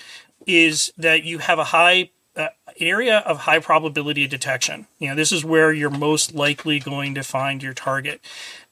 is 0.46 0.92
that 0.96 1.24
you 1.24 1.38
have 1.38 1.58
a 1.58 1.64
high 1.64 2.10
uh, 2.36 2.48
area 2.78 3.18
of 3.18 3.40
high 3.40 3.58
probability 3.58 4.24
of 4.24 4.30
detection. 4.30 4.86
You 4.98 5.08
know 5.08 5.14
this 5.14 5.32
is 5.32 5.44
where 5.44 5.72
you're 5.72 5.90
most 5.90 6.34
likely 6.34 6.78
going 6.78 7.14
to 7.14 7.22
find 7.22 7.62
your 7.62 7.74
target. 7.74 8.20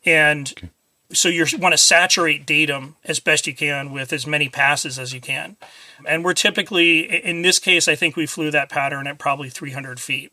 And 0.04 0.70
so 1.12 1.28
you 1.28 1.46
want 1.58 1.72
to 1.72 1.78
saturate 1.78 2.46
datum 2.46 2.96
as 3.04 3.18
best 3.18 3.46
you 3.46 3.54
can 3.54 3.92
with 3.92 4.12
as 4.12 4.26
many 4.26 4.48
passes 4.48 4.98
as 4.98 5.14
you 5.14 5.20
can. 5.20 5.56
And 6.06 6.24
we're 6.24 6.34
typically 6.34 7.00
in 7.00 7.42
this 7.42 7.58
case 7.58 7.88
i 7.88 7.94
think 7.94 8.14
we 8.14 8.26
flew 8.26 8.50
that 8.50 8.68
pattern 8.68 9.06
at 9.06 9.18
probably 9.18 9.50
300 9.50 10.00
feet. 10.00 10.32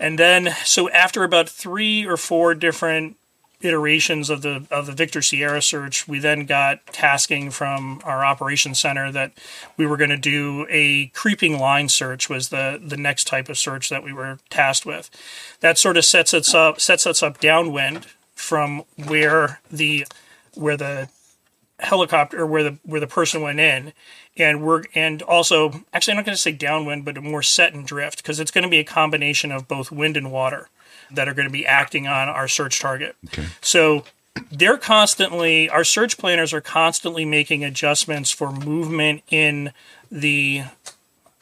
And 0.00 0.18
then 0.18 0.54
so 0.64 0.88
after 0.90 1.24
about 1.24 1.48
three 1.48 2.06
or 2.06 2.16
four 2.16 2.54
different 2.54 3.16
iterations 3.60 4.30
of 4.30 4.42
the 4.42 4.66
of 4.70 4.86
the 4.86 4.92
victor 4.92 5.20
sierra 5.20 5.60
search. 5.60 6.06
We 6.06 6.18
then 6.18 6.46
got 6.46 6.86
tasking 6.86 7.50
from 7.50 8.00
our 8.04 8.24
operations 8.24 8.78
center 8.78 9.10
that 9.12 9.32
we 9.76 9.86
were 9.86 9.96
going 9.96 10.10
to 10.10 10.16
do 10.16 10.66
a 10.70 11.06
creeping 11.08 11.58
line 11.58 11.88
search 11.88 12.28
was 12.28 12.50
the 12.50 12.80
the 12.82 12.96
next 12.96 13.26
type 13.26 13.48
of 13.48 13.58
search 13.58 13.88
that 13.90 14.04
we 14.04 14.12
were 14.12 14.38
tasked 14.50 14.86
with. 14.86 15.10
That 15.60 15.78
sort 15.78 15.96
of 15.96 16.04
sets 16.04 16.32
us 16.32 16.54
up 16.54 16.80
sets 16.80 17.06
us 17.06 17.22
up 17.22 17.40
downwind 17.40 18.06
from 18.34 18.84
where 19.06 19.60
the 19.70 20.06
where 20.54 20.76
the 20.76 21.08
helicopter 21.80 22.46
where 22.46 22.62
the 22.62 22.78
where 22.84 23.00
the 23.00 23.06
person 23.06 23.42
went 23.42 23.60
in. 23.60 23.92
And 24.36 24.62
we're 24.62 24.84
and 24.94 25.20
also 25.22 25.84
actually 25.92 26.12
I'm 26.12 26.18
not 26.18 26.26
going 26.26 26.36
to 26.36 26.40
say 26.40 26.52
downwind 26.52 27.04
but 27.04 27.20
more 27.22 27.42
set 27.42 27.74
and 27.74 27.84
drift 27.84 28.18
because 28.18 28.38
it's 28.38 28.52
going 28.52 28.62
to 28.62 28.70
be 28.70 28.78
a 28.78 28.84
combination 28.84 29.50
of 29.50 29.66
both 29.66 29.90
wind 29.90 30.16
and 30.16 30.30
water 30.30 30.68
that 31.10 31.28
are 31.28 31.34
going 31.34 31.48
to 31.48 31.52
be 31.52 31.66
acting 31.66 32.06
on 32.06 32.28
our 32.28 32.48
search 32.48 32.80
target. 32.80 33.16
So 33.60 34.04
they're 34.50 34.78
constantly 34.78 35.68
our 35.68 35.84
search 35.84 36.18
planners 36.18 36.52
are 36.52 36.60
constantly 36.60 37.24
making 37.24 37.64
adjustments 37.64 38.30
for 38.30 38.52
movement 38.52 39.22
in 39.30 39.72
the 40.10 40.64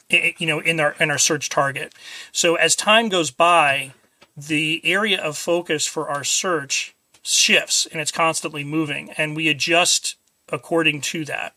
you 0.09 0.47
know 0.47 0.59
in 0.59 0.79
our 0.79 0.95
in 0.99 1.11
our 1.11 1.17
search 1.17 1.49
target. 1.49 1.93
So 2.31 2.55
as 2.55 2.75
time 2.75 3.09
goes 3.09 3.31
by, 3.31 3.93
the 4.35 4.81
area 4.83 5.21
of 5.21 5.37
focus 5.37 5.85
for 5.85 6.09
our 6.09 6.23
search 6.23 6.95
shifts 7.23 7.87
and 7.91 7.99
it's 7.99 8.11
constantly 8.11 8.63
moving 8.63 9.11
and 9.11 9.35
we 9.35 9.49
adjust 9.49 10.15
according 10.49 11.01
to 11.01 11.25
that. 11.25 11.53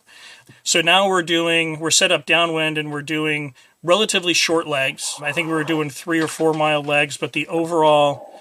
So 0.64 0.80
now 0.80 1.08
we're 1.08 1.22
doing 1.22 1.78
we're 1.78 1.90
set 1.90 2.10
up 2.10 2.26
downwind 2.26 2.78
and 2.78 2.90
we're 2.90 3.02
doing 3.02 3.54
relatively 3.82 4.34
short 4.34 4.66
legs. 4.66 5.16
I 5.20 5.32
think 5.32 5.48
we 5.48 5.54
were 5.54 5.64
doing 5.64 5.90
3 5.90 6.20
or 6.20 6.28
4 6.28 6.52
mile 6.54 6.82
legs, 6.82 7.16
but 7.16 7.32
the 7.32 7.46
overall 7.48 8.40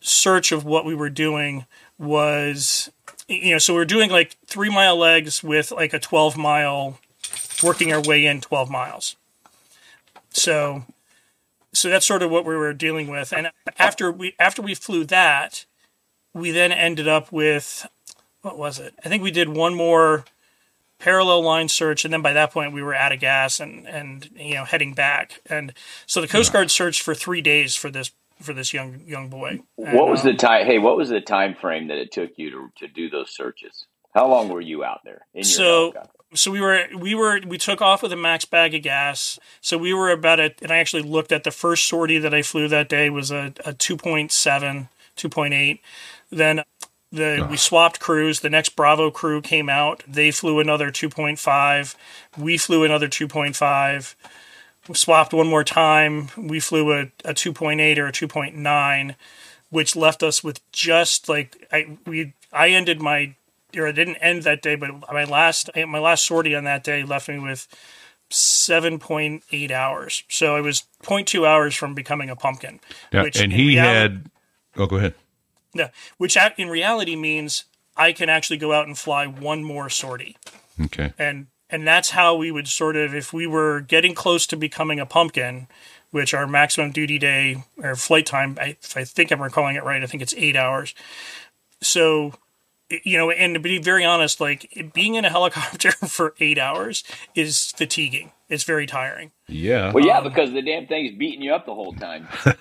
search 0.00 0.52
of 0.52 0.64
what 0.64 0.84
we 0.84 0.94
were 0.94 1.10
doing 1.10 1.66
was 1.98 2.90
you 3.26 3.52
know, 3.52 3.58
so 3.58 3.72
we're 3.72 3.86
doing 3.86 4.10
like 4.10 4.36
3 4.46 4.68
mile 4.68 4.96
legs 4.96 5.42
with 5.42 5.72
like 5.72 5.94
a 5.94 5.98
12 5.98 6.36
mile 6.36 6.98
working 7.62 7.92
our 7.92 8.02
way 8.02 8.26
in 8.26 8.40
12 8.40 8.70
miles. 8.70 9.16
So 10.30 10.84
so 11.74 11.88
that's 11.88 12.06
sort 12.06 12.22
of 12.22 12.30
what 12.30 12.44
we 12.44 12.56
were 12.56 12.72
dealing 12.72 13.08
with 13.10 13.32
and 13.32 13.50
after 13.78 14.10
we 14.10 14.34
after 14.38 14.62
we 14.62 14.74
flew 14.74 15.04
that 15.04 15.66
we 16.32 16.50
then 16.50 16.72
ended 16.72 17.08
up 17.08 17.32
with 17.32 17.86
what 18.42 18.56
was 18.56 18.78
it 18.78 18.94
i 19.04 19.08
think 19.08 19.22
we 19.22 19.30
did 19.30 19.48
one 19.48 19.74
more 19.74 20.24
parallel 21.04 21.42
line 21.42 21.68
search 21.68 22.04
and 22.06 22.14
then 22.14 22.22
by 22.22 22.32
that 22.32 22.50
point 22.50 22.72
we 22.72 22.82
were 22.82 22.94
out 22.94 23.12
of 23.12 23.20
gas 23.20 23.60
and 23.60 23.86
and 23.86 24.30
you 24.36 24.54
know 24.54 24.64
heading 24.64 24.94
back 24.94 25.42
and 25.46 25.74
so 26.06 26.22
the 26.22 26.26
coast 26.28 26.50
guard 26.50 26.70
searched 26.70 27.02
for 27.02 27.14
three 27.14 27.42
days 27.42 27.74
for 27.74 27.90
this 27.90 28.10
for 28.40 28.54
this 28.54 28.72
young 28.72 29.00
young 29.06 29.28
boy 29.28 29.60
And, 29.76 29.92
What 29.98 30.08
was 30.08 30.22
the 30.22 30.30
um, 30.30 30.36
time? 30.38 30.66
Hey, 30.66 30.78
what 30.78 30.96
was 30.96 31.10
the 31.10 31.20
time 31.20 31.54
frame 31.54 31.88
that 31.88 31.98
it 31.98 32.10
took 32.10 32.30
you 32.36 32.50
to 32.50 32.72
to 32.78 32.88
do 32.88 33.10
those 33.10 33.30
searches? 33.30 33.84
How 34.14 34.26
long 34.28 34.48
were 34.48 34.62
you 34.62 34.82
out 34.82 35.00
there 35.04 35.26
in 35.34 35.40
your 35.40 35.44
So- 35.44 35.80
helicopter? 35.92 36.10
so 36.36 36.50
we 36.50 36.60
were 36.60 36.86
we 36.98 37.14
were 37.14 37.40
we 37.46 37.58
took 37.58 37.80
off 37.82 38.02
with 38.02 38.12
a 38.12 38.16
max 38.16 38.44
bag 38.46 38.74
of 38.74 38.82
gas 38.82 39.38
so 39.60 39.76
we 39.78 39.92
were 39.94 40.10
about 40.10 40.40
it, 40.40 40.58
and 40.62 40.72
i 40.72 40.78
actually 40.78 41.02
looked 41.02 41.30
at 41.30 41.44
the 41.44 41.50
first 41.52 41.86
sortie 41.86 42.18
that 42.18 42.34
i 42.34 42.42
flew 42.42 42.66
that 42.66 42.88
day 42.88 43.08
was 43.08 43.30
a, 43.30 43.52
a 43.64 43.72
2.7 43.72 44.88
2.8 45.16 45.78
then 46.30 46.64
the 47.14 47.46
we 47.50 47.56
swapped 47.56 48.00
crews 48.00 48.40
the 48.40 48.50
next 48.50 48.70
bravo 48.70 49.10
crew 49.10 49.40
came 49.40 49.68
out 49.68 50.02
they 50.06 50.30
flew 50.30 50.60
another 50.60 50.90
2.5 50.90 51.94
we 52.36 52.58
flew 52.58 52.84
another 52.84 53.08
2.5 53.08 54.14
we 54.88 54.94
swapped 54.94 55.32
one 55.32 55.48
more 55.48 55.64
time 55.64 56.28
we 56.36 56.60
flew 56.60 56.92
a, 56.92 57.02
a 57.24 57.34
2.8 57.34 57.98
or 57.98 58.06
a 58.08 58.12
2.9 58.12 59.14
which 59.70 59.96
left 59.96 60.22
us 60.22 60.42
with 60.42 60.60
just 60.72 61.28
like 61.28 61.66
i 61.72 61.96
we 62.06 62.32
i 62.52 62.68
ended 62.68 63.00
my 63.00 63.34
or 63.76 63.88
I 63.88 63.92
didn't 63.92 64.16
end 64.16 64.42
that 64.44 64.62
day, 64.62 64.74
but 64.74 64.90
my 65.12 65.24
last 65.24 65.70
my 65.74 65.98
last 65.98 66.26
sortie 66.26 66.54
on 66.54 66.64
that 66.64 66.84
day 66.84 67.02
left 67.02 67.28
me 67.28 67.38
with 67.38 67.66
seven 68.30 68.98
point 68.98 69.42
eight 69.52 69.70
hours. 69.70 70.24
So 70.28 70.56
I 70.56 70.60
was 70.60 70.84
0.2 71.02 71.46
hours 71.46 71.74
from 71.74 71.94
becoming 71.94 72.30
a 72.30 72.36
pumpkin. 72.36 72.80
Yeah, 73.12 73.22
which 73.22 73.40
and 73.40 73.52
he 73.52 73.76
had. 73.76 74.30
Oh, 74.76 74.86
go 74.86 74.96
ahead. 74.96 75.14
Yeah, 75.74 75.90
which 76.16 76.36
in 76.56 76.68
reality 76.68 77.16
means 77.16 77.64
I 77.96 78.12
can 78.12 78.28
actually 78.28 78.56
go 78.56 78.72
out 78.72 78.86
and 78.86 78.96
fly 78.96 79.26
one 79.26 79.62
more 79.62 79.90
sortie. 79.90 80.36
Okay. 80.80 81.12
And 81.18 81.48
and 81.70 81.86
that's 81.86 82.10
how 82.10 82.36
we 82.36 82.50
would 82.50 82.68
sort 82.68 82.96
of, 82.96 83.14
if 83.14 83.32
we 83.32 83.46
were 83.46 83.80
getting 83.80 84.14
close 84.14 84.46
to 84.48 84.56
becoming 84.56 85.00
a 85.00 85.06
pumpkin, 85.06 85.66
which 86.10 86.32
our 86.32 86.46
maximum 86.46 86.92
duty 86.92 87.18
day 87.18 87.64
or 87.82 87.96
flight 87.96 88.26
time, 88.26 88.56
I, 88.60 88.76
if 88.80 88.96
I 88.96 89.04
think 89.04 89.32
I'm 89.32 89.42
recalling 89.42 89.74
it 89.74 89.82
right, 89.82 90.02
I 90.02 90.06
think 90.06 90.22
it's 90.22 90.34
eight 90.36 90.56
hours. 90.56 90.94
So 91.80 92.34
you 92.90 93.16
know, 93.16 93.30
and 93.30 93.54
to 93.54 93.60
be 93.60 93.78
very 93.78 94.04
honest, 94.04 94.40
like 94.40 94.90
being 94.92 95.14
in 95.14 95.24
a 95.24 95.30
helicopter 95.30 95.90
for 96.08 96.34
eight 96.40 96.58
hours 96.58 97.04
is 97.34 97.72
fatiguing. 97.72 98.32
It's 98.50 98.64
very 98.64 98.86
tiring. 98.86 99.32
Yeah. 99.48 99.90
Well, 99.90 100.04
yeah, 100.04 100.20
because 100.20 100.52
the 100.52 100.60
damn 100.60 100.86
thing's 100.86 101.16
beating 101.16 101.40
you 101.40 101.54
up 101.54 101.64
the 101.64 101.74
whole 101.74 101.94
time. 101.94 102.28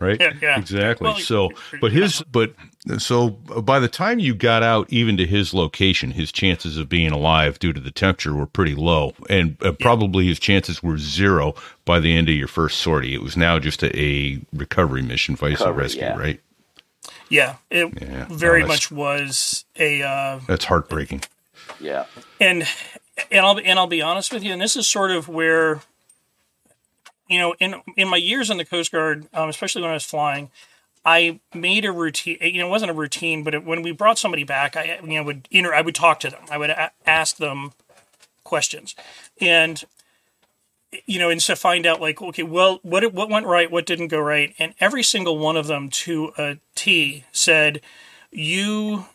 Right. 0.00 0.20
Yeah, 0.20 0.32
yeah. 0.42 0.58
Exactly. 0.58 1.06
Well, 1.06 1.16
so, 1.16 1.50
but 1.80 1.90
his, 1.90 2.22
but 2.30 2.54
so 2.98 3.30
by 3.30 3.78
the 3.78 3.88
time 3.88 4.18
you 4.18 4.34
got 4.34 4.62
out 4.62 4.92
even 4.92 5.16
to 5.16 5.26
his 5.26 5.54
location, 5.54 6.10
his 6.10 6.30
chances 6.30 6.76
of 6.76 6.90
being 6.90 7.10
alive 7.10 7.58
due 7.58 7.72
to 7.72 7.80
the 7.80 7.90
temperature 7.90 8.34
were 8.34 8.46
pretty 8.46 8.74
low, 8.74 9.14
and 9.30 9.56
uh, 9.62 9.72
probably 9.72 10.26
his 10.26 10.38
chances 10.38 10.82
were 10.82 10.98
zero 10.98 11.54
by 11.86 12.00
the 12.00 12.14
end 12.14 12.28
of 12.28 12.34
your 12.34 12.48
first 12.48 12.80
sortie. 12.80 13.14
It 13.14 13.22
was 13.22 13.36
now 13.36 13.58
just 13.58 13.82
a, 13.82 13.98
a 13.98 14.40
recovery 14.52 15.00
mission, 15.00 15.36
vice 15.36 15.60
Recovery, 15.60 15.82
rescue, 15.82 16.02
yeah. 16.02 16.18
right? 16.18 16.40
Yeah, 17.28 17.56
it 17.70 17.92
Yeah. 18.00 18.26
very 18.30 18.62
Oh, 18.62 18.66
much 18.66 18.90
was 18.90 19.64
a 19.76 20.02
uh, 20.02 20.40
That's 20.46 20.66
heartbreaking. 20.66 21.22
yeah. 21.80 22.06
and 22.40 22.66
and 23.30 23.46
I'll 23.46 23.58
and 23.58 23.78
I'll 23.78 23.86
be 23.86 24.02
honest 24.02 24.32
with 24.32 24.42
you, 24.44 24.52
and 24.52 24.60
this 24.60 24.76
is 24.76 24.86
sort 24.86 25.10
of 25.10 25.28
where 25.28 25.80
you 27.28 27.38
know 27.38 27.54
in 27.58 27.76
in 27.96 28.08
my 28.08 28.16
years 28.16 28.50
in 28.50 28.56
the 28.58 28.64
Coast 28.64 28.92
Guard, 28.92 29.26
um, 29.32 29.48
especially 29.48 29.82
when 29.82 29.90
I 29.90 29.94
was 29.94 30.04
flying, 30.04 30.50
I 31.04 31.40
made 31.54 31.84
a 31.84 31.92
routine. 31.92 32.38
You 32.40 32.58
know, 32.58 32.66
it 32.66 32.70
wasn't 32.70 32.90
a 32.90 32.94
routine, 32.94 33.42
but 33.42 33.54
it, 33.54 33.64
when 33.64 33.82
we 33.82 33.92
brought 33.92 34.18
somebody 34.18 34.44
back, 34.44 34.76
I 34.76 35.00
you 35.02 35.16
know 35.16 35.22
would 35.24 35.48
inter, 35.50 35.72
I 35.74 35.80
would 35.80 35.94
talk 35.94 36.20
to 36.20 36.30
them. 36.30 36.42
I 36.50 36.58
would 36.58 36.70
a- 36.70 36.92
ask 37.06 37.36
them 37.38 37.72
questions, 38.44 38.94
and 39.40 39.82
you 41.06 41.18
know, 41.18 41.30
and 41.30 41.40
to 41.40 41.56
find 41.56 41.86
out 41.86 42.00
like, 42.00 42.20
okay, 42.20 42.42
well, 42.42 42.80
what 42.82 43.12
what 43.12 43.30
went 43.30 43.46
right, 43.46 43.70
what 43.70 43.86
didn't 43.86 44.08
go 44.08 44.20
right, 44.20 44.54
and 44.58 44.74
every 44.80 45.02
single 45.02 45.38
one 45.38 45.56
of 45.56 45.66
them 45.66 45.88
to 45.90 46.32
a 46.38 46.58
T 46.74 47.24
said, 47.32 47.80
you 48.30 49.06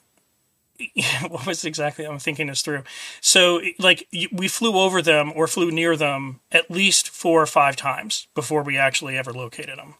what 1.28 1.46
was 1.46 1.66
exactly 1.66 2.06
I'm 2.06 2.20
thinking 2.20 2.48
this 2.48 2.62
through. 2.62 2.84
So 3.22 3.62
like 3.78 4.08
we 4.32 4.48
flew 4.48 4.78
over 4.78 5.02
them 5.02 5.32
or 5.36 5.48
flew 5.48 5.72
near 5.72 5.96
them 5.96 6.40
at 6.52 6.72
least 6.72 7.10
four 7.10 7.42
or 7.42 7.48
five 7.48 7.76
times 7.76 8.28
before 8.34 8.64
we 8.64 8.78
actually 8.78 9.18
ever 9.18 9.34
located 9.34 9.78
them. 9.78 9.96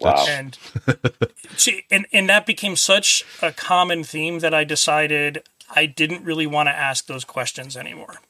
Wow. 0.00 0.24
And 0.28 0.56
see, 1.56 1.84
and 1.90 2.06
and 2.12 2.28
that 2.28 2.46
became 2.46 2.74
such 2.74 3.24
a 3.42 3.52
common 3.52 4.02
theme 4.02 4.38
that 4.38 4.54
I 4.54 4.64
decided 4.64 5.42
I 5.74 5.86
didn't 5.86 6.24
really 6.24 6.46
want 6.46 6.68
to 6.68 6.72
ask 6.72 7.06
those 7.06 7.24
questions 7.24 7.76
anymore. 7.76 8.20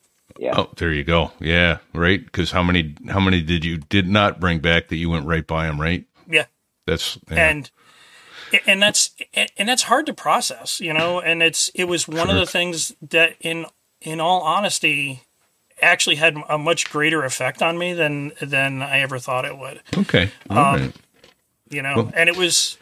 Yeah. 0.41 0.55
Oh, 0.57 0.71
there 0.79 0.91
you 0.91 1.05
go. 1.05 1.33
Yeah, 1.39 1.79
right. 1.93 2.25
Because 2.25 2.51
how 2.51 2.63
many 2.63 2.95
how 3.09 3.21
many 3.21 3.43
did 3.43 3.63
you 3.63 3.77
did 3.77 4.09
not 4.09 4.41
bring 4.41 4.61
back 4.61 4.89
that 4.89 4.97
you 4.97 5.11
went 5.11 5.27
right 5.27 5.47
by 5.47 5.67
them? 5.67 5.79
Right. 5.79 6.07
Yeah. 6.27 6.47
That's 6.87 7.19
yeah. 7.31 7.51
and 7.51 7.71
and 8.67 8.81
that's 8.83 9.15
and 9.35 9.69
that's 9.69 9.83
hard 9.85 10.07
to 10.07 10.15
process 10.15 10.81
you 10.81 10.93
know 10.93 11.21
and 11.21 11.43
it's 11.43 11.69
it 11.75 11.85
was 11.85 12.09
one 12.09 12.31
of 12.31 12.37
the 12.37 12.47
things 12.47 12.93
that 13.01 13.37
in 13.41 13.67
in 14.01 14.19
all 14.19 14.41
honesty 14.41 15.23
actually 15.81 16.17
had 16.17 16.37
a 16.49 16.59
much 16.59 16.91
greater 16.91 17.23
effect 17.25 17.63
on 17.63 17.79
me 17.79 17.93
than 17.93 18.33
than 18.41 18.83
i 18.83 18.99
ever 18.99 19.21
thought 19.21 19.45
it 19.45 19.57
would 19.57 19.81
okay. 19.97 20.31
Um, 20.49 20.57
right. 20.57 20.97
you 21.69 21.81
know 21.81 22.11
and 22.13 22.29
it 22.29 22.37
was 22.37 22.77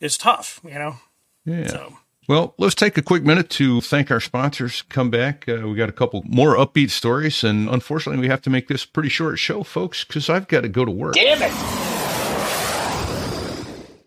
it's 0.00 0.16
tough 0.16 0.60
you 0.64 0.74
know 0.74 0.96
Yeah. 1.44 1.68
so 1.68 1.98
Well, 2.32 2.54
let's 2.56 2.74
take 2.74 2.96
a 2.96 3.02
quick 3.02 3.24
minute 3.24 3.50
to 3.50 3.82
thank 3.82 4.10
our 4.10 4.18
sponsors. 4.18 4.80
Come 4.88 5.10
back. 5.10 5.46
Uh, 5.46 5.68
we 5.68 5.74
got 5.74 5.90
a 5.90 5.92
couple 5.92 6.22
more 6.24 6.56
upbeat 6.56 6.88
stories, 6.88 7.44
and 7.44 7.68
unfortunately, 7.68 8.22
we 8.22 8.28
have 8.28 8.40
to 8.40 8.48
make 8.48 8.68
this 8.68 8.86
pretty 8.86 9.10
short 9.10 9.38
show, 9.38 9.62
folks, 9.62 10.02
because 10.02 10.30
I've 10.30 10.48
got 10.48 10.62
to 10.62 10.70
go 10.70 10.86
to 10.86 10.90
work. 10.90 11.12
Damn 11.12 11.42
it. 11.42 11.52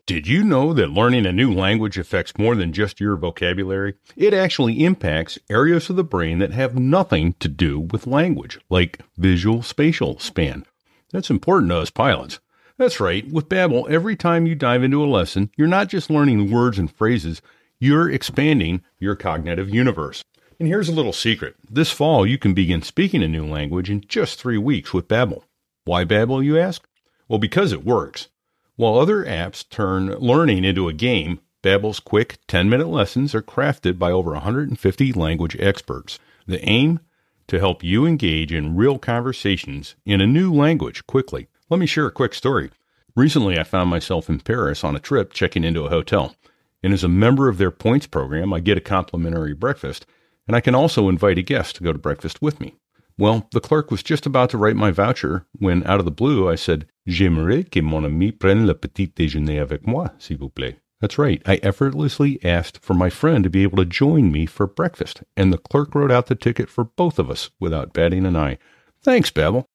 Did 0.07 0.25
you 0.25 0.43
know 0.43 0.73
that 0.73 0.89
learning 0.89 1.27
a 1.27 1.31
new 1.31 1.53
language 1.53 1.99
affects 1.99 2.35
more 2.35 2.55
than 2.55 2.73
just 2.73 2.99
your 2.99 3.15
vocabulary? 3.15 3.93
It 4.17 4.33
actually 4.33 4.83
impacts 4.83 5.37
areas 5.47 5.91
of 5.91 5.95
the 5.95 6.03
brain 6.03 6.39
that 6.39 6.51
have 6.51 6.79
nothing 6.79 7.33
to 7.41 7.47
do 7.47 7.79
with 7.79 8.07
language, 8.07 8.59
like 8.71 9.01
visual 9.17 9.61
spatial 9.61 10.17
span. 10.17 10.65
That's 11.11 11.29
important 11.29 11.69
to 11.69 11.77
us 11.77 11.91
pilots. 11.91 12.39
That's 12.79 12.99
right, 12.99 13.31
with 13.31 13.49
Babbel, 13.49 13.87
every 13.87 14.15
time 14.15 14.47
you 14.47 14.55
dive 14.55 14.81
into 14.81 15.03
a 15.03 15.05
lesson, 15.05 15.51
you're 15.55 15.67
not 15.67 15.89
just 15.89 16.09
learning 16.09 16.49
words 16.49 16.79
and 16.79 16.91
phrases, 16.91 17.43
you're 17.85 18.09
expanding 18.09 18.81
your 18.97 19.15
cognitive 19.15 19.69
universe. 19.69 20.23
And 20.59 20.67
here's 20.67 20.89
a 20.89 20.93
little 20.93 21.13
secret. 21.13 21.55
This 21.69 21.91
fall, 21.91 22.25
you 22.25 22.39
can 22.39 22.55
begin 22.55 22.81
speaking 22.81 23.21
a 23.21 23.27
new 23.27 23.45
language 23.45 23.91
in 23.91 24.01
just 24.07 24.39
three 24.39 24.57
weeks 24.57 24.91
with 24.91 25.07
Babbel. 25.07 25.43
Why 25.83 26.03
Babbel, 26.03 26.43
you 26.43 26.57
ask? 26.57 26.87
Well, 27.27 27.37
because 27.37 27.71
it 27.71 27.85
works. 27.85 28.29
While 28.75 28.97
other 28.97 29.23
apps 29.23 29.67
turn 29.69 30.07
learning 30.15 30.63
into 30.63 30.89
a 30.89 30.93
game, 30.93 31.39
Babbel's 31.61 31.99
quick 31.99 32.39
10-minute 32.47 32.87
lessons 32.87 33.35
are 33.35 33.43
crafted 33.43 33.99
by 33.99 34.11
over 34.11 34.31
150 34.31 35.13
language 35.13 35.55
experts. 35.59 36.17
The 36.47 36.67
aim 36.67 36.99
to 37.47 37.59
help 37.59 37.83
you 37.83 38.05
engage 38.07 38.51
in 38.51 38.75
real 38.75 38.97
conversations 38.97 39.95
in 40.05 40.21
a 40.21 40.27
new 40.27 40.51
language 40.51 41.05
quickly. 41.05 41.47
Let 41.69 41.79
me 41.79 41.85
share 41.85 42.07
a 42.07 42.11
quick 42.11 42.33
story. 42.33 42.71
Recently, 43.15 43.59
I 43.59 43.63
found 43.63 43.91
myself 43.91 44.27
in 44.27 44.39
Paris 44.39 44.83
on 44.83 44.95
a 44.95 44.99
trip 44.99 45.33
checking 45.33 45.63
into 45.63 45.83
a 45.83 45.89
hotel. 45.89 46.35
And 46.83 46.93
as 46.93 47.03
a 47.03 47.09
member 47.09 47.49
of 47.49 47.57
their 47.57 47.71
points 47.71 48.07
program, 48.07 48.53
I 48.53 48.59
get 48.59 48.77
a 48.77 48.81
complimentary 48.81 49.53
breakfast, 49.53 50.05
and 50.47 50.55
I 50.55 50.61
can 50.61 50.75
also 50.75 51.09
invite 51.09 51.37
a 51.37 51.41
guest 51.41 51.75
to 51.75 51.83
go 51.83 51.91
to 51.91 51.99
breakfast 51.99 52.41
with 52.41 52.59
me. 52.59 52.75
Well, 53.17 53.47
the 53.51 53.61
clerk 53.61 53.91
was 53.91 54.03
just 54.03 54.25
about 54.25 54.49
to 54.49 54.57
write 54.57 54.75
my 54.75 54.91
voucher 54.91 55.45
when, 55.57 55.85
out 55.87 55.99
of 55.99 56.05
the 56.05 56.11
blue, 56.11 56.49
I 56.49 56.55
said, 56.55 56.85
J'aimerais 57.07 57.71
que 57.71 57.81
mon 57.81 58.03
ami 58.03 58.31
prenne 58.31 58.67
le 58.67 58.73
petit 58.73 59.07
déjeuner 59.07 59.59
avec 59.59 59.87
moi, 59.87 60.11
s'il 60.19 60.37
vous 60.37 60.49
plaît. 60.49 60.75
That's 60.99 61.17
right. 61.17 61.41
I 61.45 61.59
effortlessly 61.61 62.43
asked 62.43 62.83
for 62.83 62.93
my 62.93 63.09
friend 63.09 63.43
to 63.43 63.49
be 63.49 63.63
able 63.63 63.77
to 63.77 63.85
join 63.85 64.31
me 64.31 64.45
for 64.45 64.67
breakfast, 64.67 65.23
and 65.37 65.53
the 65.53 65.57
clerk 65.57 65.93
wrote 65.93 66.11
out 66.11 66.27
the 66.27 66.35
ticket 66.35 66.69
for 66.69 66.83
both 66.83 67.19
of 67.19 67.29
us 67.29 67.51
without 67.59 67.93
batting 67.93 68.25
an 68.25 68.35
eye. 68.35 68.57
Thanks, 69.01 69.29
Babbel. 69.29 69.65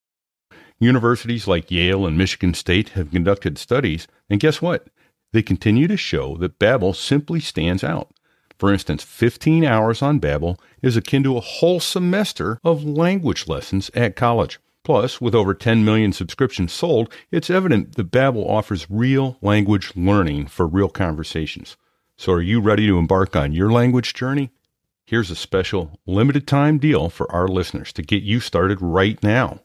Universities 0.79 1.47
like 1.47 1.71
Yale 1.71 2.07
and 2.07 2.19
Michigan 2.19 2.55
State 2.55 2.91
have 2.91 3.11
conducted 3.11 3.59
studies, 3.59 4.09
and 4.29 4.41
guess 4.41 4.61
what? 4.61 4.89
They 5.33 5.43
continue 5.43 5.87
to 5.89 5.97
show 5.97 6.37
that 6.39 6.59
Babbel 6.59 6.95
simply 6.95 7.41
stands 7.41 7.85
out. 7.85 8.12
For 8.59 8.72
instance, 8.72 9.03
15 9.03 9.64
hours 9.64 10.03
on 10.03 10.20
Babbel 10.20 10.59
is 10.83 10.97
akin 10.97 11.22
to 11.22 11.37
a 11.37 11.41
whole 11.41 11.81
semester 11.81 12.59
of 12.62 12.85
language 12.85 13.49
lessons 13.49 13.91
at 13.95 14.16
college. 14.16 14.59
Plus, 14.83 15.20
with 15.20 15.35
over 15.35 15.55
10 15.55 15.85
million 15.85 16.12
subscriptions 16.12 16.72
sold, 16.72 17.12
it's 17.31 17.51
evident 17.51 17.97
that 17.97 18.11
Babbel 18.11 18.49
offers 18.49 18.91
real 18.91 19.39
language 19.41 19.93
learning 19.95 20.47
for 20.47 20.66
real 20.66 20.89
conversations. 20.89 21.76
So 22.16 22.33
are 22.33 22.43
you 22.43 22.61
ready 22.61 22.87
to 22.87 22.99
embark 22.99 23.37
on 23.37 23.53
your 23.53 23.70
language 23.70 24.14
journey? 24.14 24.51
Here's 25.07 25.31
a 25.31 25.37
special 25.37 25.99
limited 26.07 26.47
time 26.47 26.78
deal 26.78 27.09
for 27.09 27.31
our 27.33 27.49
listeners 27.49 27.93
to 27.95 28.03
get 28.03 28.22
you 28.22 28.41
started 28.41 28.81
right 28.81 29.22
now. 29.22 29.61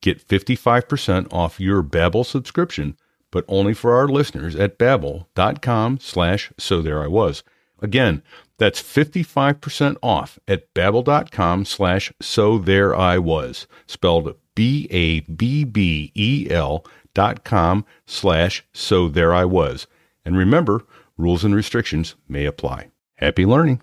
Get 0.00 0.26
55% 0.26 1.32
off 1.32 1.60
your 1.60 1.82
Babbel 1.82 2.26
subscription, 2.26 2.96
but 3.32 3.44
only 3.48 3.74
for 3.74 3.96
our 3.96 4.06
listeners 4.06 4.54
at 4.54 4.78
babbel.com 4.78 5.98
slash 5.98 6.52
so 6.56 6.80
there 6.80 7.02
I 7.02 7.08
was. 7.08 7.42
Again, 7.80 8.22
that's 8.58 8.80
55% 8.80 9.96
off 10.00 10.38
at 10.46 10.72
babbel.com 10.72 11.64
slash 11.64 12.12
so 12.20 12.58
there 12.58 12.94
I 12.94 13.18
was, 13.18 13.66
spelled 13.88 14.36
B-A-B-B-E-L 14.54 15.26
dot 17.14 17.44
com 17.44 17.84
slash 18.06 18.64
so 18.72 19.08
there 19.08 19.34
I 19.34 19.44
was. 19.44 19.88
And 20.24 20.36
remember, 20.36 20.84
rules 21.16 21.44
and 21.44 21.54
restrictions 21.54 22.14
may 22.28 22.46
apply. 22.46 22.90
Happy 23.16 23.44
learning. 23.44 23.82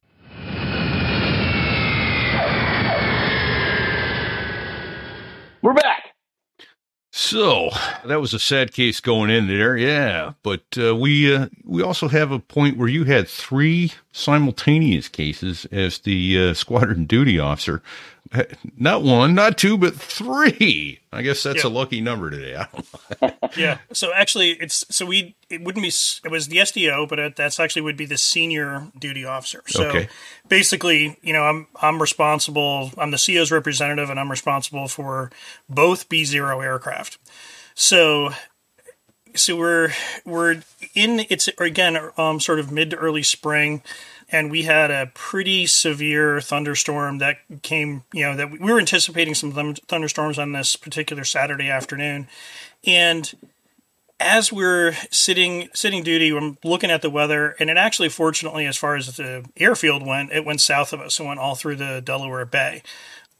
We're 5.61 5.73
back. 5.73 5.98
So 7.21 7.69
that 8.05 8.21
was 8.21 8.33
a 8.33 8.39
sad 8.39 8.71
case 8.71 9.01
going 9.01 9.29
in 9.29 9.47
there, 9.47 9.75
yeah. 9.75 10.31
But 10.41 10.63
uh, 10.77 10.95
we 10.95 11.35
uh, 11.35 11.49
we 11.65 11.83
also 11.83 12.07
have 12.07 12.31
a 12.31 12.39
point 12.39 12.77
where 12.77 12.87
you 12.87 13.03
had 13.03 13.27
three 13.27 13.91
simultaneous 14.11 15.07
cases 15.07 15.65
as 15.71 15.99
the 15.99 16.49
uh, 16.49 16.53
squadron 16.53 17.05
duty 17.05 17.39
officer. 17.39 17.81
Uh, 18.31 18.43
Not 18.77 19.01
one, 19.01 19.33
not 19.33 19.57
two, 19.57 19.75
but 19.77 19.95
three. 19.95 20.99
I 21.11 21.23
guess 21.23 21.41
that's 21.41 21.63
Yeah. 21.63 21.69
a 21.69 21.71
lucky 21.71 21.99
number 21.99 22.29
today. 22.29 22.55
I 22.55 22.67
don't 22.71 23.21
know. 23.21 23.49
yeah 23.57 23.79
so 23.91 24.13
actually 24.13 24.51
it's 24.51 24.85
so 24.95 25.03
we 25.03 25.35
it 25.49 25.63
wouldn't 25.63 25.81
be 25.81 25.87
it 26.23 26.29
was 26.31 26.47
the 26.49 26.57
sdo 26.57 27.09
but 27.09 27.17
it, 27.17 27.35
that's 27.35 27.59
actually 27.59 27.81
would 27.81 27.97
be 27.97 28.05
the 28.05 28.17
senior 28.19 28.91
duty 28.99 29.25
officer 29.25 29.63
so 29.65 29.87
Okay. 29.87 30.07
basically 30.47 31.17
you 31.23 31.33
know 31.33 31.41
i'm 31.41 31.65
i'm 31.81 31.99
responsible 31.99 32.91
i'm 32.99 33.09
the 33.09 33.17
co's 33.17 33.51
representative 33.51 34.11
and 34.11 34.19
i'm 34.19 34.29
responsible 34.29 34.87
for 34.87 35.31
both 35.67 36.07
b0 36.09 36.63
aircraft 36.63 37.17
so 37.73 38.29
so 39.35 39.55
we're 39.55 39.91
we're 40.25 40.61
in 40.93 41.25
it's 41.29 41.49
again 41.57 41.97
um 42.17 42.39
sort 42.39 42.59
of 42.59 42.71
mid 42.71 42.89
to 42.91 42.97
early 42.97 43.23
spring 43.23 43.81
and 44.31 44.51
we 44.51 44.63
had 44.63 44.91
a 44.91 45.11
pretty 45.13 45.65
severe 45.65 46.39
thunderstorm 46.39 47.17
that 47.17 47.37
came, 47.61 48.03
you 48.13 48.23
know, 48.23 48.35
that 48.35 48.51
we 48.51 48.59
were 48.59 48.79
anticipating 48.79 49.33
some 49.33 49.53
thund- 49.53 49.83
thunderstorms 49.87 50.37
on 50.37 50.51
this 50.51 50.75
particular 50.75 51.23
Saturday 51.23 51.69
afternoon. 51.69 52.27
And 52.85 53.33
as 54.19 54.51
we're 54.51 54.93
sitting 55.09 55.69
sitting 55.73 56.03
duty, 56.03 56.35
I'm 56.35 56.57
looking 56.63 56.91
at 56.91 57.01
the 57.01 57.09
weather, 57.09 57.55
and 57.59 57.69
it 57.69 57.77
actually, 57.77 58.09
fortunately, 58.09 58.65
as 58.65 58.77
far 58.77 58.95
as 58.95 59.15
the 59.15 59.45
airfield 59.57 60.05
went, 60.05 60.31
it 60.31 60.45
went 60.45 60.61
south 60.61 60.93
of 60.93 60.99
us 60.99 61.19
and 61.19 61.27
went 61.27 61.39
all 61.39 61.55
through 61.55 61.77
the 61.77 62.01
Delaware 62.01 62.45
Bay. 62.45 62.83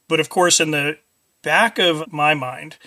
But 0.07 0.19
of 0.19 0.29
course, 0.29 0.59
in 0.59 0.71
the 0.71 0.97
back 1.43 1.77
of 1.77 2.11
my 2.11 2.33
mind, 2.33 2.77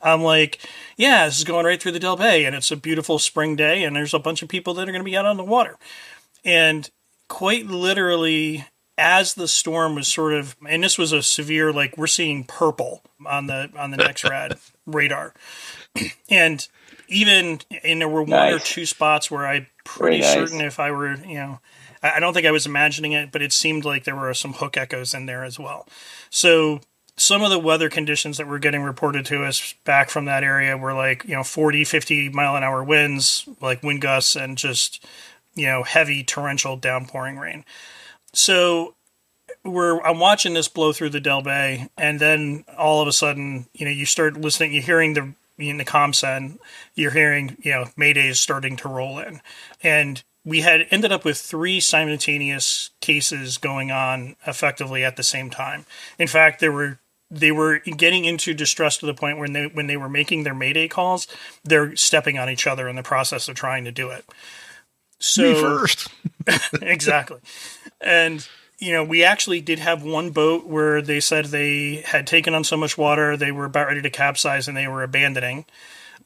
I'm 0.00 0.22
like, 0.22 0.60
yeah, 0.96 1.26
this 1.26 1.38
is 1.38 1.44
going 1.44 1.66
right 1.66 1.80
through 1.80 1.92
the 1.92 2.00
Del 2.00 2.16
Bay, 2.16 2.44
and 2.44 2.54
it's 2.54 2.70
a 2.70 2.76
beautiful 2.76 3.18
spring 3.18 3.56
day, 3.56 3.84
and 3.84 3.96
there's 3.96 4.14
a 4.14 4.18
bunch 4.18 4.42
of 4.42 4.48
people 4.48 4.74
that 4.74 4.88
are 4.88 4.92
going 4.92 5.00
to 5.00 5.10
be 5.10 5.16
out 5.16 5.26
on 5.26 5.36
the 5.36 5.44
water. 5.44 5.76
And 6.44 6.88
quite 7.28 7.66
literally, 7.66 8.66
as 8.96 9.34
the 9.34 9.48
storm 9.48 9.94
was 9.94 10.08
sort 10.08 10.34
of, 10.34 10.56
and 10.68 10.82
this 10.82 10.98
was 10.98 11.12
a 11.12 11.22
severe, 11.22 11.72
like 11.72 11.96
we're 11.96 12.06
seeing 12.06 12.44
purple 12.44 13.02
on 13.26 13.46
the 13.46 13.70
on 13.76 13.90
the 13.90 13.96
NEXRAD 13.96 14.58
radar, 14.86 15.34
and 16.30 16.66
even 17.08 17.60
and 17.82 18.00
there 18.00 18.08
were 18.08 18.22
one 18.22 18.52
or 18.52 18.58
two 18.58 18.86
spots 18.86 19.30
where 19.30 19.46
I 19.46 19.68
pretty 19.84 20.20
nice. 20.20 20.32
certain 20.32 20.60
if 20.60 20.78
I 20.78 20.90
were, 20.90 21.14
you 21.14 21.34
know, 21.34 21.60
I 22.02 22.20
don't 22.20 22.34
think 22.34 22.46
I 22.46 22.50
was 22.50 22.66
imagining 22.66 23.12
it, 23.12 23.32
but 23.32 23.42
it 23.42 23.52
seemed 23.52 23.84
like 23.84 24.04
there 24.04 24.16
were 24.16 24.32
some 24.34 24.54
hook 24.54 24.76
echoes 24.76 25.14
in 25.14 25.26
there 25.26 25.44
as 25.44 25.58
well. 25.58 25.88
So 26.30 26.80
some 27.18 27.42
of 27.42 27.50
the 27.50 27.58
weather 27.58 27.88
conditions 27.88 28.38
that 28.38 28.46
were 28.46 28.58
getting 28.58 28.82
reported 28.82 29.26
to 29.26 29.44
us 29.44 29.74
back 29.84 30.08
from 30.08 30.24
that 30.26 30.44
area 30.44 30.76
were 30.76 30.94
like, 30.94 31.24
you 31.24 31.34
know, 31.34 31.42
40, 31.42 31.84
50 31.84 32.28
mile 32.30 32.56
an 32.56 32.62
hour 32.62 32.82
winds, 32.82 33.48
like 33.60 33.82
wind 33.82 34.00
gusts 34.00 34.36
and 34.36 34.56
just, 34.56 35.04
you 35.54 35.66
know, 35.66 35.82
heavy 35.82 36.22
torrential 36.22 36.76
downpouring 36.76 37.36
rain. 37.36 37.64
So 38.32 38.94
we're 39.64 40.00
I'm 40.02 40.20
watching 40.20 40.54
this 40.54 40.68
blow 40.68 40.92
through 40.92 41.10
the 41.10 41.20
Del 41.20 41.42
Bay, 41.42 41.88
and 41.96 42.20
then 42.20 42.64
all 42.76 43.02
of 43.02 43.08
a 43.08 43.12
sudden, 43.12 43.66
you 43.74 43.84
know, 43.84 43.90
you 43.90 44.06
start 44.06 44.40
listening, 44.40 44.72
you're 44.72 44.82
hearing 44.82 45.14
the 45.14 45.34
in 45.58 45.78
the 45.78 45.84
COMCEN, 45.84 46.58
you're 46.94 47.10
hearing, 47.10 47.56
you 47.60 47.72
know, 47.72 47.86
Mayday 47.96 48.28
is 48.28 48.40
starting 48.40 48.76
to 48.76 48.88
roll 48.88 49.18
in, 49.18 49.40
and 49.82 50.22
we 50.44 50.60
had 50.60 50.86
ended 50.90 51.10
up 51.10 51.24
with 51.24 51.36
three 51.36 51.80
simultaneous 51.80 52.90
cases 53.00 53.58
going 53.58 53.90
on 53.90 54.36
effectively 54.46 55.04
at 55.04 55.16
the 55.16 55.22
same 55.22 55.50
time. 55.50 55.84
In 56.18 56.28
fact, 56.28 56.60
there 56.60 56.72
were 56.72 57.00
they 57.30 57.52
were 57.52 57.78
getting 57.80 58.24
into 58.24 58.54
distress 58.54 58.96
to 58.98 59.06
the 59.06 59.14
point 59.14 59.38
when 59.38 59.52
they 59.52 59.66
when 59.66 59.86
they 59.86 59.96
were 59.96 60.08
making 60.08 60.44
their 60.44 60.54
Mayday 60.54 60.88
calls, 60.88 61.26
they're 61.64 61.94
stepping 61.96 62.38
on 62.38 62.48
each 62.48 62.66
other 62.66 62.88
in 62.88 62.96
the 62.96 63.02
process 63.02 63.48
of 63.48 63.54
trying 63.54 63.84
to 63.84 63.92
do 63.92 64.10
it. 64.10 64.24
So 65.18 65.42
Me 65.42 65.60
first. 65.60 66.08
exactly. 66.82 67.40
And 68.00 68.46
you 68.78 68.92
know, 68.92 69.02
we 69.02 69.24
actually 69.24 69.60
did 69.60 69.80
have 69.80 70.04
one 70.04 70.30
boat 70.30 70.66
where 70.66 71.02
they 71.02 71.20
said 71.20 71.46
they 71.46 71.96
had 72.06 72.26
taken 72.26 72.54
on 72.54 72.62
so 72.64 72.76
much 72.76 72.96
water 72.96 73.36
they 73.36 73.50
were 73.50 73.64
about 73.64 73.88
ready 73.88 74.02
to 74.02 74.10
capsize 74.10 74.68
and 74.68 74.76
they 74.76 74.86
were 74.86 75.02
abandoning. 75.02 75.66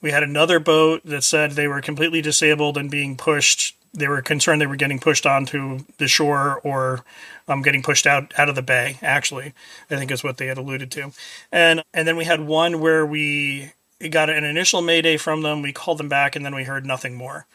We 0.03 0.11
had 0.11 0.23
another 0.23 0.59
boat 0.59 1.03
that 1.05 1.25
said 1.25 1.53
they 1.53 1.69
were 1.69 1.81
completely 1.81 2.21
disabled 2.21 2.77
and 2.77 2.91
being 2.91 3.17
pushed. 3.17 3.77
They 3.95 4.09
were 4.09 4.23
concerned 4.23 4.61
they 4.61 4.67
were 4.67 4.77
getting 4.77 4.99
pushed 4.99 5.27
onto 5.27 5.81
the 5.99 6.09
shore 6.09 6.61
or 6.65 7.05
um, 7.47 7.63
getting 7.63 7.83
pushed 7.83 8.07
out 8.07 8.33
out 8.39 8.49
of 8.49 8.55
the 8.55 8.63
bay. 8.63 8.99
Actually, 9.03 9.53
I 9.91 9.97
think 9.97 10.11
is 10.11 10.25
what 10.25 10.39
they 10.39 10.47
had 10.47 10.59
alluded 10.59 10.91
to. 10.93 11.13
And 11.51 11.83
and 11.93 12.09
then 12.09 12.17
we 12.17 12.25
had 12.25 12.41
one 12.41 12.81
where 12.81 13.05
we 13.05 13.73
got 14.11 14.31
an 14.31 14.45
initial 14.45 14.83
mayday 14.83 15.17
from 15.17 15.43
them. 15.43 15.63
We 15.63 15.73
called 15.73 15.99
them 15.99 16.09
back, 16.09 16.35
and 16.35 16.45
then 16.45 16.55
we 16.55 16.65
heard 16.65 16.87
nothing 16.87 17.15
more. 17.15 17.47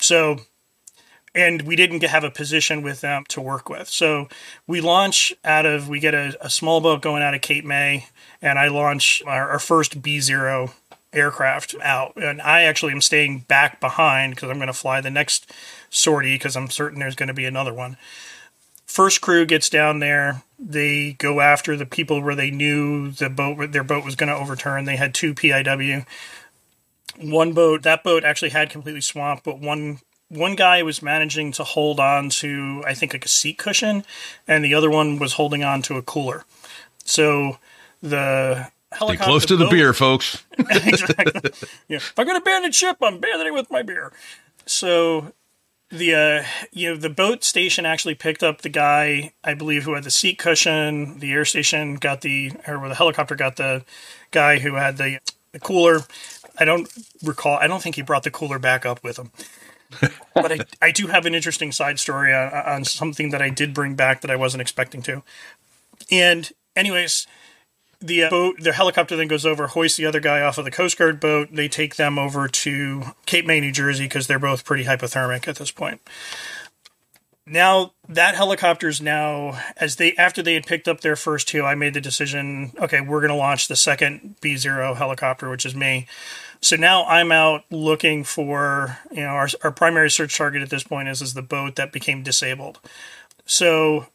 So 0.00 0.40
and 1.36 1.62
we 1.62 1.76
didn't 1.76 2.02
have 2.02 2.24
a 2.24 2.30
position 2.30 2.82
with 2.82 3.02
them 3.02 3.24
to 3.28 3.40
work 3.40 3.68
with. 3.68 3.88
So 3.88 4.28
we 4.66 4.80
launch 4.80 5.34
out 5.44 5.66
of, 5.66 5.86
we 5.86 6.00
get 6.00 6.14
a, 6.14 6.34
a 6.40 6.48
small 6.48 6.80
boat 6.80 7.02
going 7.02 7.22
out 7.22 7.34
of 7.34 7.42
Cape 7.42 7.64
May, 7.64 8.06
and 8.40 8.58
I 8.58 8.68
launch 8.68 9.22
our, 9.26 9.50
our 9.50 9.58
first 9.58 10.00
B 10.00 10.18
zero 10.20 10.72
aircraft 11.16 11.74
out. 11.82 12.14
And 12.16 12.40
I 12.40 12.62
actually 12.62 12.92
am 12.92 13.00
staying 13.00 13.40
back 13.48 13.80
behind 13.80 14.34
because 14.34 14.50
I'm 14.50 14.56
going 14.56 14.66
to 14.68 14.72
fly 14.72 15.00
the 15.00 15.10
next 15.10 15.52
sortie 15.90 16.34
because 16.34 16.56
I'm 16.56 16.70
certain 16.70 17.00
there's 17.00 17.16
going 17.16 17.28
to 17.28 17.34
be 17.34 17.44
another 17.44 17.74
one. 17.74 17.96
First 18.86 19.20
crew 19.20 19.44
gets 19.44 19.68
down 19.68 19.98
there. 19.98 20.42
They 20.58 21.12
go 21.18 21.40
after 21.40 21.76
the 21.76 21.86
people 21.86 22.22
where 22.22 22.36
they 22.36 22.50
knew 22.50 23.10
the 23.10 23.28
boat, 23.28 23.72
their 23.72 23.84
boat 23.84 24.04
was 24.04 24.14
going 24.14 24.28
to 24.28 24.36
overturn. 24.36 24.84
They 24.84 24.96
had 24.96 25.12
two 25.12 25.34
PIW. 25.34 26.06
One 27.20 27.52
boat, 27.52 27.82
that 27.82 28.04
boat 28.04 28.24
actually 28.24 28.50
had 28.50 28.70
completely 28.70 29.00
swamped, 29.00 29.44
but 29.44 29.58
one 29.58 30.00
one 30.28 30.56
guy 30.56 30.82
was 30.82 31.02
managing 31.02 31.52
to 31.52 31.62
hold 31.62 32.00
on 32.00 32.30
to 32.30 32.82
I 32.86 32.94
think 32.94 33.12
like 33.12 33.24
a 33.24 33.28
seat 33.28 33.58
cushion, 33.58 34.04
and 34.46 34.64
the 34.64 34.74
other 34.74 34.90
one 34.90 35.18
was 35.18 35.34
holding 35.34 35.62
on 35.62 35.82
to 35.82 35.96
a 35.96 36.02
cooler. 36.02 36.44
So 37.04 37.58
the 38.02 38.70
Stay 38.96 39.04
helicopter 39.04 39.30
close 39.30 39.46
to 39.46 39.56
the 39.56 39.68
beer, 39.68 39.92
folks. 39.92 40.44
exactly. 40.58 41.50
Yeah. 41.88 41.96
If 41.96 42.18
I'm 42.18 42.26
going 42.26 42.36
to 42.36 42.42
abandon 42.42 42.72
ship, 42.72 42.96
I'm 43.02 43.14
abandoning 43.14 43.54
with 43.54 43.70
my 43.70 43.82
beer. 43.82 44.12
So 44.66 45.32
the 45.90 46.14
uh, 46.14 46.44
you 46.72 46.90
know 46.90 46.96
the 46.96 47.10
boat 47.10 47.44
station 47.44 47.86
actually 47.86 48.14
picked 48.14 48.42
up 48.42 48.62
the 48.62 48.68
guy 48.68 49.32
I 49.44 49.54
believe 49.54 49.84
who 49.84 49.94
had 49.94 50.04
the 50.04 50.10
seat 50.10 50.38
cushion. 50.38 51.18
The 51.20 51.32
air 51.32 51.44
station 51.44 51.96
got 51.96 52.22
the 52.22 52.52
or 52.66 52.88
the 52.88 52.94
helicopter 52.94 53.36
got 53.36 53.56
the 53.56 53.84
guy 54.30 54.58
who 54.58 54.74
had 54.74 54.96
the, 54.96 55.20
the 55.52 55.60
cooler. 55.60 56.00
I 56.58 56.64
don't 56.64 56.90
recall. 57.22 57.58
I 57.58 57.66
don't 57.66 57.82
think 57.82 57.96
he 57.96 58.02
brought 58.02 58.24
the 58.24 58.30
cooler 58.30 58.58
back 58.58 58.84
up 58.86 59.04
with 59.04 59.18
him. 59.18 59.30
but 60.34 60.52
I, 60.52 60.58
I 60.82 60.90
do 60.90 61.06
have 61.06 61.26
an 61.26 61.34
interesting 61.34 61.70
side 61.70 62.00
story 62.00 62.34
on, 62.34 62.52
on 62.52 62.84
something 62.84 63.30
that 63.30 63.40
I 63.40 63.50
did 63.50 63.72
bring 63.72 63.94
back 63.94 64.22
that 64.22 64.30
I 64.30 64.36
wasn't 64.36 64.62
expecting 64.62 65.00
to. 65.02 65.22
And 66.10 66.50
anyways, 66.74 67.26
the 68.06 68.24
uh, 68.24 68.30
boat, 68.30 68.56
the 68.60 68.72
helicopter 68.72 69.16
then 69.16 69.28
goes 69.28 69.46
over, 69.46 69.66
hoists 69.66 69.96
the 69.96 70.06
other 70.06 70.20
guy 70.20 70.40
off 70.40 70.58
of 70.58 70.64
the 70.64 70.70
Coast 70.70 70.98
Guard 70.98 71.20
boat. 71.20 71.48
They 71.52 71.68
take 71.68 71.96
them 71.96 72.18
over 72.18 72.48
to 72.48 73.02
Cape 73.26 73.46
May, 73.46 73.60
New 73.60 73.72
Jersey, 73.72 74.04
because 74.04 74.26
they're 74.26 74.38
both 74.38 74.64
pretty 74.64 74.84
hypothermic 74.84 75.48
at 75.48 75.56
this 75.56 75.70
point. 75.70 76.00
Now 77.48 77.92
that 78.08 78.34
helicopter's 78.34 79.00
now 79.00 79.62
as 79.76 79.96
they 79.96 80.16
after 80.16 80.42
they 80.42 80.54
had 80.54 80.66
picked 80.66 80.88
up 80.88 81.00
their 81.00 81.14
first 81.14 81.46
two, 81.46 81.62
I 81.62 81.76
made 81.76 81.94
the 81.94 82.00
decision. 82.00 82.72
Okay, 82.78 83.00
we're 83.00 83.20
going 83.20 83.30
to 83.30 83.36
launch 83.36 83.68
the 83.68 83.76
second 83.76 84.34
B 84.40 84.56
zero 84.56 84.94
helicopter, 84.94 85.48
which 85.48 85.64
is 85.64 85.74
me. 85.74 86.08
So 86.60 86.74
now 86.74 87.04
I'm 87.04 87.30
out 87.30 87.64
looking 87.70 88.24
for 88.24 88.98
you 89.12 89.20
know 89.20 89.28
our 89.28 89.48
our 89.62 89.70
primary 89.70 90.10
search 90.10 90.36
target 90.36 90.62
at 90.62 90.70
this 90.70 90.82
point 90.82 91.08
is 91.08 91.22
is 91.22 91.34
the 91.34 91.42
boat 91.42 91.76
that 91.76 91.92
became 91.92 92.24
disabled. 92.24 92.80
So 93.44 94.08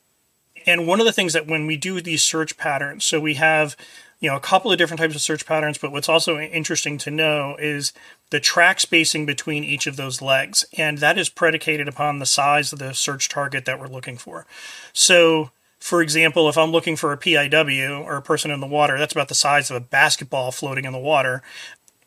and 0.65 0.87
one 0.87 0.99
of 0.99 1.05
the 1.05 1.11
things 1.11 1.33
that 1.33 1.47
when 1.47 1.65
we 1.65 1.77
do 1.77 2.01
these 2.01 2.23
search 2.23 2.57
patterns, 2.57 3.05
so 3.05 3.19
we 3.19 3.35
have, 3.35 3.75
you 4.19 4.29
know, 4.29 4.35
a 4.35 4.41
couple 4.41 4.71
of 4.71 4.77
different 4.77 4.99
types 4.99 5.15
of 5.15 5.21
search 5.21 5.45
patterns, 5.45 5.77
but 5.77 5.91
what's 5.91 6.09
also 6.09 6.39
interesting 6.39 6.97
to 6.99 7.11
know 7.11 7.55
is 7.59 7.93
the 8.29 8.39
track 8.39 8.79
spacing 8.79 9.25
between 9.25 9.63
each 9.63 9.87
of 9.87 9.97
those 9.97 10.21
legs. 10.21 10.65
And 10.77 10.97
that 10.99 11.17
is 11.17 11.29
predicated 11.29 11.87
upon 11.87 12.19
the 12.19 12.25
size 12.25 12.71
of 12.71 12.79
the 12.79 12.93
search 12.93 13.29
target 13.29 13.65
that 13.65 13.79
we're 13.79 13.87
looking 13.87 14.17
for. 14.17 14.45
So, 14.93 15.51
for 15.79 16.01
example, 16.01 16.47
if 16.47 16.57
I'm 16.57 16.71
looking 16.71 16.95
for 16.95 17.11
a 17.11 17.17
PIW 17.17 18.03
or 18.05 18.15
a 18.15 18.21
person 18.21 18.51
in 18.51 18.59
the 18.59 18.67
water, 18.67 18.97
that's 18.97 19.13
about 19.13 19.29
the 19.29 19.35
size 19.35 19.69
of 19.69 19.77
a 19.77 19.81
basketball 19.81 20.51
floating 20.51 20.85
in 20.85 20.93
the 20.93 20.99
water. 20.99 21.41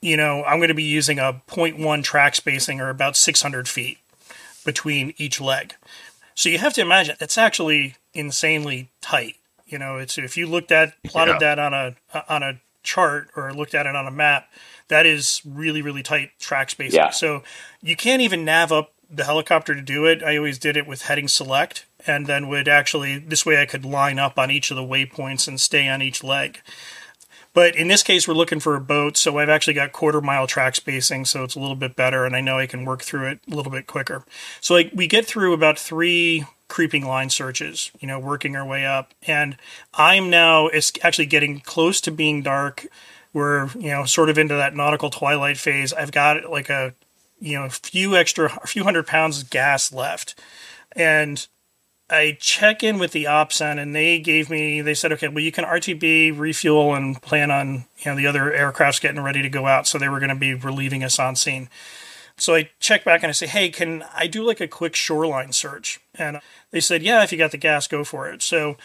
You 0.00 0.16
know, 0.16 0.44
I'm 0.44 0.59
going 0.59 0.68
to 0.68 0.74
be 0.74 0.82
using 0.84 1.18
a 1.18 1.42
0.1 1.48 2.05
track 2.05 2.34
spacing 2.34 2.80
or 2.80 2.88
about 2.88 3.16
600 3.16 3.68
feet 3.68 3.98
between 4.64 5.12
each 5.16 5.40
leg. 5.40 5.74
So 6.35 6.49
you 6.49 6.59
have 6.59 6.72
to 6.74 6.80
imagine 6.80 7.16
it's 7.20 7.39
actually 7.39 7.97
insanely 8.12 8.91
tight. 9.01 9.37
You 9.66 9.78
know, 9.78 9.99
it's 9.99 10.18
if 10.18 10.37
you 10.37 10.47
looked 10.47 10.72
at 10.72 10.95
plotted 11.05 11.35
Yeah. 11.41 11.55
that 11.55 11.59
on 11.59 11.74
a 11.74 11.95
on 12.28 12.43
a 12.43 12.61
chart 12.82 13.30
or 13.37 13.53
looked 13.53 13.74
at 13.74 13.87
it 13.87 13.97
on 13.97 14.07
a 14.07 14.11
map, 14.11 14.49
that 14.89 15.07
is 15.07 15.41
really 15.45 15.80
really 15.82 16.03
tight 16.03 16.30
track 16.39 16.70
spacing. 16.70 16.99
Yeah. 17.01 17.11
So 17.11 17.43
you 17.82 17.97
can't 17.97 18.20
even 18.22 18.45
nav 18.45 18.72
up 18.72 18.93
the 19.11 19.24
helicopter 19.24 19.74
to 19.74 19.80
do 19.80 20.07
it. 20.07 20.22
I 20.22 20.37
always 20.37 20.59
did 20.59 20.76
it 20.76 20.87
with 20.87 21.03
heading 21.03 21.28
select 21.28 21.87
and 22.07 22.26
then 22.26 22.49
would 22.49 22.68
actually 22.68 23.18
this 23.18 23.47
way 23.47 23.61
I 23.61 23.66
could 23.66 23.85
line 23.85 24.18
up 24.18 24.39
on 24.39 24.51
each 24.51 24.70
of 24.70 24.76
the 24.76 24.82
waypoints 24.82 25.49
and 25.49 25.61
stay 25.61 25.89
on 25.89 26.03
each 26.03 26.22
leg. 26.24 26.61
But 27.55 27.76
in 27.76 27.86
this 27.86 28.02
case, 28.02 28.26
we're 28.26 28.34
looking 28.34 28.59
for 28.61 28.74
a 28.74 28.80
boat, 28.80 29.16
so 29.16 29.38
I've 29.38 29.48
actually 29.48 29.74
got 29.74 29.92
quarter 29.92 30.20
mile 30.20 30.48
track 30.48 30.74
spacing, 30.74 31.24
so 31.24 31.44
it's 31.44 31.55
a 31.55 31.61
little 31.61 31.76
bit 31.76 31.94
better, 31.94 32.24
and 32.24 32.34
I 32.34 32.40
know 32.40 32.59
I 32.59 32.66
can 32.66 32.84
work 32.84 33.02
through 33.02 33.28
it 33.28 33.40
a 33.50 33.55
little 33.55 33.70
bit 33.70 33.86
quicker. 33.86 34.24
So 34.61 34.74
like 34.74 34.90
we 34.92 35.07
get 35.07 35.24
through 35.24 35.55
about 35.55 35.78
three 35.78 36.44
creeping 36.68 37.07
line 37.07 37.30
searches, 37.30 37.92
you 38.00 38.09
know, 38.09 38.18
working 38.18 38.57
our 38.57 38.66
way 38.66 38.84
up, 38.84 39.14
and 39.26 39.57
I'm 39.94 40.28
now 40.28 40.66
it's 40.66 40.92
actually 41.02 41.26
getting 41.26 41.61
close 41.61 42.00
to 42.02 42.11
being 42.11 42.42
dark. 42.42 42.86
We're 43.32 43.68
you 43.78 43.90
know 43.90 44.05
sort 44.05 44.30
of 44.30 44.36
into 44.36 44.55
that 44.55 44.74
nautical 44.74 45.11
twilight 45.11 45.57
phase. 45.57 45.92
I've 45.92 46.12
got 46.12 46.50
like 46.50 46.70
a 46.70 46.94
you 47.38 47.57
know 47.57 47.66
a 47.66 47.70
few 47.70 48.16
extra, 48.16 48.46
a 48.62 48.66
few 48.66 48.82
hundred 48.82 49.07
pounds 49.07 49.40
of 49.42 49.50
gas 49.50 49.92
left, 49.92 50.40
and 50.92 51.46
I 52.11 52.36
check 52.38 52.82
in 52.82 52.98
with 52.98 53.12
the 53.12 53.24
OPCEN 53.24 53.80
and 53.80 53.94
they 53.94 54.18
gave 54.18 54.50
me, 54.50 54.82
they 54.82 54.94
said, 54.94 55.12
okay, 55.12 55.28
well, 55.28 55.42
you 55.42 55.52
can 55.52 55.64
RTB, 55.64 56.38
refuel, 56.38 56.94
and 56.94 57.20
plan 57.22 57.50
on, 57.50 57.86
you 57.98 58.11
know, 58.11 58.16
the 58.16 58.26
other 58.26 58.52
aircrafts 58.52 59.00
getting 59.00 59.22
ready 59.22 59.40
to 59.40 59.48
go 59.48 59.66
out. 59.66 59.86
So 59.86 59.98
they 59.98 60.09
were 60.09 60.20
going 60.20 60.28
to 60.28 60.34
be 60.34 60.55
relieving 60.55 61.02
us 61.02 61.18
on 61.18 61.34
scene. 61.34 61.68
So 62.36 62.55
I 62.55 62.70
check 62.78 63.05
back 63.05 63.22
and 63.22 63.30
I 63.30 63.32
say, 63.32 63.46
hey, 63.46 63.70
can 63.70 64.05
I 64.14 64.26
do 64.26 64.42
like 64.42 64.61
a 64.61 64.68
quick 64.68 64.94
shoreline 64.94 65.52
search? 65.52 66.00
And 66.14 66.40
they 66.72 66.80
said, 66.80 67.02
yeah, 67.02 67.22
if 67.22 67.32
you 67.32 67.38
got 67.38 67.52
the 67.52 67.57
gas, 67.57 67.86
go 67.86 68.05
for 68.05 68.28
it. 68.28 68.42
So 68.42 68.76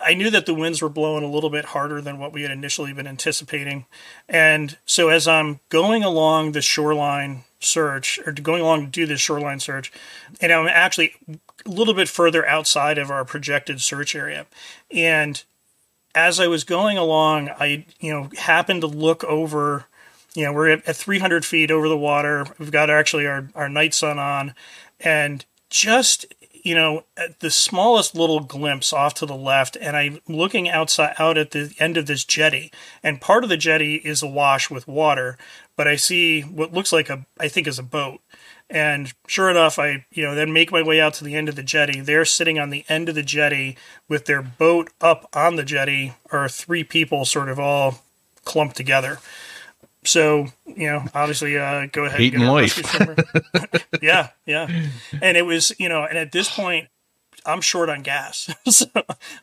I 0.00 0.14
knew 0.14 0.30
that 0.30 0.46
the 0.46 0.54
winds 0.54 0.82
were 0.82 0.88
blowing 0.88 1.24
a 1.24 1.30
little 1.30 1.50
bit 1.50 1.66
harder 1.66 2.00
than 2.00 2.18
what 2.18 2.32
we 2.32 2.42
had 2.42 2.50
initially 2.50 2.92
been 2.92 3.06
anticipating. 3.06 3.86
And 4.28 4.76
so 4.84 5.08
as 5.08 5.26
I'm 5.26 5.60
going 5.70 6.04
along 6.04 6.52
the 6.52 6.60
shoreline 6.62 7.44
search 7.60 8.20
or 8.26 8.32
going 8.32 8.62
along 8.62 8.84
to 8.84 8.90
do 8.90 9.06
this 9.06 9.20
shoreline 9.20 9.60
search, 9.60 9.90
and 10.40 10.52
I'm 10.52 10.66
actually 10.68 11.14
a 11.66 11.70
little 11.70 11.94
bit 11.94 12.08
further 12.08 12.46
outside 12.46 12.98
of 12.98 13.10
our 13.10 13.24
projected 13.24 13.80
search 13.80 14.14
area. 14.14 14.46
And 14.90 15.42
as 16.14 16.40
I 16.40 16.46
was 16.46 16.64
going 16.64 16.98
along, 16.98 17.50
I, 17.50 17.86
you 18.00 18.12
know, 18.12 18.30
happened 18.36 18.80
to 18.82 18.86
look 18.86 19.24
over, 19.24 19.86
you 20.34 20.44
know, 20.44 20.52
we're 20.52 20.70
at, 20.70 20.88
at 20.88 20.96
300 20.96 21.44
feet 21.44 21.70
over 21.70 21.88
the 21.88 21.98
water. 21.98 22.46
We've 22.58 22.72
got 22.72 22.90
actually 22.90 23.26
our, 23.26 23.48
our 23.54 23.68
night 23.68 23.94
sun 23.94 24.18
on 24.18 24.54
and 25.00 25.44
just 25.70 26.26
you 26.68 26.74
know, 26.74 27.04
the 27.38 27.50
smallest 27.50 28.14
little 28.14 28.40
glimpse 28.40 28.92
off 28.92 29.14
to 29.14 29.26
the 29.26 29.34
left, 29.34 29.76
and 29.80 29.96
I'm 29.96 30.20
looking 30.28 30.68
outside 30.68 31.14
out 31.18 31.38
at 31.38 31.52
the 31.52 31.74
end 31.78 31.96
of 31.96 32.06
this 32.06 32.24
jetty, 32.24 32.70
and 33.02 33.20
part 33.20 33.42
of 33.42 33.50
the 33.50 33.56
jetty 33.56 33.96
is 33.96 34.22
awash 34.22 34.70
with 34.70 34.88
water, 34.88 35.38
but 35.76 35.88
I 35.88 35.96
see 35.96 36.42
what 36.42 36.72
looks 36.74 36.92
like 36.92 37.08
a, 37.08 37.24
I 37.38 37.48
think 37.48 37.66
is 37.66 37.78
a 37.78 37.82
boat. 37.82 38.20
And 38.70 39.12
sure 39.26 39.48
enough, 39.48 39.78
I, 39.78 40.04
you 40.12 40.24
know, 40.24 40.34
then 40.34 40.52
make 40.52 40.70
my 40.70 40.82
way 40.82 41.00
out 41.00 41.14
to 41.14 41.24
the 41.24 41.34
end 41.34 41.48
of 41.48 41.56
the 41.56 41.62
jetty. 41.62 42.00
They're 42.00 42.26
sitting 42.26 42.58
on 42.58 42.68
the 42.70 42.84
end 42.88 43.08
of 43.08 43.14
the 43.14 43.22
jetty 43.22 43.76
with 44.08 44.26
their 44.26 44.42
boat 44.42 44.90
up 45.00 45.28
on 45.32 45.56
the 45.56 45.64
jetty, 45.64 46.14
or 46.30 46.48
three 46.48 46.84
people 46.84 47.24
sort 47.24 47.48
of 47.48 47.58
all 47.58 48.02
clumped 48.44 48.76
together. 48.76 49.18
So 50.04 50.48
you 50.66 50.88
know, 50.88 51.04
obviously, 51.14 51.58
uh, 51.58 51.86
go 51.90 52.04
ahead. 52.04 52.20
Hating 52.20 52.42
and 52.42 52.50
life. 52.50 52.80
yeah, 54.02 54.30
yeah. 54.46 54.68
And 55.20 55.36
it 55.36 55.46
was, 55.46 55.72
you 55.78 55.88
know, 55.88 56.04
and 56.04 56.16
at 56.16 56.32
this 56.32 56.54
point, 56.54 56.88
I'm 57.44 57.60
short 57.60 57.88
on 57.88 58.02
gas. 58.02 58.54
so 58.68 58.86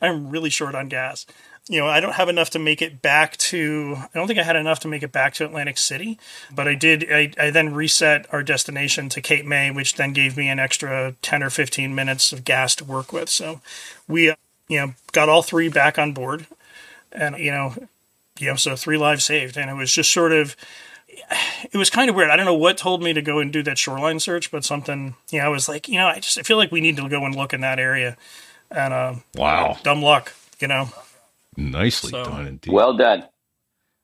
I'm 0.01 0.29
really 0.29 0.49
short 0.49 0.75
on 0.75 0.87
gas. 0.87 1.25
You 1.67 1.79
know, 1.79 1.87
I 1.87 1.99
don't 1.99 2.13
have 2.13 2.29
enough 2.29 2.51
to 2.51 2.59
make 2.59 2.83
it 2.83 3.01
back 3.01 3.37
to. 3.37 3.95
I 3.97 4.09
don't 4.13 4.27
think 4.27 4.37
I 4.37 4.43
had 4.43 4.55
enough 4.55 4.79
to 4.81 4.87
make 4.87 5.01
it 5.01 5.11
back 5.11 5.33
to 5.35 5.45
Atlantic 5.45 5.79
City, 5.79 6.19
but 6.53 6.67
I 6.67 6.75
did. 6.75 7.11
I, 7.11 7.31
I 7.39 7.49
then 7.49 7.73
reset 7.73 8.31
our 8.31 8.43
destination 8.43 9.09
to 9.09 9.19
Cape 9.19 9.45
May, 9.45 9.71
which 9.71 9.95
then 9.95 10.13
gave 10.13 10.37
me 10.37 10.47
an 10.47 10.59
extra 10.59 11.15
ten 11.23 11.41
or 11.41 11.49
fifteen 11.49 11.95
minutes 11.95 12.31
of 12.31 12.45
gas 12.45 12.75
to 12.75 12.85
work 12.85 13.11
with. 13.11 13.29
So 13.29 13.61
we, 14.07 14.29
uh, 14.29 14.35
you 14.67 14.79
know, 14.79 14.93
got 15.11 15.27
all 15.27 15.41
three 15.41 15.67
back 15.67 15.97
on 15.97 16.13
board, 16.13 16.45
and 17.11 17.35
you 17.39 17.49
know, 17.49 17.73
you 18.37 18.49
know, 18.51 18.57
so 18.57 18.75
three 18.75 18.97
lives 18.97 19.25
saved. 19.25 19.57
And 19.57 19.67
it 19.67 19.73
was 19.73 19.91
just 19.91 20.13
sort 20.13 20.33
of, 20.33 20.55
it 21.07 21.77
was 21.77 21.89
kind 21.89 22.11
of 22.11 22.15
weird. 22.15 22.29
I 22.29 22.35
don't 22.35 22.45
know 22.45 22.53
what 22.53 22.77
told 22.77 23.01
me 23.01 23.11
to 23.13 23.23
go 23.23 23.39
and 23.39 23.51
do 23.51 23.63
that 23.63 23.79
shoreline 23.79 24.19
search, 24.19 24.51
but 24.51 24.63
something, 24.63 25.15
you 25.31 25.39
know, 25.39 25.45
I 25.45 25.49
was 25.49 25.67
like, 25.67 25.89
you 25.89 25.97
know, 25.97 26.05
I 26.05 26.19
just 26.19 26.37
I 26.37 26.43
feel 26.43 26.57
like 26.57 26.71
we 26.71 26.81
need 26.81 26.97
to 26.97 27.09
go 27.09 27.25
and 27.25 27.33
look 27.33 27.53
in 27.53 27.61
that 27.61 27.79
area. 27.79 28.17
And 28.69 28.93
uh, 28.93 29.15
wow, 29.33 29.79
dumb 29.81 30.03
luck, 30.03 30.31
you 30.59 30.67
know. 30.67 30.89
Nicely 31.57 32.11
so, 32.11 32.23
done, 32.23 32.47
indeed. 32.47 32.73
Well 32.73 32.97
done. 32.97 33.23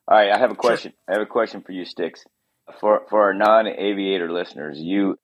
All 0.08 0.18
right, 0.18 0.32
I 0.32 0.38
have 0.40 0.52
a 0.52 0.56
question. 0.56 0.92
Sure. 0.92 1.16
I 1.16 1.20
have 1.20 1.28
a 1.28 1.30
question 1.30 1.62
for 1.62 1.72
you, 1.72 1.86
Sticks. 1.86 2.24
For 2.80 3.04
for 3.10 3.24
our 3.24 3.34
non-aviator 3.34 4.32
listeners, 4.32 4.80
you 4.80 5.18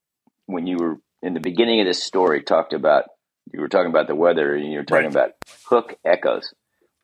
when 0.46 0.68
you 0.68 0.78
were 0.78 0.98
in 1.22 1.34
the 1.34 1.40
beginning 1.40 1.82
of 1.82 1.88
this 1.88 2.04
story 2.04 2.44
talked 2.44 2.74
about 2.74 3.06
you 3.54 3.62
were 3.62 3.70
talking 3.70 3.90
about 3.90 4.08
the 4.08 4.16
weather 4.16 4.56
and 4.56 4.72
you 4.72 4.80
were 4.80 4.86
talking 4.86 5.06
right. 5.06 5.12
about 5.12 5.32
hook 5.66 5.98
echoes. 6.04 6.54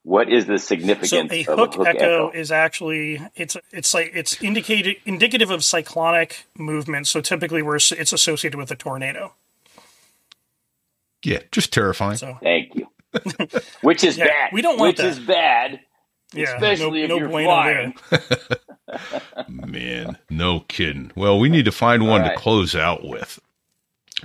What 0.03 0.29
is 0.29 0.45
the 0.45 0.59
significance 0.59 1.31
so 1.31 1.35
a 1.35 1.43
hook, 1.43 1.57
hook, 1.57 1.73
hook 1.75 1.87
echo, 1.87 2.27
echo, 2.27 2.31
is 2.31 2.51
actually 2.51 3.21
it's 3.35 3.55
it's 3.71 3.93
like 3.93 4.11
it's 4.13 4.41
indicated 4.41 4.97
indicative 5.05 5.49
of 5.49 5.63
cyclonic 5.63 6.45
movement. 6.57 7.07
So 7.07 7.21
typically, 7.21 7.61
we're 7.61 7.77
it's 7.77 8.11
associated 8.11 8.57
with 8.57 8.69
a 8.69 8.75
tornado. 8.75 9.33
Yeah, 11.23 11.39
just 11.53 11.71
terrifying. 11.71 12.17
So 12.17 12.37
thank 12.41 12.75
you. 12.75 12.82
Which 13.81 14.03
is 14.03 14.17
yeah, 14.17 14.25
bad. 14.25 14.49
We 14.53 14.61
don't 14.61 14.79
want 14.79 14.89
Which 14.89 14.97
that. 14.97 15.07
is 15.07 15.19
bad. 15.19 15.79
Yeah, 16.33 16.53
especially 16.55 16.99
no, 16.99 17.03
if 17.03 17.09
no 17.09 17.17
you're 17.17 17.29
bueno 17.29 17.47
flying. 17.47 17.95
Man, 19.47 20.17
no 20.29 20.61
kidding. 20.61 21.11
Well, 21.15 21.39
we 21.39 21.49
need 21.49 21.65
to 21.65 21.71
find 21.71 22.07
one 22.07 22.21
right. 22.21 22.31
to 22.31 22.37
close 22.37 22.75
out 22.75 23.07
with. 23.07 23.39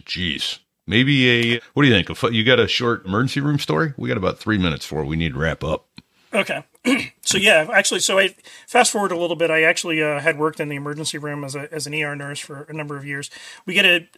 Jeez. 0.03 0.59
Maybe 0.87 1.29
a, 1.29 1.61
what 1.75 1.83
do 1.83 1.89
you 1.89 2.03
think? 2.03 2.33
You 2.33 2.45
got 2.45 2.59
a 2.59 2.67
short 2.67 3.05
emergency 3.05 3.41
room 3.41 3.59
story? 3.59 3.93
We 3.99 4.09
got 4.09 4.17
about 4.17 4.39
three 4.39 4.57
minutes 4.57 4.87
for 4.87 5.05
we 5.05 5.17
need 5.17 5.35
to 5.35 5.39
wrap 5.39 5.63
up. 5.63 5.87
Okay. 6.33 6.65
so 7.23 7.37
yeah, 7.37 7.69
actually, 7.73 8.01
so 8.01 8.19
I 8.19 8.35
fast 8.67 8.93
forward 8.93 9.13
a 9.13 9.17
little 9.17 9.37
bit. 9.37 9.51
I 9.51 9.63
actually 9.63 10.03
uh, 10.03 10.21
had 10.21 10.39
worked 10.39 10.61
in 10.61 10.69
the 10.69 10.77
emergency 10.77 11.19
room 11.19 11.45
as 11.45 11.55
a 11.55 11.73
as 11.73 11.87
an 11.87 11.95
ER 11.95 12.17
nurse 12.17 12.41
for 12.41 12.63
a 12.63 12.73
number 12.73 12.97
of 12.97 13.05
years. 13.05 13.31
We 13.67 13.75
get 13.75 13.85
it, 13.85 14.17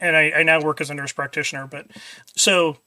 and 0.00 0.16
I, 0.16 0.30
I 0.30 0.42
now 0.42 0.60
work 0.60 0.80
as 0.80 0.90
a 0.90 0.94
nurse 0.94 1.12
practitioner. 1.12 1.66
But 1.66 1.86
so 2.36 2.78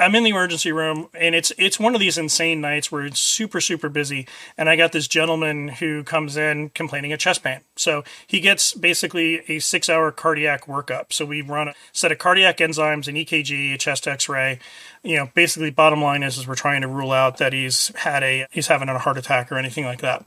I'm 0.00 0.14
in 0.14 0.24
the 0.24 0.30
emergency 0.30 0.72
room, 0.72 1.08
and 1.14 1.34
it's 1.34 1.52
it's 1.58 1.78
one 1.78 1.94
of 1.94 2.00
these 2.00 2.16
insane 2.16 2.60
nights 2.60 2.90
where 2.90 3.04
it's 3.04 3.20
super 3.20 3.60
super 3.60 3.88
busy, 3.88 4.26
and 4.56 4.68
I 4.68 4.76
got 4.76 4.92
this 4.92 5.06
gentleman 5.06 5.68
who 5.68 6.02
comes 6.02 6.36
in 6.36 6.70
complaining 6.70 7.12
of 7.12 7.18
chest 7.18 7.42
pain. 7.42 7.60
So 7.76 8.02
he 8.26 8.40
gets 8.40 8.72
basically 8.72 9.42
a 9.48 9.58
six 9.58 9.88
hour 9.88 10.10
cardiac 10.10 10.64
workup. 10.64 11.12
So 11.12 11.24
we 11.26 11.42
run 11.42 11.68
a 11.68 11.74
set 11.92 12.12
of 12.12 12.18
cardiac 12.18 12.58
enzymes, 12.58 13.08
an 13.08 13.14
EKG, 13.14 13.74
a 13.74 13.78
chest 13.78 14.08
X-ray. 14.08 14.58
You 15.02 15.16
know, 15.16 15.30
basically, 15.34 15.70
bottom 15.70 16.02
line 16.02 16.22
is 16.22 16.38
is 16.38 16.48
we're 16.48 16.54
trying 16.54 16.80
to 16.80 16.88
rule 16.88 17.12
out 17.12 17.36
that 17.36 17.52
he's 17.52 17.92
had 17.96 18.22
a 18.22 18.46
he's 18.50 18.68
having 18.68 18.88
a 18.88 18.98
heart 18.98 19.18
attack 19.18 19.52
or 19.52 19.58
anything 19.58 19.84
like 19.84 20.00
that. 20.00 20.26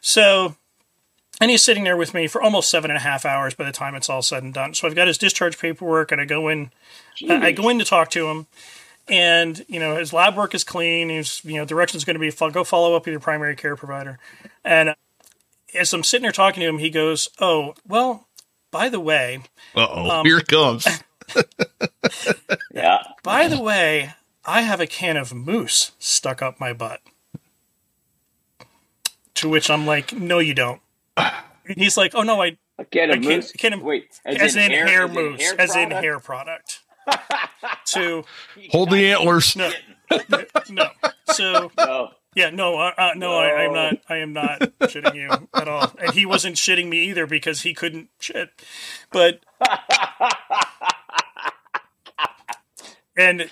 So 0.00 0.56
and 1.40 1.50
he's 1.50 1.64
sitting 1.64 1.84
there 1.84 1.96
with 1.96 2.12
me 2.12 2.26
for 2.26 2.42
almost 2.42 2.70
seven 2.70 2.90
and 2.90 2.98
a 2.98 3.02
half 3.02 3.24
hours 3.24 3.54
by 3.54 3.64
the 3.64 3.72
time 3.72 3.94
it's 3.94 4.10
all 4.10 4.22
said 4.22 4.42
and 4.42 4.52
done. 4.52 4.74
So 4.74 4.86
I've 4.86 4.94
got 4.94 5.08
his 5.08 5.18
discharge 5.18 5.58
paperwork, 5.58 6.12
and 6.12 6.20
I 6.20 6.26
go 6.26 6.48
in, 6.48 6.70
I 7.28 7.52
go 7.52 7.68
in 7.68 7.78
to 7.78 7.84
talk 7.84 8.10
to 8.10 8.28
him 8.28 8.46
and 9.08 9.64
you 9.68 9.80
know 9.80 9.96
his 9.96 10.12
lab 10.12 10.36
work 10.36 10.54
is 10.54 10.64
clean. 10.64 11.08
He's 11.08 11.44
you 11.44 11.56
know 11.56 11.64
directions 11.64 12.04
going 12.04 12.14
to 12.14 12.20
be 12.20 12.30
go 12.52 12.64
follow 12.64 12.94
up 12.94 13.04
with 13.04 13.12
your 13.12 13.20
primary 13.20 13.56
care 13.56 13.76
provider. 13.76 14.18
And 14.64 14.94
as 15.74 15.92
I'm 15.92 16.04
sitting 16.04 16.22
there 16.22 16.32
talking 16.32 16.60
to 16.60 16.68
him, 16.68 16.78
he 16.78 16.90
goes, 16.90 17.28
"Oh 17.40 17.74
well, 17.86 18.28
by 18.70 18.88
the 18.88 19.00
way, 19.00 19.40
uh 19.74 19.86
oh, 19.90 20.10
um, 20.10 20.26
here 20.26 20.38
it 20.38 20.48
comes." 20.48 20.86
yeah. 22.72 23.02
By 23.22 23.48
the 23.48 23.60
way, 23.60 24.14
I 24.44 24.62
have 24.62 24.80
a 24.80 24.86
can 24.86 25.16
of 25.16 25.34
moose 25.34 25.92
stuck 25.98 26.42
up 26.42 26.60
my 26.60 26.72
butt. 26.72 27.00
To 29.34 29.48
which 29.48 29.70
I'm 29.70 29.86
like, 29.86 30.12
"No, 30.12 30.38
you 30.38 30.54
don't." 30.54 30.80
And 31.16 31.78
he's 31.78 31.96
like, 31.96 32.14
"Oh 32.14 32.22
no, 32.22 32.42
I." 32.42 32.56
A 32.78 32.84
can 32.84 33.10
of 33.10 33.16
I 33.16 33.20
moose. 33.20 33.52
Can, 33.52 33.74
of, 33.74 33.82
Wait, 33.82 34.20
as, 34.24 34.36
as 34.38 34.56
in, 34.56 34.72
in, 34.72 34.86
hair, 34.86 35.04
as 35.04 35.10
moose, 35.10 35.40
in 35.40 35.46
hair 35.46 35.60
as 35.60 35.76
in 35.76 35.90
hair 35.90 36.18
product. 36.18 36.80
To 37.86 38.24
hold 38.70 38.90
the 38.90 39.12
antlers. 39.12 39.56
No, 39.56 39.70
no. 40.70 40.88
So 41.24 41.70
No. 41.78 42.10
yeah, 42.34 42.50
no, 42.50 42.78
uh, 42.78 42.92
uh, 42.96 43.10
no, 43.16 43.34
I, 43.34 43.64
I'm 43.64 43.72
not. 43.72 43.94
I 44.08 44.16
am 44.16 44.32
not 44.32 44.60
shitting 44.82 45.14
you 45.14 45.48
at 45.54 45.68
all. 45.68 45.92
And 46.00 46.12
he 46.12 46.26
wasn't 46.26 46.56
shitting 46.56 46.88
me 46.88 47.04
either 47.08 47.26
because 47.26 47.62
he 47.62 47.74
couldn't 47.74 48.08
shit. 48.18 48.50
But 49.12 49.40
and 53.16 53.50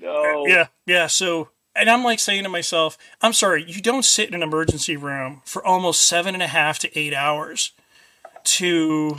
No. 0.00 0.46
yeah, 0.46 0.66
yeah. 0.86 1.06
So 1.06 1.50
and 1.74 1.90
I'm 1.90 2.04
like 2.04 2.18
saying 2.18 2.42
to 2.44 2.48
myself, 2.48 2.96
I'm 3.20 3.32
sorry, 3.32 3.64
you 3.66 3.80
don't 3.82 4.04
sit 4.04 4.28
in 4.28 4.34
an 4.34 4.42
emergency 4.42 4.96
room 4.96 5.42
for 5.44 5.64
almost 5.64 6.06
seven 6.06 6.34
and 6.34 6.42
a 6.42 6.46
half 6.48 6.78
to 6.80 6.98
eight 6.98 7.12
hours 7.14 7.72
to 8.44 9.16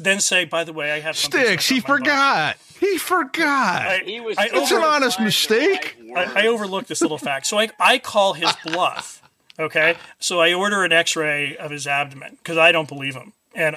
then 0.00 0.20
say, 0.20 0.44
by 0.44 0.64
the 0.64 0.72
way, 0.72 0.92
I 0.92 1.00
have 1.00 1.16
something 1.16 1.40
Sticks. 1.40 1.68
He 1.68 1.78
up 1.78 1.88
my 1.88 1.96
forgot. 1.96 2.56
He 2.80 2.98
forgot. 2.98 3.82
I- 3.86 4.02
He 4.04 4.20
was 4.20 4.36
I 4.38 4.48
It's 4.52 4.70
an 4.72 4.82
honest 4.82 5.20
mistake. 5.20 5.96
write 6.12 6.36
I, 6.36 6.44
I 6.44 6.46
overlooked 6.46 6.88
this 6.88 7.00
little 7.02 7.18
fact. 7.18 7.46
So 7.46 7.58
I, 7.58 7.68
I 7.78 7.98
call 7.98 8.32
his 8.34 8.52
bluff. 8.64 9.22
Okay. 9.58 9.96
So 10.20 10.40
I 10.40 10.52
order 10.52 10.84
an 10.84 10.92
x 10.92 11.16
ray 11.16 11.56
of 11.56 11.70
his 11.70 11.86
abdomen 11.86 12.36
because 12.42 12.56
I 12.58 12.70
don't 12.72 12.88
believe 12.88 13.14
him. 13.14 13.32
And 13.54 13.76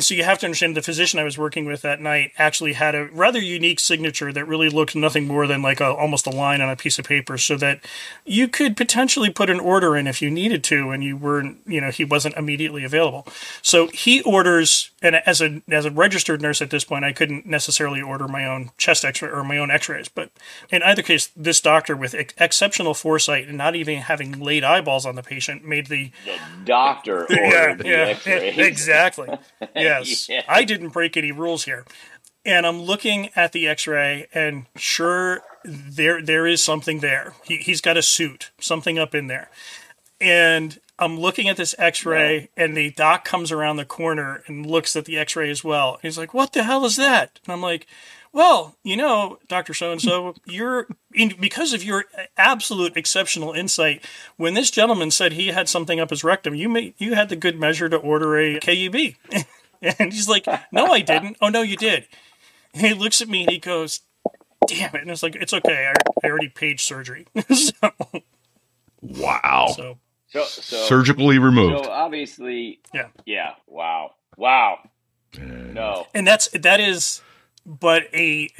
so 0.00 0.14
you 0.14 0.24
have 0.24 0.38
to 0.38 0.46
understand 0.46 0.76
the 0.76 0.82
physician 0.82 1.18
I 1.18 1.24
was 1.24 1.36
working 1.36 1.64
with 1.64 1.82
that 1.82 2.00
night 2.00 2.32
actually 2.38 2.74
had 2.74 2.94
a 2.94 3.06
rather 3.06 3.40
unique 3.40 3.80
signature 3.80 4.32
that 4.32 4.44
really 4.44 4.68
looked 4.68 4.94
nothing 4.94 5.26
more 5.26 5.46
than 5.46 5.62
like 5.62 5.80
a, 5.80 5.92
almost 5.92 6.26
a 6.26 6.30
line 6.30 6.60
on 6.60 6.68
a 6.70 6.76
piece 6.76 6.98
of 6.98 7.04
paper 7.04 7.36
so 7.38 7.56
that 7.56 7.84
you 8.24 8.48
could 8.48 8.76
potentially 8.76 9.30
put 9.30 9.50
an 9.50 9.58
order 9.60 9.96
in 9.96 10.06
if 10.06 10.22
you 10.22 10.30
needed 10.30 10.62
to 10.64 10.90
and 10.90 11.02
you 11.02 11.16
weren't, 11.16 11.58
you 11.66 11.80
know, 11.80 11.90
he 11.90 12.04
wasn't 12.04 12.36
immediately 12.36 12.84
available. 12.84 13.26
So 13.60 13.88
he 13.88 14.22
orders, 14.22 14.90
and 15.02 15.16
as 15.16 15.40
a, 15.40 15.62
as 15.68 15.84
a 15.84 15.90
registered 15.90 16.40
nurse 16.40 16.62
at 16.62 16.70
this 16.70 16.84
point, 16.84 17.04
I 17.04 17.12
couldn't 17.12 17.46
necessarily 17.46 18.00
order 18.00 18.28
my 18.28 18.46
own 18.46 18.70
chest 18.78 19.04
x-ray 19.04 19.30
or 19.30 19.42
my 19.42 19.58
own 19.58 19.70
x-rays. 19.70 20.08
But 20.08 20.30
in 20.70 20.82
either 20.82 21.02
case, 21.02 21.30
this 21.36 21.60
doctor 21.60 21.96
with 21.96 22.14
ex- 22.14 22.34
exceptional 22.38 22.94
foresight 22.94 23.48
and 23.48 23.58
not 23.58 23.74
even 23.74 23.98
having 23.98 24.38
laid 24.40 24.64
eyeballs 24.64 25.06
on 25.06 25.16
the 25.16 25.22
patient 25.22 25.64
made 25.64 25.86
the 25.86 26.12
The 26.24 26.38
doctor 26.64 27.20
ordered 27.22 27.34
yeah, 27.36 27.74
the 27.74 27.88
yeah, 27.88 27.96
X-rays. 28.06 28.58
exactly. 28.58 29.28
Yes, 29.82 30.28
Yeah. 30.28 30.42
I 30.48 30.64
didn't 30.64 30.90
break 30.90 31.16
any 31.16 31.32
rules 31.32 31.64
here. 31.64 31.84
And 32.44 32.66
I'm 32.66 32.82
looking 32.82 33.30
at 33.36 33.52
the 33.52 33.68
X-ray, 33.68 34.26
and 34.34 34.66
sure, 34.76 35.42
there 35.64 36.20
there 36.20 36.44
is 36.46 36.62
something 36.62 36.98
there. 36.98 37.34
He, 37.44 37.58
he's 37.58 37.80
got 37.80 37.96
a 37.96 38.02
suit, 38.02 38.50
something 38.58 38.98
up 38.98 39.14
in 39.14 39.28
there, 39.28 39.48
and 40.20 40.78
I'm 40.98 41.18
looking 41.18 41.48
at 41.48 41.56
this 41.56 41.74
X-ray, 41.78 42.48
and 42.56 42.76
the 42.76 42.90
doc 42.90 43.24
comes 43.24 43.52
around 43.52 43.76
the 43.76 43.84
corner 43.84 44.42
and 44.46 44.66
looks 44.66 44.96
at 44.96 45.04
the 45.04 45.18
X-ray 45.18 45.50
as 45.50 45.62
well. 45.62 45.98
He's 46.02 46.18
like, 46.18 46.34
"What 46.34 46.52
the 46.52 46.64
hell 46.64 46.84
is 46.84 46.96
that?" 46.96 47.38
And 47.44 47.52
I'm 47.52 47.62
like, 47.62 47.86
"Well, 48.32 48.76
you 48.82 48.96
know, 48.96 49.38
Doctor 49.46 49.72
So 49.72 49.92
and 49.92 50.02
So, 50.02 50.34
you're 50.44 50.88
in, 51.14 51.34
because 51.40 51.72
of 51.72 51.84
your 51.84 52.06
absolute 52.36 52.96
exceptional 52.96 53.52
insight. 53.52 54.04
When 54.36 54.54
this 54.54 54.70
gentleman 54.70 55.12
said 55.12 55.34
he 55.34 55.48
had 55.48 55.68
something 55.68 56.00
up 56.00 56.10
his 56.10 56.24
rectum, 56.24 56.56
you 56.56 56.68
made 56.68 56.94
you 56.98 57.14
had 57.14 57.28
the 57.28 57.36
good 57.36 57.58
measure 57.58 57.88
to 57.88 57.96
order 57.96 58.36
a 58.36 58.58
KUB." 58.58 59.14
and 59.98 60.12
he's 60.12 60.28
like, 60.28 60.46
"No, 60.70 60.86
I 60.86 61.00
didn't. 61.00 61.36
Oh 61.40 61.48
no, 61.48 61.62
you 61.62 61.76
did." 61.76 62.06
And 62.74 62.86
he 62.86 62.94
looks 62.94 63.20
at 63.20 63.28
me 63.28 63.42
and 63.42 63.50
he 63.50 63.58
goes, 63.58 64.00
"Damn 64.66 64.94
it!" 64.94 65.02
And 65.02 65.10
it's 65.10 65.22
like, 65.22 65.34
"It's 65.34 65.52
okay. 65.52 65.90
I, 65.92 65.94
I 66.24 66.30
already 66.30 66.48
paid 66.48 66.80
surgery." 66.80 67.26
so, 67.52 67.72
Wow. 69.02 69.72
so 69.76 69.98
So, 70.28 70.44
so 70.44 70.76
Surgically 70.84 71.38
removed. 71.38 71.84
So 71.84 71.90
obviously, 71.90 72.80
yeah. 72.94 73.08
yeah. 73.26 73.54
Wow, 73.66 74.14
wow. 74.36 74.78
No, 75.38 76.06
and 76.14 76.26
that's 76.26 76.48
that 76.48 76.78
is 76.78 77.22
but 77.64 78.04
a 78.14 78.50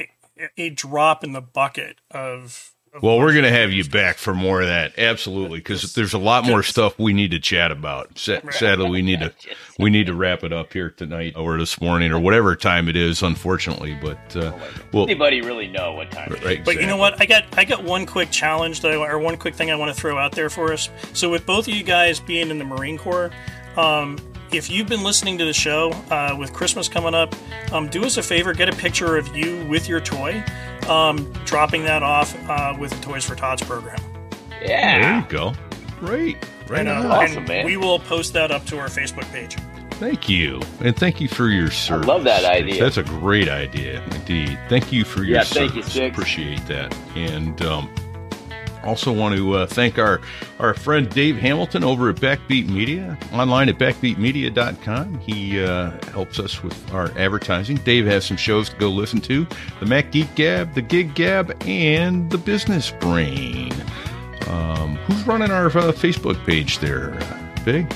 a 0.57 0.69
drop 0.71 1.23
in 1.23 1.33
the 1.33 1.41
bucket 1.41 1.97
of, 2.11 2.19
of 2.19 2.72
Well, 3.01 3.17
we're 3.17 3.31
going 3.31 3.43
to 3.43 3.51
have 3.51 3.71
you 3.71 3.83
back 3.83 4.17
for 4.17 4.33
more 4.33 4.61
of 4.61 4.67
that, 4.67 4.99
absolutely, 4.99 5.59
because 5.59 5.93
there's 5.93 6.13
a 6.13 6.19
lot 6.19 6.45
more 6.45 6.61
stuff 6.61 6.99
we 6.99 7.11
need 7.11 7.31
to 7.31 7.39
chat 7.39 7.71
about. 7.71 8.17
Sadly, 8.17 8.89
we 8.89 9.01
need 9.01 9.19
to 9.19 9.33
we 9.79 9.89
need 9.89 10.05
to 10.07 10.13
wrap 10.13 10.43
it 10.43 10.53
up 10.53 10.73
here 10.73 10.91
tonight 10.91 11.35
or 11.35 11.57
this 11.57 11.81
morning 11.81 12.11
or 12.11 12.19
whatever 12.19 12.55
time 12.55 12.87
it 12.87 12.95
is. 12.95 13.23
Unfortunately, 13.23 13.97
but 14.01 14.35
uh, 14.35 14.53
well, 14.91 15.05
anybody 15.05 15.41
really 15.41 15.67
know 15.67 15.93
what 15.93 16.11
time? 16.11 16.31
it 16.31 16.39
is? 16.39 16.45
right, 16.45 16.65
but 16.65 16.75
you 16.75 16.85
know 16.85 16.97
what 16.97 17.19
i 17.21 17.25
got 17.25 17.45
i 17.57 17.63
got 17.65 17.83
one 17.83 18.05
quick 18.05 18.29
challenge 18.31 18.81
that 18.81 18.91
I, 18.91 18.95
or 18.95 19.19
one 19.19 19.37
quick 19.37 19.55
thing 19.55 19.71
i 19.71 19.75
want 19.75 19.93
to 19.93 19.99
throw 19.99 20.17
out 20.17 20.33
there 20.33 20.49
for 20.49 20.71
us 20.71 20.89
so 21.13 21.29
with 21.29 21.45
both 21.45 21.67
of 21.67 21.73
you 21.73 21.83
guys 21.83 22.19
being 22.19 22.49
in 22.49 22.57
the 22.59 22.65
marine 22.65 22.97
corps 22.97 23.31
um, 23.77 24.17
if 24.53 24.69
you've 24.69 24.87
been 24.87 25.03
listening 25.03 25.37
to 25.37 25.45
the 25.45 25.53
show 25.53 25.91
uh, 26.11 26.35
with 26.37 26.53
christmas 26.53 26.87
coming 26.87 27.13
up 27.13 27.33
um, 27.71 27.87
do 27.89 28.03
us 28.05 28.17
a 28.17 28.23
favor 28.23 28.53
get 28.53 28.69
a 28.69 28.75
picture 28.75 29.17
of 29.17 29.35
you 29.35 29.65
with 29.67 29.87
your 29.89 29.99
toy 29.99 30.43
um, 30.87 31.31
dropping 31.45 31.83
that 31.83 32.03
off 32.03 32.35
uh, 32.49 32.75
with 32.79 32.91
the 32.91 33.01
toys 33.01 33.23
for 33.25 33.35
tots 33.35 33.63
program 33.63 33.99
Yeah. 34.61 34.99
There 35.01 35.19
you 35.19 35.25
go. 35.27 35.53
Great. 35.99 36.37
Right 36.67 36.79
and, 36.87 36.89
uh. 36.89 37.09
Awesome, 37.09 37.37
and 37.39 37.47
man. 37.47 37.65
we 37.65 37.77
will 37.77 37.99
post 37.99 38.33
that 38.33 38.51
up 38.51 38.65
to 38.65 38.77
our 38.79 38.87
facebook 38.87 39.29
page 39.31 39.55
Thank 39.99 40.27
you, 40.27 40.59
and 40.81 40.97
thank 40.97 41.21
you 41.21 41.29
for 41.29 41.47
your 41.49 41.69
service. 41.71 42.07
love 42.07 42.23
that 42.25 42.43
idea. 42.43 42.81
That's 42.83 42.97
a 42.97 43.03
great 43.03 43.47
idea, 43.47 44.03
indeed. 44.15 44.59
Thank 44.67 44.91
you 44.91 45.05
for 45.05 45.19
your 45.23 45.37
Yeah, 45.37 45.43
service. 45.43 45.71
thank 45.71 45.75
you, 45.75 45.83
Sticks. 45.83 46.17
Appreciate 46.17 46.65
that, 46.65 46.93
and 47.15 47.61
um, 47.61 47.93
also 48.83 49.11
want 49.11 49.35
to 49.35 49.53
uh, 49.53 49.65
thank 49.65 49.97
our 49.97 50.21
our 50.59 50.73
friend 50.73 51.09
Dave 51.09 51.37
Hamilton 51.37 51.83
over 51.83 52.09
at 52.09 52.17
Backbeat 52.17 52.69
Media, 52.69 53.17
online 53.31 53.69
at 53.69 53.77
backbeatmedia.com. 53.77 55.19
He 55.19 55.63
uh, 55.63 55.91
helps 56.11 56.39
us 56.39 56.63
with 56.63 56.93
our 56.93 57.11
advertising. 57.17 57.77
Dave 57.77 58.05
has 58.05 58.25
some 58.25 58.37
shows 58.37 58.69
to 58.69 58.75
go 58.77 58.89
listen 58.89 59.21
to: 59.21 59.47
the 59.79 59.85
Mac 59.85 60.11
Geek 60.11 60.33
Gab, 60.35 60.73
the 60.73 60.81
Gig 60.81 61.15
Gab, 61.15 61.55
and 61.65 62.29
the 62.29 62.37
Business 62.37 62.91
Brain. 62.91 63.73
Um, 64.47 64.95
who's 65.07 65.25
running 65.25 65.51
our 65.51 65.67
uh, 65.67 65.91
Facebook 65.91 66.43
page 66.45 66.79
there? 66.79 67.17
Big. 67.65 67.91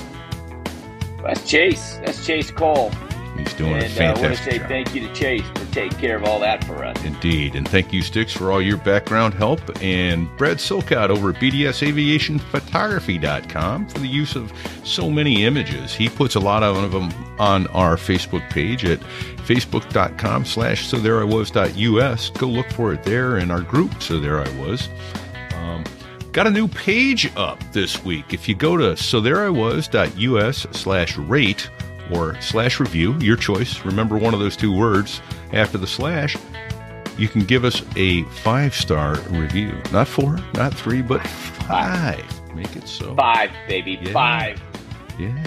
That's 1.22 1.48
Chase. 1.48 1.98
That's 2.04 2.24
Chase 2.24 2.50
Cole. 2.50 2.90
He's 3.38 3.54
doing 3.54 3.74
a 3.74 3.84
and 3.84 3.98
uh, 3.98 4.02
I 4.02 4.20
want 4.20 4.36
to 4.36 4.42
say 4.42 4.58
job. 4.58 4.68
thank 4.68 4.94
you 4.94 5.06
to 5.06 5.14
Chase 5.14 5.44
for 5.54 5.64
taking 5.72 5.96
care 5.98 6.16
of 6.16 6.24
all 6.24 6.40
that 6.40 6.64
for 6.64 6.84
us. 6.84 7.02
Indeed. 7.04 7.54
And 7.54 7.68
thank 7.68 7.92
you, 7.92 8.02
Sticks, 8.02 8.32
for 8.32 8.50
all 8.50 8.60
your 8.60 8.78
background 8.78 9.34
help. 9.34 9.60
And 9.80 10.28
Brad 10.36 10.56
Silcott 10.58 11.10
over 11.10 11.30
at 11.30 11.36
BDSAviationPhotography.com 11.36 13.88
for 13.88 13.98
the 14.00 14.08
use 14.08 14.34
of 14.34 14.52
so 14.84 15.08
many 15.08 15.44
images. 15.44 15.94
He 15.94 16.08
puts 16.08 16.34
a 16.34 16.40
lot 16.40 16.64
of 16.64 16.90
them 16.90 17.12
on 17.38 17.68
our 17.68 17.94
Facebook 17.96 18.48
page 18.50 18.84
at 18.84 18.98
facebook.com 19.46 20.44
slash 20.44 20.86
so 20.86 20.98
there 20.98 21.20
I 21.20 21.24
was.us. 21.24 22.30
Go 22.30 22.48
look 22.48 22.68
for 22.72 22.92
it 22.92 23.02
there 23.04 23.38
in 23.38 23.50
our 23.50 23.62
group, 23.62 24.02
So 24.02 24.20
There 24.20 24.40
I 24.40 24.48
Was. 24.60 24.88
Um, 25.54 25.82
got 26.32 26.46
a 26.46 26.50
new 26.50 26.68
page 26.68 27.30
up 27.36 27.58
this 27.72 28.04
week. 28.04 28.34
If 28.34 28.46
you 28.48 28.54
go 28.54 28.76
to 28.76 28.94
so 28.96 29.20
there 29.20 29.44
I 29.44 29.48
was.us 29.48 30.66
slash 30.72 31.16
rate 31.16 31.70
or 32.10 32.40
slash 32.40 32.80
review, 32.80 33.16
your 33.20 33.36
choice. 33.36 33.84
Remember 33.84 34.16
one 34.16 34.34
of 34.34 34.40
those 34.40 34.56
two 34.56 34.72
words 34.76 35.20
after 35.52 35.78
the 35.78 35.86
slash 35.86 36.36
you 37.16 37.26
can 37.28 37.44
give 37.44 37.64
us 37.64 37.82
a 37.96 38.22
five 38.24 38.74
star 38.74 39.16
review. 39.30 39.74
Not 39.92 40.06
four, 40.06 40.38
not 40.54 40.72
three, 40.72 41.02
but 41.02 41.26
five. 41.26 42.24
Make 42.54 42.76
it 42.76 42.86
so. 42.88 43.14
Five, 43.16 43.50
baby, 43.68 43.98
Yeah. 44.00 44.12
five. 44.12 44.62
Yeah. 45.18 45.44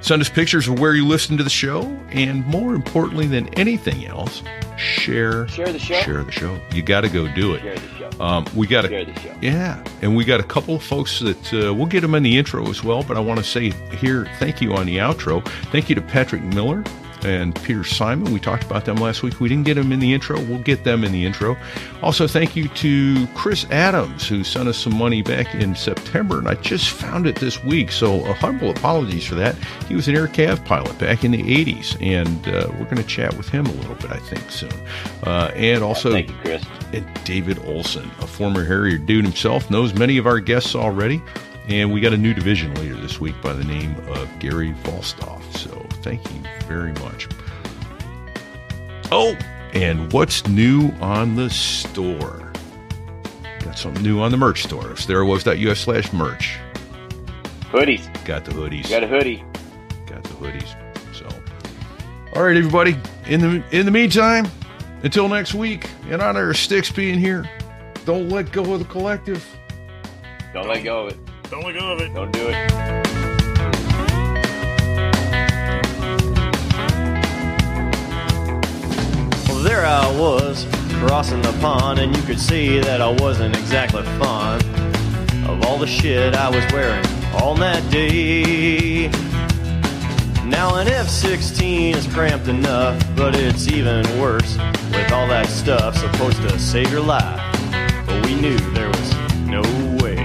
Send 0.00 0.22
us 0.22 0.28
pictures 0.28 0.66
of 0.66 0.78
where 0.80 0.94
you 0.94 1.06
listen 1.06 1.36
to 1.36 1.44
the 1.44 1.50
show, 1.50 1.82
and 2.10 2.44
more 2.46 2.74
importantly 2.74 3.26
than 3.26 3.48
anything 3.54 4.06
else, 4.06 4.42
share 4.78 5.46
Share 5.48 5.72
the 5.72 5.78
show. 5.78 6.00
Share 6.00 6.24
the 6.24 6.32
show. 6.32 6.58
You 6.72 6.82
got 6.82 7.02
to 7.02 7.08
go 7.10 7.28
do 7.34 7.54
it. 7.54 7.60
Share 7.60 7.74
the 7.76 7.88
show. 7.98 8.10
Um, 8.24 8.46
we 8.56 8.66
got 8.66 8.86
Share 8.86 9.04
the 9.04 9.18
show. 9.20 9.34
yeah, 9.42 9.82
and 10.02 10.16
we 10.16 10.24
got 10.24 10.40
a 10.40 10.44
couple 10.44 10.74
of 10.74 10.82
folks 10.82 11.20
that 11.20 11.52
uh, 11.54 11.72
we'll 11.74 11.86
get 11.86 12.00
them 12.00 12.14
in 12.14 12.22
the 12.22 12.38
intro 12.38 12.68
as 12.70 12.82
well. 12.82 13.02
But 13.02 13.16
I 13.16 13.20
want 13.20 13.38
to 13.40 13.44
say 13.44 13.70
here, 13.96 14.26
thank 14.38 14.60
you 14.62 14.72
on 14.74 14.86
the 14.86 14.96
outro. 14.96 15.46
Thank 15.70 15.88
you 15.90 15.94
to 15.96 16.02
Patrick 16.02 16.42
Miller 16.42 16.82
and 17.24 17.54
Peter 17.62 17.84
Simon. 17.84 18.32
We 18.32 18.40
talked 18.40 18.64
about 18.64 18.84
them 18.84 18.96
last 18.96 19.22
week. 19.22 19.40
We 19.40 19.48
didn't 19.48 19.64
get 19.66 19.74
them 19.74 19.92
in 19.92 20.00
the 20.00 20.12
intro. 20.12 20.40
We'll 20.40 20.58
get 20.62 20.84
them 20.84 21.04
in 21.04 21.12
the 21.12 21.24
intro. 21.24 21.56
Also, 22.02 22.26
thank 22.26 22.56
you 22.56 22.68
to 22.68 23.26
Chris 23.34 23.64
Adams 23.70 24.26
who 24.28 24.42
sent 24.44 24.68
us 24.68 24.78
some 24.78 24.96
money 24.96 25.22
back 25.22 25.54
in 25.54 25.74
September, 25.74 26.38
and 26.38 26.48
I 26.48 26.54
just 26.54 26.90
found 26.90 27.26
it 27.26 27.36
this 27.36 27.62
week. 27.64 27.92
So, 27.92 28.24
a 28.26 28.32
humble 28.34 28.70
apologies 28.70 29.24
for 29.26 29.34
that. 29.36 29.54
He 29.88 29.94
was 29.94 30.08
an 30.08 30.16
air 30.16 30.26
cav 30.26 30.64
pilot 30.64 30.98
back 30.98 31.24
in 31.24 31.30
the 31.30 31.42
'80s, 31.42 31.96
and 32.00 32.48
uh, 32.48 32.68
we're 32.78 32.84
going 32.84 32.96
to 32.96 33.02
chat 33.04 33.36
with 33.36 33.48
him 33.48 33.66
a 33.66 33.72
little 33.72 33.94
bit, 33.96 34.10
I 34.10 34.18
think, 34.18 34.50
soon. 34.50 34.72
Uh, 35.24 35.50
and 35.54 35.82
also, 35.82 36.10
Thank 36.12 36.28
you, 36.28 36.36
Chris. 36.42 36.64
and 36.92 37.24
David 37.24 37.58
Olson, 37.66 38.10
a 38.20 38.26
former 38.26 38.64
Harrier 38.64 38.98
dude 38.98 39.24
himself, 39.24 39.70
knows 39.70 39.94
many 39.94 40.16
of 40.18 40.26
our 40.26 40.40
guests 40.40 40.74
already. 40.74 41.22
And 41.68 41.92
we 41.92 42.00
got 42.00 42.12
a 42.12 42.16
new 42.16 42.34
division 42.34 42.74
leader 42.76 42.96
this 42.96 43.20
week 43.20 43.40
by 43.42 43.52
the 43.52 43.62
name 43.62 43.94
of 44.08 44.28
Gary 44.40 44.72
Falstaff. 44.82 45.56
So 45.56 45.86
thank 46.02 46.24
you 46.32 46.40
very 46.66 46.92
much. 46.94 47.28
Oh, 49.12 49.36
and 49.72 50.12
what's 50.12 50.46
new 50.46 50.90
on 51.00 51.36
the 51.36 51.50
store? 51.50 52.52
Got 53.60 53.78
something 53.78 54.02
new 54.02 54.20
on 54.20 54.30
the 54.30 54.36
merch 54.36 54.62
store. 54.64 54.90
It's 54.92 55.06
therewas.us 55.06 55.80
slash 55.80 56.12
merch. 56.12 56.58
Hoodies. 57.70 58.24
Got 58.24 58.44
the 58.44 58.52
hoodies. 58.52 58.88
Got 58.88 59.04
a 59.04 59.06
hoodie. 59.06 59.44
Got 60.06 60.22
the 60.24 60.30
hoodies. 60.30 60.74
So, 61.14 61.26
all 62.34 62.42
right, 62.44 62.56
everybody. 62.56 62.96
In 63.26 63.40
the 63.40 63.62
in 63.70 63.86
the 63.86 63.92
meantime, 63.92 64.48
until 65.02 65.28
next 65.28 65.54
week, 65.54 65.88
in 66.08 66.20
honor 66.20 66.50
of 66.50 66.56
Sticks 66.56 66.90
being 66.90 67.18
here, 67.18 67.48
don't 68.04 68.28
let 68.28 68.50
go 68.50 68.72
of 68.72 68.80
the 68.80 68.86
collective. 68.86 69.46
Don't 70.52 70.66
let 70.68 70.82
go 70.82 71.06
of 71.06 71.12
it. 71.12 71.18
don't 71.48 71.64
let 71.64 71.78
go 71.78 71.92
of 71.92 72.00
it 72.00 72.12
Don't 72.12 72.32
do 72.32 72.48
it. 72.48 73.09
There 79.62 79.84
I 79.84 80.10
was, 80.18 80.66
crossing 81.00 81.42
the 81.42 81.52
pond, 81.60 81.98
and 81.98 82.16
you 82.16 82.22
could 82.22 82.40
see 82.40 82.78
that 82.80 83.02
I 83.02 83.10
wasn't 83.10 83.56
exactly 83.56 84.02
fond 84.18 84.64
of 85.46 85.64
all 85.66 85.76
the 85.76 85.86
shit 85.86 86.34
I 86.34 86.48
was 86.48 86.64
wearing 86.72 87.04
on 87.34 87.60
that 87.60 87.90
day. 87.90 89.08
Now 90.46 90.76
an 90.76 90.88
F 90.88 91.08
16 91.08 91.94
is 91.94 92.06
cramped 92.06 92.48
enough, 92.48 93.02
but 93.14 93.34
it's 93.36 93.68
even 93.68 94.02
worse 94.18 94.56
with 94.92 95.12
all 95.12 95.26
that 95.28 95.46
stuff 95.48 95.96
supposed 95.96 96.38
to 96.38 96.58
save 96.58 96.90
your 96.90 97.02
life. 97.02 97.40
But 98.06 98.24
we 98.26 98.34
knew 98.34 98.56
there 98.72 98.88
was 98.88 99.14
no 99.46 99.62
way. 100.02 100.16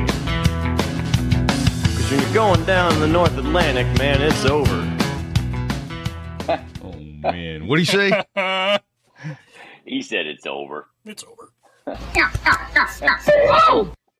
Cause 1.95 2.09
when 2.09 2.21
you're 2.21 2.33
going 2.33 2.63
down 2.65 2.99
the 3.01 3.07
North 3.07 3.37
Atlantic, 3.37 3.85
man, 3.97 4.21
it's 4.21 4.45
over. 4.45 4.91
Oh 6.83 7.31
man, 7.31 7.67
what 7.67 7.77
do 7.77 7.81
you 7.81 7.85
say? 7.85 8.23
He 9.85 10.01
said 10.01 10.25
it's 10.27 10.45
over. 10.45 10.87
it's 11.05 11.23
over 11.23 11.51